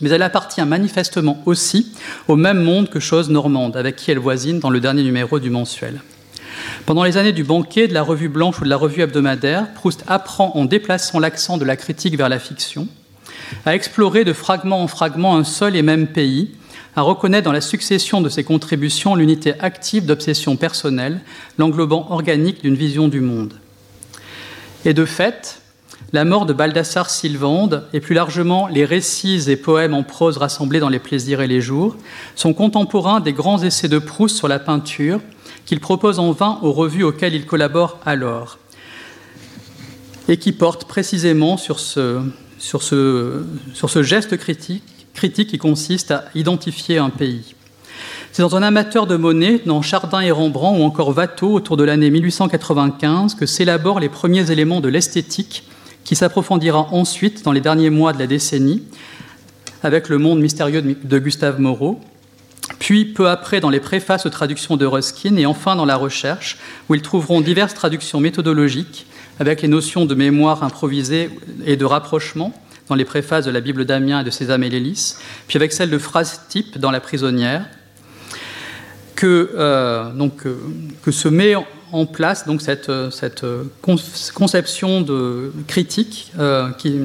Mais 0.00 0.10
elle 0.10 0.22
appartient 0.22 0.64
manifestement 0.64 1.42
aussi 1.46 1.92
au 2.28 2.36
même 2.36 2.62
monde 2.62 2.88
que 2.88 3.00
Chose 3.00 3.28
Normande, 3.28 3.76
avec 3.76 3.96
qui 3.96 4.12
elle 4.12 4.18
voisine 4.18 4.60
dans 4.60 4.70
le 4.70 4.80
dernier 4.80 5.02
numéro 5.02 5.40
du 5.40 5.50
mensuel. 5.50 6.00
Pendant 6.86 7.04
les 7.04 7.16
années 7.16 7.32
du 7.32 7.44
banquet, 7.44 7.88
de 7.88 7.94
la 7.94 8.02
revue 8.02 8.28
blanche 8.28 8.60
ou 8.60 8.64
de 8.64 8.70
la 8.70 8.76
revue 8.76 9.02
hebdomadaire, 9.02 9.72
Proust 9.74 10.04
apprend 10.06 10.52
en 10.54 10.64
déplaçant 10.64 11.18
l'accent 11.18 11.58
de 11.58 11.64
la 11.64 11.76
critique 11.76 12.16
vers 12.16 12.28
la 12.28 12.38
fiction, 12.38 12.86
à 13.66 13.74
explorer 13.74 14.24
de 14.24 14.32
fragment 14.32 14.82
en 14.82 14.88
fragment 14.88 15.36
un 15.36 15.44
seul 15.44 15.76
et 15.76 15.82
même 15.82 16.06
pays, 16.06 16.50
à 16.96 17.02
reconnaître 17.02 17.44
dans 17.44 17.52
la 17.52 17.60
succession 17.60 18.20
de 18.20 18.28
ses 18.28 18.44
contributions 18.44 19.14
l'unité 19.14 19.54
active 19.60 20.06
d'obsession 20.06 20.56
personnelle, 20.56 21.20
l'englobant 21.58 22.06
organique 22.10 22.62
d'une 22.62 22.74
vision 22.74 23.08
du 23.08 23.20
monde. 23.20 23.54
Et 24.84 24.94
de 24.94 25.04
fait, 25.04 25.60
la 26.12 26.24
mort 26.24 26.46
de 26.46 26.52
Baldassare 26.52 27.10
Sylvande, 27.10 27.86
et 27.92 28.00
plus 28.00 28.14
largement 28.14 28.66
les 28.66 28.84
récits 28.84 29.48
et 29.48 29.56
poèmes 29.56 29.94
en 29.94 30.02
prose 30.02 30.38
rassemblés 30.38 30.80
dans 30.80 30.88
Les 30.88 30.98
plaisirs 30.98 31.40
et 31.40 31.46
les 31.46 31.60
jours, 31.60 31.96
sont 32.34 32.54
contemporains 32.54 33.20
des 33.20 33.32
grands 33.32 33.62
essais 33.62 33.88
de 33.88 33.98
Proust 33.98 34.36
sur 34.36 34.48
la 34.48 34.58
peinture 34.58 35.20
qu'il 35.66 35.78
propose 35.78 36.18
en 36.18 36.32
vain 36.32 36.58
aux 36.62 36.72
revues 36.72 37.04
auxquelles 37.04 37.34
il 37.34 37.46
collabore 37.46 38.00
alors. 38.04 38.58
et 40.28 40.36
qui 40.36 40.52
porte 40.52 40.84
précisément 40.84 41.56
sur 41.56 41.80
ce, 41.80 42.20
sur 42.60 42.82
ce, 42.82 44.02
geste 44.02 44.36
critique, 44.36 45.48
qui 45.48 45.58
consiste 45.58 46.12
à 46.12 46.24
identifier 46.34 46.98
un 46.98 47.10
pays. 47.10 47.54
C'est 48.32 48.42
dans 48.42 48.54
un 48.54 48.62
amateur 48.62 49.06
de 49.08 49.16
monnaie, 49.16 49.60
dans 49.66 49.82
Chardin 49.82 50.20
et 50.20 50.30
Rembrandt 50.30 50.80
ou 50.80 50.84
encore 50.84 51.16
Watteau, 51.16 51.52
autour 51.52 51.76
de 51.76 51.82
l'année 51.82 52.10
1895, 52.10 53.34
que 53.34 53.46
s'élaborent 53.46 53.98
les 53.98 54.08
premiers 54.08 54.52
éléments 54.52 54.80
de 54.80 54.88
l'esthétique 54.88 55.64
qui 56.04 56.14
s'approfondira 56.14 56.88
ensuite 56.92 57.44
dans 57.44 57.52
les 57.52 57.60
derniers 57.60 57.90
mois 57.90 58.12
de 58.12 58.18
la 58.18 58.26
décennie 58.26 58.82
avec 59.82 60.08
le 60.08 60.18
monde 60.18 60.40
mystérieux 60.40 60.82
de 60.82 61.18
Gustave 61.18 61.60
Moreau, 61.60 61.98
puis 62.78 63.06
peu 63.06 63.28
après 63.28 63.60
dans 63.60 63.70
les 63.70 63.80
préfaces 63.80 64.26
aux 64.26 64.30
traductions 64.30 64.76
de 64.76 64.86
Ruskin 64.86 65.36
et 65.36 65.46
enfin 65.46 65.74
dans 65.74 65.86
la 65.86 65.96
recherche, 65.96 66.58
où 66.88 66.94
ils 66.94 67.02
trouveront 67.02 67.40
diverses 67.40 67.74
traductions 67.74 68.20
méthodologiques 68.20 69.06
avec 69.40 69.62
les 69.62 69.68
notions 69.68 70.04
de 70.04 70.14
mémoire 70.14 70.62
improvisée 70.62 71.30
et 71.64 71.76
de 71.76 71.84
rapprochement 71.84 72.52
dans 72.88 72.94
les 72.94 73.06
préfaces 73.06 73.46
de 73.46 73.50
la 73.50 73.60
Bible 73.60 73.86
d'Amiens 73.86 74.20
et 74.20 74.24
de 74.24 74.30
Sésame 74.30 74.62
et 74.62 74.94
puis 75.48 75.56
avec 75.56 75.72
celle 75.72 75.90
de 75.90 75.98
phrase 75.98 76.42
type 76.48 76.78
dans 76.78 76.90
La 76.90 77.00
prisonnière, 77.00 77.64
que, 79.16 79.50
euh, 79.54 80.10
euh, 80.46 81.10
se 81.10 81.28
met 81.28 81.54
en 81.92 82.06
place 82.06 82.46
donc 82.46 82.60
cette, 82.62 82.90
cette 83.10 83.44
conception 84.34 85.00
de 85.00 85.52
critique 85.66 86.32
qui, 86.78 86.96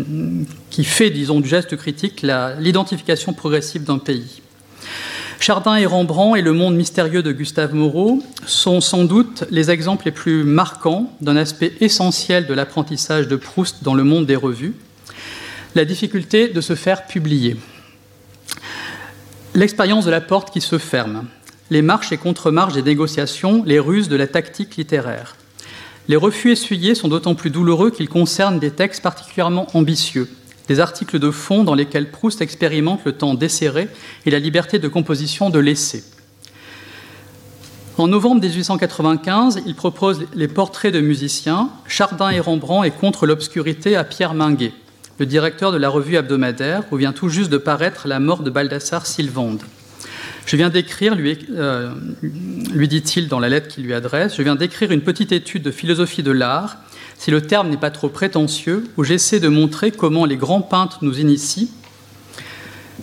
qui, 0.70 0.84
fait, 0.84 1.10
disons, 1.10 1.40
du 1.40 1.48
geste 1.50 1.76
critique 1.76 2.24
l'identification 2.60 3.34
progressive 3.34 3.84
d'un 3.84 3.98
pays. 3.98 4.42
Chardin 5.40 5.76
et 5.76 5.86
Rembrandt 5.86 6.40
et 6.40 6.42
le 6.42 6.54
monde 6.54 6.76
mystérieux 6.76 7.22
de 7.22 7.32
Gustave 7.32 7.74
Moreau 7.74 8.24
sont 8.46 8.82
sans 8.82 9.04
doute 9.04 9.44
les 9.52 9.70
exemples 9.70 10.06
les 10.06 10.12
plus 10.12 10.44
marquants 10.44 11.12
d'un 11.22 11.36
aspect 11.36 11.74
essentiel 11.82 12.48
de 12.48 12.54
l'apprentissage 12.54 13.28
de 13.28 13.36
Proust 13.36 13.84
dans 13.84 13.94
le 13.94 14.04
monde 14.04 14.26
des 14.26 14.36
revues, 14.36 14.74
la 15.76 15.86
difficulté 15.86 16.48
de 16.48 16.62
se 16.62 16.74
faire 16.74 17.06
publier. 17.06 17.58
L'expérience 19.54 20.06
de 20.06 20.12
la 20.12 20.22
porte 20.22 20.52
qui 20.52 20.62
se 20.62 20.78
ferme, 20.78 21.28
les 21.70 21.82
marches 21.82 22.12
et 22.12 22.18
contre-marches 22.18 22.74
des 22.74 22.82
négociations, 22.82 23.64
les 23.66 23.80
ruses 23.80 24.10
de 24.10 24.16
la 24.16 24.28
tactique 24.28 24.78
littéraire. 24.78 25.36
Les 26.08 26.16
refus 26.16 26.52
essuyés 26.52 26.96
sont 26.96 27.08
d'autant 27.08 27.36
plus 27.36 27.50
douloureux 27.50 27.92
qu'ils 27.92 28.10
concernent 28.10 28.60
des 28.60 28.72
textes 28.72 29.02
particulièrement 29.02 29.68
ambitieux, 29.74 30.30
des 30.68 30.80
articles 30.80 31.20
de 31.20 31.32
fond 31.32 31.64
dans 31.64 31.76
lesquels 31.76 32.12
Proust 32.12 32.42
expérimente 32.42 33.02
le 33.06 33.14
temps 33.14 33.34
desserré 33.34 33.88
et 34.26 34.32
la 34.32 34.40
liberté 34.40 34.80
de 34.80 34.88
composition 34.88 35.50
de 35.50 35.60
l'essai. 35.60 36.04
En 37.98 38.08
novembre 38.08 38.42
1895, 38.42 39.62
il 39.66 39.74
propose 39.74 40.26
les 40.34 40.50
portraits 40.50 40.94
de 40.94 41.00
musiciens, 41.00 41.70
Chardin 41.88 42.30
et 42.30 42.42
Rembrandt 42.42 42.86
et 42.86 42.92
Contre 42.92 43.26
l'obscurité 43.26 43.96
à 43.96 44.04
Pierre 44.04 44.34
Minguet, 44.34 44.74
le 45.18 45.26
directeur 45.26 45.72
de 45.72 45.78
la 45.78 45.88
revue 45.88 46.16
hebdomadaire 46.16 46.84
où 46.92 46.98
vient 46.98 47.14
tout 47.14 47.30
juste 47.30 47.50
de 47.50 47.58
paraître 47.58 48.08
La 48.08 48.20
mort 48.20 48.44
de 48.44 48.50
Baldassare 48.50 49.06
Sylvande. 49.06 49.62
Je 50.46 50.56
viens 50.56 50.70
d'écrire, 50.70 51.16
lui, 51.16 51.38
euh, 51.52 51.90
lui 52.72 52.88
dit-il 52.88 53.28
dans 53.28 53.40
la 53.40 53.50
lettre 53.50 53.68
qu'il 53.68 53.84
lui 53.84 53.94
adresse, 53.94 54.36
je 54.38 54.44
viens 54.44 54.56
d'écrire 54.56 54.92
une 54.92 55.02
petite 55.02 55.32
étude 55.32 55.64
de 55.64 55.72
philosophie 55.72 56.24
de 56.24 56.32
l'art 56.32 56.78
si 57.18 57.32
le 57.32 57.42
terme 57.42 57.70
n'est 57.70 57.78
pas 57.78 57.92
trop 57.92 58.10
prétentieux, 58.10 58.84
où 58.98 59.04
j'essaie 59.04 59.40
de 59.40 59.48
montrer 59.48 59.92
comment 59.92 60.26
les 60.26 60.36
grands 60.36 60.62
peintres 60.62 61.00
nous 61.02 61.20
initient 61.20 61.70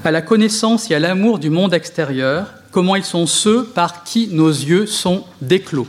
à 0.04 0.10
la 0.10 0.22
connaissance 0.22 0.90
et 0.90 0.94
à 0.94 0.98
l'amour 0.98 1.38
du 1.38 1.50
monde 1.50 1.74
extérieur, 1.74 2.46
comment 2.70 2.96
ils 2.96 3.04
sont 3.04 3.26
ceux 3.26 3.64
par 3.64 4.04
qui 4.04 4.28
nos 4.28 4.48
yeux 4.48 4.86
sont 4.86 5.24
déclos. 5.40 5.86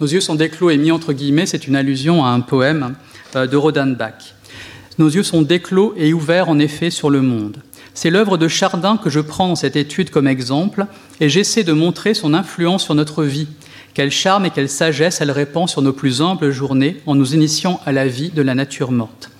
Nos 0.00 0.06
yeux 0.06 0.20
sont 0.20 0.34
déclos 0.34 0.70
et 0.70 0.76
mis 0.76 0.90
entre 0.90 1.12
guillemets, 1.12 1.46
c'est 1.46 1.66
une 1.66 1.76
allusion 1.76 2.24
à 2.24 2.28
un 2.28 2.40
poème 2.40 2.94
euh, 3.34 3.46
de 3.46 3.56
Rodenbach. 3.56 4.34
Nos 4.98 5.08
yeux 5.08 5.22
sont 5.22 5.42
déclos 5.42 5.94
et 5.96 6.12
ouverts 6.12 6.48
en 6.48 6.58
effet 6.58 6.90
sur 6.90 7.10
le 7.10 7.22
monde. 7.22 7.58
C'est 7.96 8.10
l'œuvre 8.10 8.36
de 8.36 8.46
Chardin 8.46 8.98
que 8.98 9.08
je 9.08 9.20
prends 9.20 9.48
dans 9.48 9.56
cette 9.56 9.74
étude 9.74 10.10
comme 10.10 10.28
exemple 10.28 10.84
et 11.18 11.30
j'essaie 11.30 11.64
de 11.64 11.72
montrer 11.72 12.12
son 12.12 12.34
influence 12.34 12.84
sur 12.84 12.94
notre 12.94 13.24
vie, 13.24 13.48
quel 13.94 14.10
charme 14.10 14.44
et 14.44 14.50
quelle 14.50 14.68
sagesse 14.68 15.22
elle 15.22 15.30
répand 15.30 15.66
sur 15.66 15.80
nos 15.80 15.94
plus 15.94 16.20
humbles 16.20 16.50
journées 16.50 17.00
en 17.06 17.14
nous 17.14 17.34
initiant 17.34 17.80
à 17.86 17.92
la 17.92 18.06
vie 18.06 18.28
de 18.28 18.42
la 18.42 18.54
nature 18.54 18.92
morte. 18.92 19.30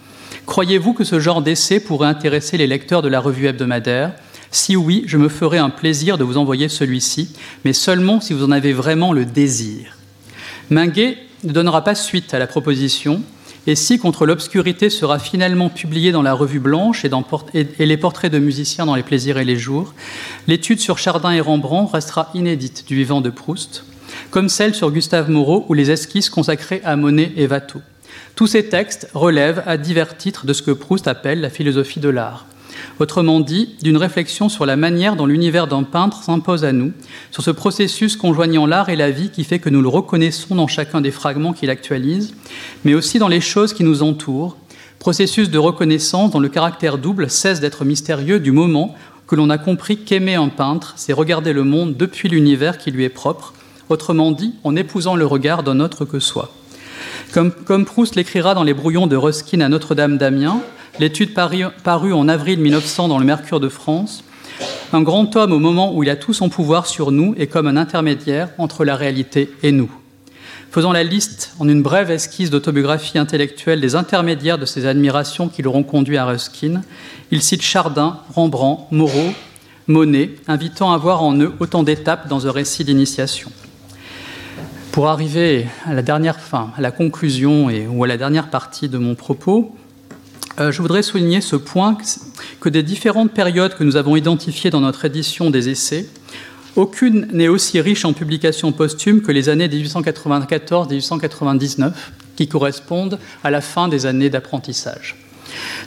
Croyez-vous 0.46 0.94
que 0.94 1.04
ce 1.04 1.20
genre 1.20 1.42
d'essai 1.42 1.80
pourrait 1.80 2.08
intéresser 2.08 2.56
les 2.56 2.66
lecteurs 2.66 3.02
de 3.02 3.10
la 3.10 3.20
revue 3.20 3.46
hebdomadaire? 3.46 4.14
Si 4.50 4.74
oui, 4.74 5.04
je 5.06 5.18
me 5.18 5.28
ferai 5.28 5.58
un 5.58 5.68
plaisir 5.68 6.16
de 6.16 6.24
vous 6.24 6.38
envoyer 6.38 6.70
celui-ci, 6.70 7.28
mais 7.66 7.74
seulement 7.74 8.22
si 8.22 8.32
vous 8.32 8.44
en 8.44 8.52
avez 8.52 8.72
vraiment 8.72 9.12
le 9.12 9.26
désir. 9.26 9.98
Minguet 10.70 11.18
ne 11.44 11.52
donnera 11.52 11.84
pas 11.84 11.94
suite 11.94 12.32
à 12.32 12.38
la 12.38 12.46
proposition, 12.46 13.22
et 13.66 13.74
si 13.74 13.98
Contre 13.98 14.26
l'obscurité 14.26 14.90
sera 14.90 15.18
finalement 15.18 15.68
publié 15.68 16.12
dans 16.12 16.22
la 16.22 16.34
revue 16.34 16.60
blanche 16.60 17.04
et, 17.04 17.86
les 17.86 17.96
portraits 17.96 18.32
de 18.32 18.38
musiciens 18.38 18.86
dans 18.86 18.94
les 18.94 19.02
plaisirs 19.02 19.38
et 19.38 19.44
les 19.44 19.56
jours, 19.56 19.94
l'étude 20.46 20.80
sur 20.80 20.98
Chardin 20.98 21.32
et 21.32 21.40
Rembrandt 21.40 21.92
restera 21.92 22.30
inédite 22.34 22.86
du 22.86 22.94
vivant 22.94 23.20
de 23.20 23.30
Proust 23.30 23.84
comme 24.30 24.48
celle 24.48 24.74
sur 24.74 24.90
Gustave 24.90 25.30
Moreau 25.30 25.66
ou 25.68 25.74
les 25.74 25.90
esquisses 25.90 26.30
consacrées 26.30 26.80
à 26.84 26.96
Monet 26.96 27.32
et 27.36 27.46
Watteau. 27.46 27.80
Tous 28.34 28.46
ces 28.46 28.68
textes 28.68 29.08
relèvent 29.14 29.62
à 29.66 29.76
divers 29.76 30.16
titres 30.16 30.46
de 30.46 30.52
ce 30.52 30.62
que 30.62 30.70
Proust 30.70 31.08
appelle 31.08 31.40
la 31.40 31.50
philosophie 31.50 32.00
de 32.00 32.08
l'art. 32.08 32.46
Autrement 32.98 33.40
dit, 33.40 33.76
d'une 33.82 33.96
réflexion 33.96 34.48
sur 34.48 34.66
la 34.66 34.76
manière 34.76 35.16
dont 35.16 35.26
l'univers 35.26 35.66
d'un 35.66 35.82
peintre 35.82 36.22
s'impose 36.22 36.64
à 36.64 36.72
nous, 36.72 36.92
sur 37.30 37.42
ce 37.42 37.50
processus 37.50 38.16
conjoignant 38.16 38.66
l'art 38.66 38.88
et 38.88 38.96
la 38.96 39.10
vie 39.10 39.30
qui 39.30 39.44
fait 39.44 39.58
que 39.58 39.70
nous 39.70 39.82
le 39.82 39.88
reconnaissons 39.88 40.54
dans 40.54 40.66
chacun 40.66 41.00
des 41.00 41.10
fragments 41.10 41.52
qu'il 41.52 41.70
actualise, 41.70 42.34
mais 42.84 42.94
aussi 42.94 43.18
dans 43.18 43.28
les 43.28 43.40
choses 43.40 43.72
qui 43.72 43.84
nous 43.84 44.02
entourent, 44.02 44.56
processus 44.98 45.50
de 45.50 45.58
reconnaissance 45.58 46.30
dont 46.30 46.40
le 46.40 46.48
caractère 46.48 46.98
double 46.98 47.30
cesse 47.30 47.60
d'être 47.60 47.84
mystérieux 47.84 48.40
du 48.40 48.52
moment 48.52 48.94
que 49.26 49.36
l'on 49.36 49.50
a 49.50 49.58
compris 49.58 49.98
qu'aimer 49.98 50.34
un 50.34 50.48
peintre, 50.48 50.94
c'est 50.96 51.12
regarder 51.12 51.52
le 51.52 51.64
monde 51.64 51.96
depuis 51.96 52.28
l'univers 52.28 52.78
qui 52.78 52.90
lui 52.90 53.04
est 53.04 53.08
propre, 53.08 53.52
autrement 53.88 54.32
dit 54.32 54.54
en 54.64 54.76
épousant 54.76 55.16
le 55.16 55.26
regard 55.26 55.62
d'un 55.62 55.80
autre 55.80 56.04
que 56.04 56.20
soi. 56.20 56.52
Comme, 57.32 57.84
Proust 57.84 58.14
l'écrira 58.14 58.54
dans 58.54 58.62
les 58.62 58.72
brouillons 58.72 59.06
de 59.06 59.16
Ruskin 59.16 59.60
à 59.60 59.68
Notre-Dame 59.68 60.16
d'Amiens, 60.16 60.62
l'étude 60.98 61.34
parue 61.34 62.12
en 62.12 62.28
avril 62.28 62.58
1900 62.60 63.08
dans 63.08 63.18
le 63.18 63.24
Mercure 63.24 63.60
de 63.60 63.68
France, 63.68 64.24
un 64.92 65.02
grand 65.02 65.34
homme 65.36 65.52
au 65.52 65.58
moment 65.58 65.94
où 65.94 66.02
il 66.02 66.10
a 66.10 66.16
tout 66.16 66.32
son 66.32 66.48
pouvoir 66.48 66.86
sur 66.86 67.10
nous 67.10 67.34
est 67.36 67.46
comme 67.46 67.66
un 67.66 67.76
intermédiaire 67.76 68.48
entre 68.58 68.84
la 68.84 68.96
réalité 68.96 69.50
et 69.62 69.72
nous. 69.72 69.90
Faisant 70.70 70.92
la 70.92 71.04
liste 71.04 71.54
en 71.58 71.68
une 71.68 71.82
brève 71.82 72.10
esquisse 72.10 72.50
d'autobiographie 72.50 73.18
intellectuelle 73.18 73.80
des 73.80 73.94
intermédiaires 73.94 74.58
de 74.58 74.66
ces 74.66 74.86
admirations 74.86 75.48
qui 75.48 75.62
l'auront 75.62 75.82
conduit 75.82 76.18
à 76.18 76.26
Ruskin, 76.26 76.82
il 77.30 77.42
cite 77.42 77.62
Chardin, 77.62 78.18
Rembrandt, 78.34 78.84
Moreau, 78.90 79.32
Monet, 79.86 80.32
invitant 80.48 80.92
à 80.92 80.98
voir 80.98 81.22
en 81.22 81.36
eux 81.40 81.52
autant 81.60 81.82
d'étapes 81.82 82.28
dans 82.28 82.46
un 82.46 82.52
récit 82.52 82.84
d'initiation. 82.84 83.50
Pour 84.92 85.08
arriver 85.08 85.66
à 85.84 85.94
la 85.94 86.02
dernière 86.02 86.40
fin, 86.40 86.70
à 86.76 86.80
la 86.80 86.90
conclusion 86.90 87.68
ou 87.90 88.04
à 88.04 88.06
la 88.06 88.16
dernière 88.16 88.50
partie 88.50 88.88
de 88.88 88.98
mon 88.98 89.14
propos, 89.14 89.74
euh, 90.58 90.72
je 90.72 90.82
voudrais 90.82 91.02
souligner 91.02 91.40
ce 91.40 91.56
point 91.56 91.96
que 92.60 92.68
des 92.68 92.82
différentes 92.82 93.32
périodes 93.32 93.74
que 93.74 93.84
nous 93.84 93.96
avons 93.96 94.16
identifiées 94.16 94.70
dans 94.70 94.80
notre 94.80 95.04
édition 95.04 95.50
des 95.50 95.68
essais, 95.68 96.06
aucune 96.76 97.28
n'est 97.32 97.48
aussi 97.48 97.80
riche 97.80 98.04
en 98.04 98.12
publications 98.12 98.72
posthumes 98.72 99.22
que 99.22 99.32
les 99.32 99.48
années 99.48 99.68
1894-1899, 99.68 101.92
qui 102.36 102.48
correspondent 102.48 103.18
à 103.42 103.50
la 103.50 103.62
fin 103.62 103.88
des 103.88 104.06
années 104.06 104.30
d'apprentissage. 104.30 105.16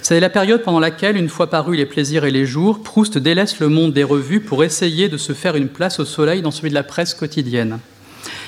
C'est 0.02 0.20
la 0.20 0.30
période 0.30 0.64
pendant 0.64 0.80
laquelle, 0.80 1.18
une 1.18 1.30
fois 1.30 1.50
parus 1.50 1.78
les 1.78 1.86
plaisirs 1.86 2.26
et 2.26 2.32
les 2.32 2.46
jours, 2.46 2.82
Proust 2.82 3.18
délaisse 3.18 3.60
le 3.60 3.70
monde 3.70 3.94
des 3.94 4.04
revues 4.04 4.40
pour 4.40 4.64
essayer 4.64 5.10
de 5.10 5.18
se 5.18 5.34
faire 5.34 5.56
une 5.56 5.68
place 5.68 6.00
au 6.00 6.06
soleil 6.06 6.42
dans 6.42 6.52
celui 6.52 6.70
de 6.70 6.76
la 6.76 6.84
presse 6.84 7.14
quotidienne. 7.14 7.80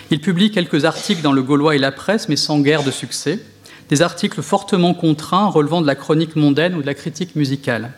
Il 0.09 0.19
publie 0.19 0.51
quelques 0.51 0.85
articles 0.85 1.21
dans 1.21 1.33
le 1.33 1.43
Gaulois 1.43 1.75
et 1.75 1.79
la 1.79 1.91
presse, 1.91 2.27
mais 2.27 2.35
sans 2.35 2.59
guère 2.59 2.83
de 2.83 2.91
succès. 2.91 3.39
Des 3.91 4.01
articles 4.01 4.41
fortement 4.41 4.93
contraints 4.93 5.49
relevant 5.49 5.81
de 5.81 5.85
la 5.85 5.95
chronique 5.95 6.37
mondaine 6.37 6.75
ou 6.75 6.81
de 6.81 6.85
la 6.85 6.93
critique 6.93 7.35
musicale. 7.35 7.91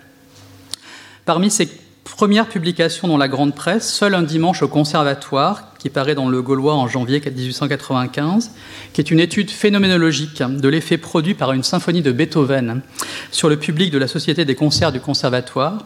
Parmi 1.23 1.51
ses 1.51 1.69
premières 2.03 2.49
publications 2.49 3.07
dans 3.07 3.17
la 3.17 3.27
grande 3.27 3.53
presse, 3.53 3.93
seul 3.93 4.15
un 4.15 4.23
dimanche 4.23 4.63
au 4.63 4.67
conservatoire, 4.67 5.75
qui 5.77 5.91
paraît 5.91 6.15
dans 6.15 6.29
le 6.29 6.41
Gaulois 6.41 6.73
en 6.73 6.87
janvier 6.87 7.21
1895, 7.23 8.49
qui 8.91 9.01
est 9.01 9.11
une 9.11 9.19
étude 9.19 9.51
phénoménologique 9.51 10.41
de 10.41 10.67
l'effet 10.67 10.97
produit 10.97 11.35
par 11.35 11.51
une 11.51 11.63
symphonie 11.63 12.01
de 12.01 12.11
Beethoven 12.11 12.81
sur 13.29 13.47
le 13.47 13.57
public 13.57 13.91
de 13.91 13.99
la 13.99 14.07
Société 14.07 14.45
des 14.45 14.55
concerts 14.55 14.93
du 14.93 14.99
conservatoire, 14.99 15.85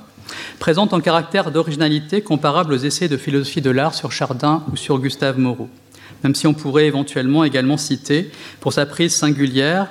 présente 0.57 0.93
un 0.93 1.01
caractère 1.01 1.51
d'originalité 1.51 2.21
comparable 2.21 2.71
aux 2.71 2.77
essais 2.77 3.09
de 3.09 3.17
philosophie 3.17 3.61
de 3.61 3.71
l'art 3.71 3.93
sur 3.93 4.13
Chardin 4.13 4.63
ou 4.71 4.77
sur 4.77 4.99
Gustave 4.99 5.37
Moreau 5.37 5.67
même 6.23 6.35
si 6.35 6.47
on 6.47 6.53
pourrait 6.53 6.85
éventuellement 6.85 7.43
également 7.43 7.77
citer, 7.77 8.31
pour 8.59 8.73
sa 8.73 8.85
prise 8.85 9.13
singulière, 9.13 9.87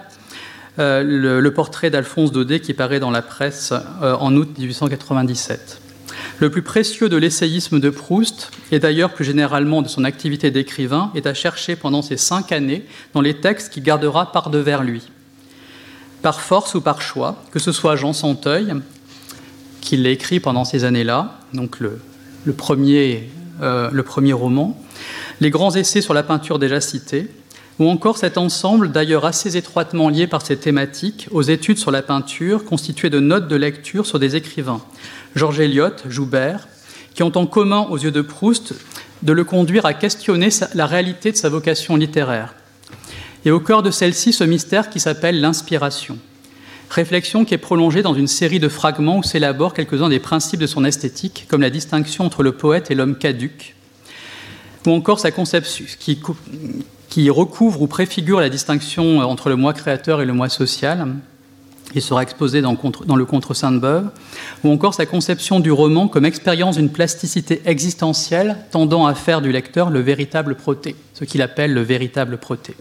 euh, 0.78 1.02
le, 1.40 1.50
portrait 1.54 1.88
d'Alphonse 1.88 2.32
Daudet 2.32 2.60
qui 2.60 2.74
paraît 2.74 3.00
dans 3.00 3.10
la 3.10 3.22
presse 3.22 3.72
euh, 4.02 4.14
en 4.16 4.34
août 4.36 4.50
1897. 4.58 5.80
Le 6.38 6.50
plus 6.50 6.60
précieux 6.60 7.08
de 7.08 7.16
l'essayisme 7.16 7.80
de 7.80 7.88
Proust, 7.88 8.50
et 8.70 8.78
d'ailleurs 8.78 9.14
plus 9.14 9.24
généralement 9.24 9.80
de 9.80 9.88
son 9.88 10.04
activité 10.04 10.50
d'écrivain, 10.50 11.10
est 11.14 11.26
à 11.26 11.32
chercher 11.32 11.76
pendant 11.76 12.02
ces 12.02 12.18
cinq 12.18 12.52
années 12.52 12.84
dans 13.14 13.22
les 13.22 13.34
textes 13.34 13.72
qu'il 13.72 13.84
gardera 13.84 14.32
par 14.32 14.50
devers 14.50 14.82
lui. 14.82 15.02
par 16.22 16.40
force 16.40 16.74
ou 16.74 16.80
par 16.80 17.02
choix, 17.02 17.42
que 17.52 17.58
ce 17.58 17.70
soit 17.72 17.94
Jean 17.94 18.12
Santeuil, 18.12 18.74
qui 19.80 19.96
l'a 19.96 20.10
écrit 20.10 20.40
pendant 20.40 20.64
ces 20.64 20.84
années-là, 20.84 21.38
donc 21.52 21.78
le, 21.78 22.00
euh, 22.46 23.90
le 23.92 24.02
premier 24.02 24.32
roman, 24.32 24.76
les 25.40 25.50
grands 25.50 25.74
essais 25.74 26.00
sur 26.00 26.14
la 26.14 26.22
peinture 26.22 26.58
déjà 26.58 26.80
cités, 26.80 27.28
ou 27.78 27.88
encore 27.88 28.16
cet 28.16 28.38
ensemble, 28.38 28.90
d'ailleurs 28.90 29.26
assez 29.26 29.56
étroitement 29.56 30.08
lié 30.08 30.26
par 30.26 30.40
ses 30.40 30.56
thématiques, 30.56 31.28
aux 31.30 31.42
études 31.42 31.78
sur 31.78 31.90
la 31.90 32.02
peinture, 32.02 32.64
constituées 32.64 33.10
de 33.10 33.20
notes 33.20 33.48
de 33.48 33.56
lecture 33.56 34.06
sur 34.06 34.18
des 34.18 34.34
écrivains, 34.34 34.80
Georges 35.34 35.60
Eliot, 35.60 35.90
Joubert, 36.08 36.68
qui 37.14 37.22
ont 37.22 37.36
en 37.36 37.46
commun 37.46 37.86
aux 37.90 37.98
yeux 37.98 38.10
de 38.10 38.22
Proust 38.22 38.74
de 39.22 39.32
le 39.32 39.44
conduire 39.44 39.86
à 39.86 39.94
questionner 39.94 40.48
la 40.74 40.86
réalité 40.86 41.32
de 41.32 41.36
sa 41.36 41.48
vocation 41.48 41.96
littéraire. 41.96 42.54
Et 43.44 43.50
au 43.50 43.60
cœur 43.60 43.82
de 43.82 43.90
celle-ci, 43.90 44.32
ce 44.32 44.44
mystère 44.44 44.90
qui 44.90 45.00
s'appelle 45.00 45.40
l'inspiration. 45.40 46.18
Réflexion 46.90 47.44
qui 47.44 47.54
est 47.54 47.58
prolongée 47.58 48.02
dans 48.02 48.14
une 48.14 48.26
série 48.26 48.60
de 48.60 48.68
fragments 48.68 49.18
où 49.18 49.22
s'élaborent 49.22 49.74
quelques-uns 49.74 50.08
des 50.08 50.18
principes 50.18 50.60
de 50.60 50.66
son 50.66 50.84
esthétique, 50.84 51.46
comme 51.48 51.62
la 51.62 51.70
distinction 51.70 52.24
entre 52.24 52.42
le 52.42 52.52
poète 52.52 52.90
et 52.90 52.94
l'homme 52.94 53.16
caduque, 53.16 53.75
ou 54.86 54.92
encore 54.92 55.20
sa 55.20 55.30
conception, 55.30 55.84
qui, 55.98 56.20
qui 57.08 57.30
recouvre 57.30 57.82
ou 57.82 57.86
préfigure 57.86 58.40
la 58.40 58.48
distinction 58.48 59.18
entre 59.20 59.48
le 59.48 59.56
moi 59.56 59.72
créateur 59.72 60.20
et 60.20 60.24
le 60.24 60.32
moi 60.32 60.48
social. 60.48 61.08
Il 61.94 62.02
sera 62.02 62.22
exposé 62.22 62.62
dans, 62.62 62.76
le 63.16 63.24
Contre 63.24 63.54
Sainte-Beuve, 63.54 64.10
ou 64.64 64.70
encore 64.70 64.94
sa 64.94 65.06
conception 65.06 65.60
du 65.60 65.70
roman 65.70 66.08
comme 66.08 66.24
expérience 66.24 66.76
d'une 66.76 66.90
plasticité 66.90 67.62
existentielle 67.64 68.56
tendant 68.70 69.06
à 69.06 69.14
faire 69.14 69.40
du 69.40 69.52
lecteur 69.52 69.90
le 69.90 70.00
véritable 70.00 70.56
proté, 70.56 70.96
ce 71.14 71.24
qu'il 71.24 71.42
appelle 71.42 71.72
le 71.72 71.82
véritable 71.82 72.38
proté. 72.38 72.74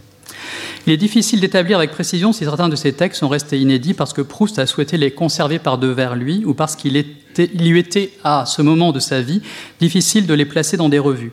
Il 0.88 0.94
est 0.94 0.98
difficile 0.98 1.40
d'établir 1.40 1.78
avec 1.78 1.92
précision 1.92 2.34
si 2.34 2.44
certains 2.44 2.70
de 2.70 2.76
ces 2.76 2.94
textes 2.94 3.20
sont 3.20 3.30
restés 3.30 3.60
inédits 3.60 3.94
parce 3.94 4.14
que 4.14 4.22
Proust 4.22 4.60
a 4.60 4.66
souhaité 4.66 4.98
les 4.98 5.12
conserver 5.12 5.60
par 5.60 5.78
devers 5.78 6.16
lui 6.16 6.44
ou 6.46 6.54
parce 6.54 6.76
qu'il 6.76 6.94
lui 6.94 7.80
était, 7.80 8.12
à 8.24 8.46
ce 8.46 8.62
moment 8.62 8.92
de 8.92 9.00
sa 9.00 9.22
vie, 9.22 9.42
difficile 9.80 10.28
de 10.28 10.34
les 10.34 10.46
placer 10.46 10.78
dans 10.78 10.90
des 10.90 11.00
revues. 11.00 11.32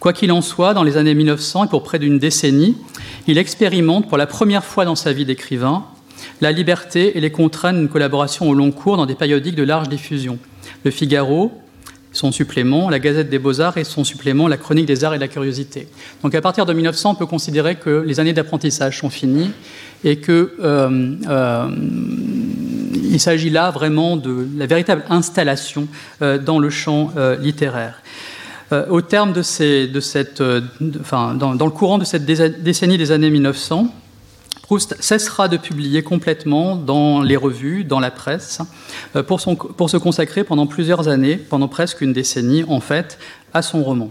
Quoi 0.00 0.12
qu'il 0.12 0.32
en 0.32 0.42
soit, 0.42 0.74
dans 0.74 0.82
les 0.82 0.96
années 0.96 1.14
1900 1.14 1.64
et 1.64 1.68
pour 1.68 1.82
près 1.82 1.98
d'une 1.98 2.18
décennie, 2.18 2.76
il 3.26 3.38
expérimente 3.38 4.08
pour 4.08 4.18
la 4.18 4.26
première 4.26 4.64
fois 4.64 4.84
dans 4.84 4.96
sa 4.96 5.12
vie 5.12 5.24
d'écrivain 5.24 5.84
la 6.40 6.52
liberté 6.52 7.16
et 7.16 7.20
les 7.20 7.30
contraintes 7.30 7.76
d'une 7.76 7.88
collaboration 7.88 8.48
au 8.48 8.54
long 8.54 8.70
cours 8.70 8.96
dans 8.96 9.06
des 9.06 9.14
périodiques 9.14 9.54
de 9.54 9.62
large 9.62 9.88
diffusion. 9.88 10.38
Le 10.84 10.90
Figaro, 10.90 11.52
son 12.12 12.30
supplément, 12.32 12.90
la 12.90 12.98
Gazette 12.98 13.30
des 13.30 13.38
Beaux-Arts 13.38 13.78
et 13.78 13.84
son 13.84 14.04
supplément, 14.04 14.48
la 14.48 14.56
Chronique 14.56 14.86
des 14.86 15.04
Arts 15.04 15.14
et 15.14 15.16
de 15.16 15.22
la 15.22 15.28
Curiosité. 15.28 15.88
Donc 16.22 16.34
à 16.34 16.40
partir 16.40 16.66
de 16.66 16.72
1900, 16.72 17.12
on 17.12 17.14
peut 17.14 17.26
considérer 17.26 17.76
que 17.76 18.04
les 18.06 18.20
années 18.20 18.32
d'apprentissage 18.32 18.98
sont 18.98 19.10
finies 19.10 19.50
et 20.04 20.18
qu'il 20.18 20.48
euh, 20.60 21.14
euh, 21.28 21.68
s'agit 23.18 23.50
là 23.50 23.70
vraiment 23.70 24.16
de 24.16 24.46
la 24.56 24.66
véritable 24.66 25.04
installation 25.08 25.88
euh, 26.20 26.38
dans 26.38 26.58
le 26.58 26.70
champ 26.70 27.12
littéraire. 27.40 28.02
Euh, 28.72 28.86
au 28.88 29.02
terme 29.02 29.32
de, 29.32 29.42
cette, 29.42 30.40
euh, 30.40 30.60
dans, 30.80 31.52
le 31.52 31.70
courant 31.70 31.98
de 31.98 32.04
cette 32.04 32.24
décennie 32.24 32.96
des 32.96 33.12
années 33.12 33.30
1900, 33.30 33.92
Proust 34.62 34.96
cessera 35.00 35.48
de 35.48 35.58
publier 35.58 36.02
complètement 36.02 36.76
dans 36.76 37.20
les 37.20 37.36
revues, 37.36 37.84
dans 37.84 38.00
la 38.00 38.10
presse, 38.10 38.60
euh, 39.16 39.22
pour, 39.22 39.40
se 39.40 39.96
consacrer 39.98 40.44
pendant 40.44 40.66
plusieurs 40.66 41.08
années, 41.08 41.36
pendant 41.36 41.68
presque 41.68 42.00
une 42.00 42.14
décennie 42.14 42.64
en 42.66 42.80
fait, 42.80 43.18
à 43.52 43.60
son 43.60 43.82
roman. 43.82 44.10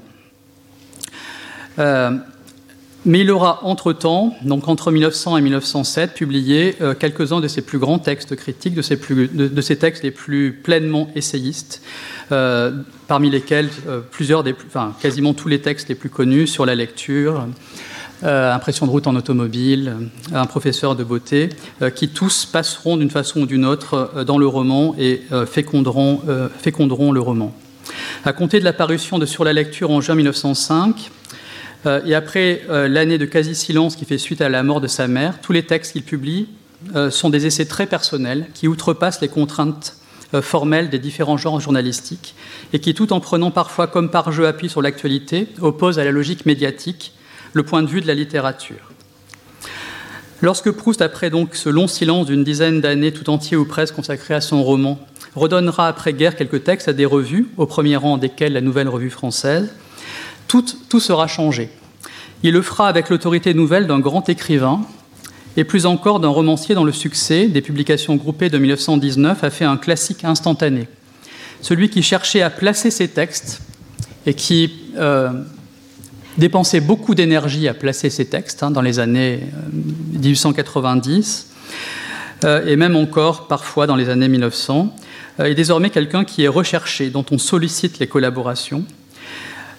Mais 3.04 3.22
il 3.22 3.32
aura 3.32 3.62
entre-temps, 3.64 4.36
donc 4.44 4.68
entre 4.68 4.92
1900 4.92 5.38
et 5.38 5.42
1907, 5.42 6.14
publié 6.14 6.76
euh, 6.82 6.94
quelques-uns 6.94 7.40
de 7.40 7.48
ses 7.48 7.64
plus 7.64 7.80
grands 7.80 7.98
textes 7.98 8.36
critiques, 8.36 8.76
de 8.76 8.84
ses, 8.84 8.96
plus, 8.96 9.28
textes 9.80 10.04
les 10.04 10.12
plus 10.12 10.54
pleinement 10.54 11.10
essayistes, 11.16 11.82
euh, 12.32 12.72
parmi 13.08 13.32
lesquels 13.32 13.70
euh, 13.88 14.02
plusieurs 14.12 14.44
enfin, 14.68 14.94
quasiment 15.02 15.34
tous 15.34 15.48
les 15.48 15.62
textes 15.62 15.90
les 15.90 15.96
plus 15.96 16.10
connus 16.10 16.46
sur 16.46 16.66
la 16.66 16.76
lecture, 16.76 17.48
Impression 18.24 18.86
de 18.86 18.92
route 18.92 19.08
en 19.08 19.16
automobile, 19.16 19.96
Un 20.32 20.46
professeur 20.46 20.96
de 20.96 21.04
beauté, 21.04 21.50
qui 21.96 22.08
tous 22.10 22.46
passeront 22.46 22.96
d'une 22.96 23.10
façon 23.10 23.42
ou 23.42 23.46
d'une 23.48 23.66
autre 23.66 24.24
dans 24.28 24.38
le 24.38 24.46
roman 24.46 24.94
et 25.00 25.24
féconderont, 25.48 26.22
féconderont 26.60 27.12
le 27.12 27.20
roman. 27.20 27.52
À 28.24 28.32
compter 28.32 28.60
de 28.60 28.64
la 28.64 28.74
parution 28.74 29.18
de 29.18 29.26
Sur 29.26 29.44
la 29.44 29.54
lecture 29.54 29.90
en 29.90 30.02
juin 30.02 30.14
1905, 30.14 31.10
euh, 31.86 32.02
et 32.06 32.14
après 32.14 32.62
euh, 32.70 32.88
l'année 32.88 33.18
de 33.18 33.26
quasi-silence 33.26 33.96
qui 33.96 34.06
fait 34.06 34.18
suite 34.18 34.42
à 34.42 34.50
la 34.50 34.64
mort 34.64 34.82
de 34.82 34.88
sa 34.88 35.08
mère, 35.08 35.40
tous 35.42 35.52
les 35.52 35.64
textes 35.64 35.94
qu'il 35.94 36.04
publie 36.04 36.48
euh, 36.96 37.10
sont 37.10 37.30
des 37.30 37.46
essais 37.46 37.66
très 37.66 37.88
personnels 37.88 38.48
qui 38.54 38.68
outrepassent 38.68 39.22
les 39.22 39.28
contraintes 39.28 39.98
formelles 40.42 40.90
des 40.90 40.98
différents 40.98 41.36
genres 41.36 41.60
journalistiques 41.60 42.36
et 42.72 42.80
qui, 42.80 42.94
tout 42.94 43.12
en 43.12 43.20
prenant 43.20 43.52
parfois 43.52 43.88
comme 43.88 44.10
par 44.10 44.32
jeu 44.32 44.48
appui 44.48 44.70
sur 44.70 44.82
l'actualité, 44.82 45.50
opposent 45.60 46.00
à 46.00 46.06
la 46.06 46.12
logique 46.12 46.46
médiatique 46.46 47.12
le 47.52 47.64
point 47.64 47.84
de 47.84 47.88
vue 47.88 48.00
de 48.00 48.08
la 48.08 48.14
littérature. 48.14 48.94
Lorsque 50.42 50.72
Proust, 50.72 51.02
après 51.02 51.30
donc 51.30 51.56
ce 51.56 51.68
long 51.68 51.86
silence 51.86 52.28
d'une 52.28 52.46
dizaine 52.46 52.80
d'années 52.80 53.12
tout 53.12 53.30
entier 53.30 53.58
ou 53.58 53.66
presque 53.66 53.96
consacré 53.96 54.34
à 54.34 54.40
son 54.40 54.64
roman, 54.64 55.06
redonnera 55.36 55.90
après-guerre 55.90 56.38
quelques 56.38 56.64
textes 56.64 56.88
à 56.88 56.94
des 56.94 57.06
revues, 57.06 57.50
au 57.58 57.66
premier 57.66 57.98
rang 57.98 58.18
desquelles 58.18 58.54
la 58.54 58.62
Nouvelle 58.62 58.88
Revue 58.88 59.10
Française, 59.10 59.70
tout, 60.90 61.00
sera 61.00 61.28
changé. 61.28 61.70
Il 62.44 62.54
le 62.54 62.62
fera 62.62 62.88
avec 62.88 63.10
l'autorité 63.10 63.54
nouvelle 63.54 63.88
d'un 63.88 64.00
grand 64.00 64.28
écrivain 64.28 64.82
et 65.56 65.64
plus 65.64 65.86
encore 65.86 66.20
d'un 66.20 66.30
romancier 66.30 66.76
dont 66.76 66.84
le 66.84 66.92
succès 66.92 67.48
des 67.48 67.62
publications 67.62 68.16
groupées 68.16 68.50
de 68.50 68.58
1919 68.58 69.44
a 69.44 69.50
fait 69.50 69.66
un 69.66 69.78
classique 69.78 70.24
instantané. 70.26 70.88
Celui 71.62 71.90
qui 71.90 72.02
cherchait 72.02 72.42
à 72.42 72.50
placer 72.50 72.90
ses 72.92 73.08
textes 73.08 73.62
et 74.26 74.34
qui 74.34 74.74
euh, 74.98 75.30
dépensait 76.38 76.82
beaucoup 76.82 77.16
d'énergie 77.16 77.68
à 77.68 77.74
placer 77.74 78.10
ses 78.10 78.26
textes 78.26 78.64
hein, 78.64 78.72
dans 78.72 78.82
les 78.82 79.00
années 79.00 79.42
1890 79.72 81.48
euh, 82.44 82.48
euh, 82.48 82.66
et 82.66 82.76
même 82.76 82.96
encore 82.96 83.48
parfois 83.48 83.88
dans 83.88 83.96
les 83.96 84.10
années 84.10 84.28
1900, 84.28 84.96
est 85.40 85.54
désormais 85.56 85.92
quelqu'un 85.92 86.24
qui 86.24 86.44
est 86.44 86.48
recherché, 86.48 87.10
dont 87.10 87.26
on 87.32 87.38
sollicite 87.38 88.00
les 88.00 88.08
collaborations 88.08 88.84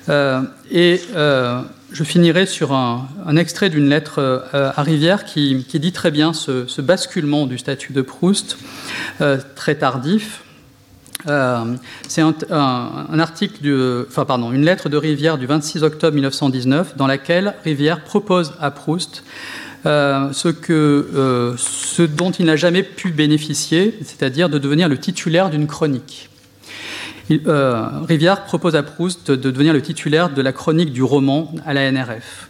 et 0.08 1.00
euh, 1.14 1.60
je 1.92 2.04
finirai 2.04 2.46
sur 2.46 2.72
un, 2.72 3.36
extrait 3.36 3.70
d'une 3.70 3.88
lettre 3.88 4.18
euh, 4.18 4.72
à 4.74 4.82
Rivière 4.82 5.24
qui, 5.24 5.64
dit 5.74 5.92
très 5.92 6.10
bien 6.10 6.32
ce, 6.32 6.80
basculement 6.80 7.46
du 7.46 7.58
statut 7.58 7.92
de 7.92 8.02
Proust, 8.02 8.58
très 9.54 9.74
tardif. 9.76 10.42
c'est 11.24 12.22
un, 12.22 13.18
article, 13.18 14.06
enfin 14.08 14.24
pardon, 14.24 14.52
une 14.52 14.64
lettre 14.64 14.88
de 14.88 14.96
Rivière 14.96 15.38
du 15.38 15.46
26 15.46 15.82
octobre 15.82 16.14
1919 16.14 16.96
dans 16.96 17.06
laquelle 17.06 17.54
Rivière 17.64 18.02
propose 18.02 18.54
à 18.60 18.70
Proust 18.70 19.22
ce, 19.84 21.54
ce 21.58 22.02
dont 22.02 22.30
il 22.30 22.46
n'a 22.46 22.56
jamais 22.56 22.82
pu 22.82 23.10
bénéficier, 23.10 23.98
c'est-à-dire 24.04 24.48
de 24.48 24.58
devenir 24.58 24.88
le 24.88 24.98
titulaire 24.98 25.50
d'une 25.50 25.66
chronique. 25.66 26.31
Euh, 27.30 27.88
Rivière 28.06 28.44
propose 28.44 28.76
à 28.76 28.82
Proust 28.82 29.30
de 29.30 29.50
devenir 29.50 29.72
le 29.72 29.82
titulaire 29.82 30.30
de 30.30 30.42
la 30.42 30.52
chronique 30.52 30.92
du 30.92 31.02
roman 31.02 31.54
à 31.64 31.72
la 31.72 31.90
NRF. 31.90 32.48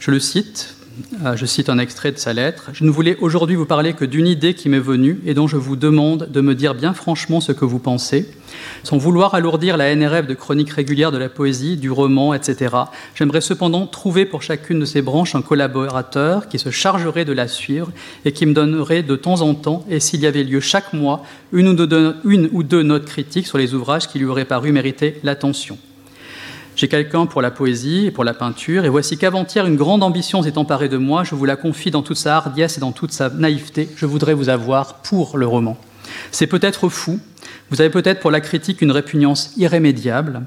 Je 0.00 0.10
le 0.10 0.20
cite, 0.20 0.76
euh, 1.24 1.36
je 1.36 1.46
cite 1.46 1.68
un 1.68 1.78
extrait 1.78 2.12
de 2.12 2.18
sa 2.18 2.32
lettre. 2.32 2.70
Je 2.72 2.84
ne 2.84 2.90
voulais 2.90 3.16
aujourd'hui 3.20 3.56
vous 3.56 3.66
parler 3.66 3.92
que 3.92 4.04
d'une 4.04 4.26
idée 4.26 4.54
qui 4.54 4.68
m'est 4.68 4.78
venue 4.78 5.20
et 5.24 5.34
dont 5.34 5.46
je 5.46 5.56
vous 5.56 5.76
demande 5.76 6.28
de 6.30 6.40
me 6.40 6.54
dire 6.54 6.74
bien 6.74 6.94
franchement 6.94 7.40
ce 7.40 7.52
que 7.52 7.64
vous 7.64 7.78
pensez. 7.78 8.28
Sans 8.82 8.98
vouloir 8.98 9.34
alourdir 9.34 9.76
la 9.76 9.94
NRF 9.94 10.26
de 10.26 10.34
chroniques 10.34 10.70
régulières 10.70 11.12
de 11.12 11.18
la 11.18 11.28
poésie, 11.28 11.76
du 11.76 11.90
roman, 11.90 12.34
etc., 12.34 12.74
j'aimerais 13.14 13.40
cependant 13.40 13.86
trouver 13.86 14.24
pour 14.24 14.42
chacune 14.42 14.80
de 14.80 14.84
ces 14.84 15.02
branches 15.02 15.34
un 15.34 15.42
collaborateur 15.42 16.48
qui 16.48 16.58
se 16.58 16.70
chargerait 16.70 17.24
de 17.24 17.32
la 17.32 17.48
suivre 17.48 17.90
et 18.24 18.32
qui 18.32 18.46
me 18.46 18.54
donnerait 18.54 19.02
de 19.02 19.16
temps 19.16 19.42
en 19.42 19.54
temps, 19.54 19.84
et 19.88 20.00
s'il 20.00 20.20
y 20.20 20.26
avait 20.26 20.44
lieu 20.44 20.60
chaque 20.60 20.92
mois, 20.92 21.22
une 21.52 21.68
ou 21.68 22.62
deux, 22.62 22.82
notes 22.82 23.06
critiques 23.06 23.46
sur 23.46 23.58
les 23.58 23.74
ouvrages 23.74 24.08
qui 24.08 24.18
lui 24.18 24.26
auraient 24.26 24.44
paru 24.44 24.72
mériter 24.72 25.20
l'attention. 25.22 25.78
J'ai 26.76 26.86
quelqu'un 26.86 27.26
pour 27.26 27.42
la 27.42 27.50
poésie 27.50 28.06
et 28.06 28.10
pour 28.12 28.22
la 28.22 28.34
peinture, 28.34 28.84
et 28.84 28.88
voici 28.88 29.18
qu'avant-hier, 29.18 29.66
une 29.66 29.74
grande 29.74 30.04
ambition 30.04 30.44
s'est 30.44 30.58
emparée 30.58 30.88
de 30.88 30.96
moi, 30.96 31.24
je 31.24 31.34
vous 31.34 31.44
la 31.44 31.56
confie 31.56 31.90
dans 31.90 32.02
toute 32.02 32.16
sa 32.16 32.36
hardiesse 32.36 32.76
et 32.76 32.80
dans 32.80 32.92
toute 32.92 33.10
sa 33.10 33.30
naïveté, 33.30 33.88
je 33.96 34.06
voudrais 34.06 34.34
vous 34.34 34.48
avoir 34.48 34.94
pour 35.02 35.38
le 35.38 35.46
roman. 35.46 35.76
C'est 36.30 36.46
peut-être 36.46 36.88
fou, 36.88 37.20
vous 37.70 37.80
avez 37.80 37.90
peut-être 37.90 38.20
pour 38.20 38.30
la 38.30 38.40
critique 38.40 38.82
une 38.82 38.92
répugnance 38.92 39.52
irrémédiable, 39.56 40.42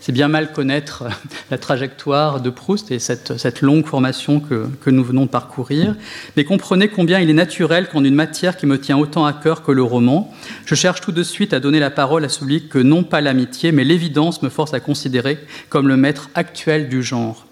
c'est 0.00 0.12
bien 0.12 0.28
mal 0.28 0.52
connaître 0.52 1.04
la 1.50 1.58
trajectoire 1.58 2.40
de 2.40 2.50
Proust 2.50 2.90
et 2.90 2.98
cette, 2.98 3.60
longue 3.62 3.86
formation 3.86 4.40
que, 4.40 4.66
que, 4.82 4.90
nous 4.90 5.02
venons 5.02 5.24
de 5.24 5.30
parcourir, 5.30 5.94
mais 6.36 6.44
comprenez 6.44 6.88
combien 6.88 7.18
il 7.18 7.30
est 7.30 7.34
naturel 7.34 7.88
qu'en 7.88 8.04
une 8.04 8.14
matière 8.14 8.56
qui 8.56 8.66
me 8.66 8.78
tient 8.78 8.98
autant 8.98 9.26
à 9.26 9.32
cœur 9.32 9.62
que 9.62 9.72
le 9.72 9.82
roman, 9.82 10.32
je 10.64 10.74
cherche 10.74 11.00
tout 11.00 11.12
de 11.12 11.22
suite 11.22 11.52
à 11.52 11.60
donner 11.60 11.80
la 11.80 11.90
parole 11.90 12.24
à 12.24 12.28
celui 12.28 12.68
que 12.68 12.78
non 12.78 13.02
pas 13.02 13.20
l'amitié, 13.20 13.72
mais 13.72 13.84
l'évidence 13.84 14.42
me 14.42 14.48
force 14.48 14.74
à 14.74 14.80
considérer 14.80 15.38
comme 15.70 15.88
le 15.88 15.96
maître 15.96 16.30
actuel 16.34 16.88
du 16.88 17.02
genre. 17.02 17.45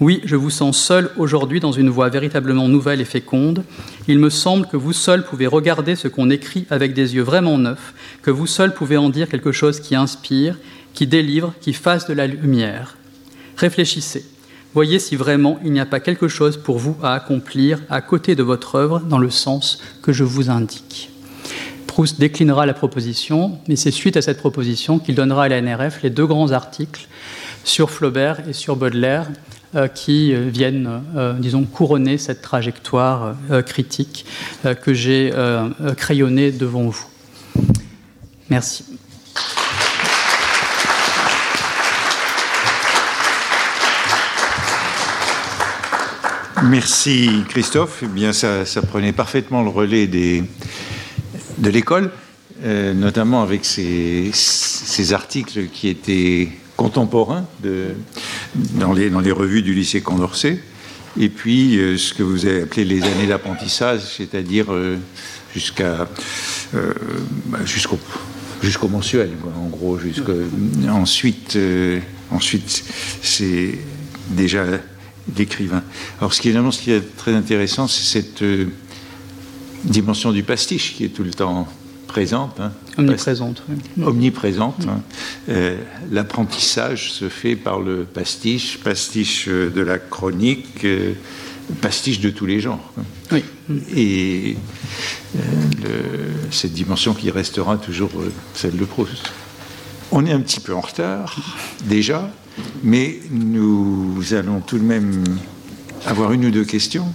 Oui, 0.00 0.22
je 0.24 0.34
vous 0.34 0.48
sens 0.48 0.82
seul 0.82 1.10
aujourd'hui 1.18 1.60
dans 1.60 1.72
une 1.72 1.90
voie 1.90 2.08
véritablement 2.08 2.68
nouvelle 2.68 3.02
et 3.02 3.04
féconde. 3.04 3.64
Il 4.08 4.18
me 4.18 4.30
semble 4.30 4.66
que 4.66 4.78
vous 4.78 4.94
seul 4.94 5.22
pouvez 5.22 5.46
regarder 5.46 5.94
ce 5.94 6.08
qu'on 6.08 6.30
écrit 6.30 6.66
avec 6.70 6.94
des 6.94 7.16
yeux 7.16 7.22
vraiment 7.22 7.58
neufs, 7.58 7.92
que 8.22 8.30
vous 8.30 8.46
seul 8.46 8.72
pouvez 8.72 8.96
en 8.96 9.10
dire 9.10 9.28
quelque 9.28 9.52
chose 9.52 9.78
qui 9.78 9.94
inspire, 9.94 10.56
qui 10.94 11.06
délivre, 11.06 11.52
qui 11.60 11.74
fasse 11.74 12.08
de 12.08 12.14
la 12.14 12.26
lumière. 12.26 12.96
Réfléchissez. 13.58 14.24
Voyez 14.72 14.98
si 15.00 15.16
vraiment 15.16 15.60
il 15.62 15.72
n'y 15.72 15.80
a 15.80 15.86
pas 15.86 16.00
quelque 16.00 16.28
chose 16.28 16.56
pour 16.56 16.78
vous 16.78 16.96
à 17.02 17.12
accomplir 17.12 17.78
à 17.90 18.00
côté 18.00 18.34
de 18.34 18.42
votre 18.42 18.76
œuvre 18.76 19.00
dans 19.00 19.18
le 19.18 19.30
sens 19.30 19.82
que 20.00 20.14
je 20.14 20.24
vous 20.24 20.48
indique. 20.48 21.10
Proust 21.86 22.18
déclinera 22.18 22.64
la 22.64 22.72
proposition, 22.72 23.58
mais 23.68 23.76
c'est 23.76 23.90
suite 23.90 24.16
à 24.16 24.22
cette 24.22 24.38
proposition 24.38 24.98
qu'il 24.98 25.14
donnera 25.14 25.44
à 25.44 25.48
la 25.48 25.60
NRF 25.60 26.02
les 26.02 26.08
deux 26.08 26.26
grands 26.26 26.52
articles 26.52 27.06
sur 27.64 27.90
Flaubert 27.90 28.48
et 28.48 28.52
sur 28.52 28.76
Baudelaire, 28.76 29.28
euh, 29.76 29.86
qui 29.86 30.34
euh, 30.34 30.48
viennent, 30.48 31.00
euh, 31.14 31.32
disons, 31.34 31.62
couronner 31.62 32.18
cette 32.18 32.42
trajectoire 32.42 33.36
critique 33.64 34.26
que 34.82 34.92
j'ai 34.92 35.32
crayonnée 35.96 36.50
devant 36.50 36.88
vous. 36.88 37.04
Merci. 38.48 38.84
Merci 46.64 47.44
Christophe. 47.48 48.00
Eh 48.02 48.08
bien, 48.08 48.32
ça, 48.32 48.64
prenait 48.88 49.12
parfaitement 49.12 49.62
le 49.62 49.70
relais 49.70 50.08
de 50.08 51.70
l'école, 51.70 52.10
notamment 52.64 53.44
avec 53.44 53.64
ces, 53.64 54.32
articles 55.12 55.68
qui 55.68 55.88
étaient 55.88 56.48
contemporains 56.80 57.44
de, 57.62 57.88
dans, 58.54 58.94
les, 58.94 59.32
revues 59.32 59.60
du 59.60 59.74
lycée 59.74 60.00
Condorcet, 60.00 60.58
et 61.20 61.28
puis 61.28 61.76
euh, 61.76 61.98
ce 61.98 62.14
que 62.14 62.22
vous 62.22 62.46
avez 62.46 62.62
appelé 62.62 62.86
les 62.86 63.02
années 63.02 63.26
d'apprentissage, 63.26 64.00
c'est-à-dire 64.16 64.72
euh, 64.72 64.96
jusqu'à 65.52 66.08
euh, 66.74 66.94
bah, 67.48 67.58
jusqu'au 67.66 67.98
jusqu'au 68.62 68.88
mensuel, 68.88 69.28
en 69.62 69.68
gros. 69.68 69.98
ensuite, 70.88 71.58
ensuite 72.30 72.84
c'est 73.22 73.78
déjà 74.30 74.64
l'écrivain. 75.36 75.82
Alors, 76.18 76.32
ce 76.32 76.40
qui, 76.40 76.48
est, 76.48 76.70
ce 76.70 76.78
qui 76.78 76.92
est 76.92 77.16
très 77.16 77.34
intéressant, 77.34 77.88
c'est 77.88 78.22
cette 78.22 78.44
dimension 79.84 80.32
du 80.32 80.42
pastiche 80.42 80.94
qui 80.94 81.04
est 81.04 81.08
tout 81.08 81.24
le 81.24 81.32
temps 81.32 81.68
présente. 82.10 82.58
Hein. 82.58 82.72
omniprésente. 82.98 83.62
Omniprésente. 84.02 84.86
Hein. 84.88 85.00
Euh, 85.48 85.76
l'apprentissage 86.10 87.12
se 87.12 87.28
fait 87.28 87.54
par 87.54 87.78
le 87.78 88.04
pastiche, 88.04 88.78
pastiche 88.78 89.46
euh, 89.48 89.70
de 89.70 89.80
la 89.80 89.98
chronique, 89.98 90.84
euh, 90.84 91.12
pastiche 91.80 92.18
de 92.18 92.30
tous 92.30 92.46
les 92.46 92.58
genres. 92.58 92.92
Oui. 93.30 93.44
Et 93.96 94.56
cette 96.50 96.72
dimension 96.72 97.14
qui 97.14 97.30
restera 97.30 97.76
toujours 97.76 98.10
celle 98.54 98.76
de 98.76 98.84
Proust. 98.84 99.32
On 100.10 100.26
est 100.26 100.32
un 100.32 100.40
petit 100.40 100.58
peu 100.58 100.74
en 100.74 100.80
retard, 100.80 101.36
déjà, 101.84 102.28
mais 102.82 103.20
nous 103.30 104.24
allons 104.32 104.60
tout 104.60 104.78
de 104.78 104.82
même 104.82 105.22
avoir 106.04 106.32
une 106.32 106.46
ou 106.46 106.50
deux 106.50 106.64
questions. 106.64 107.14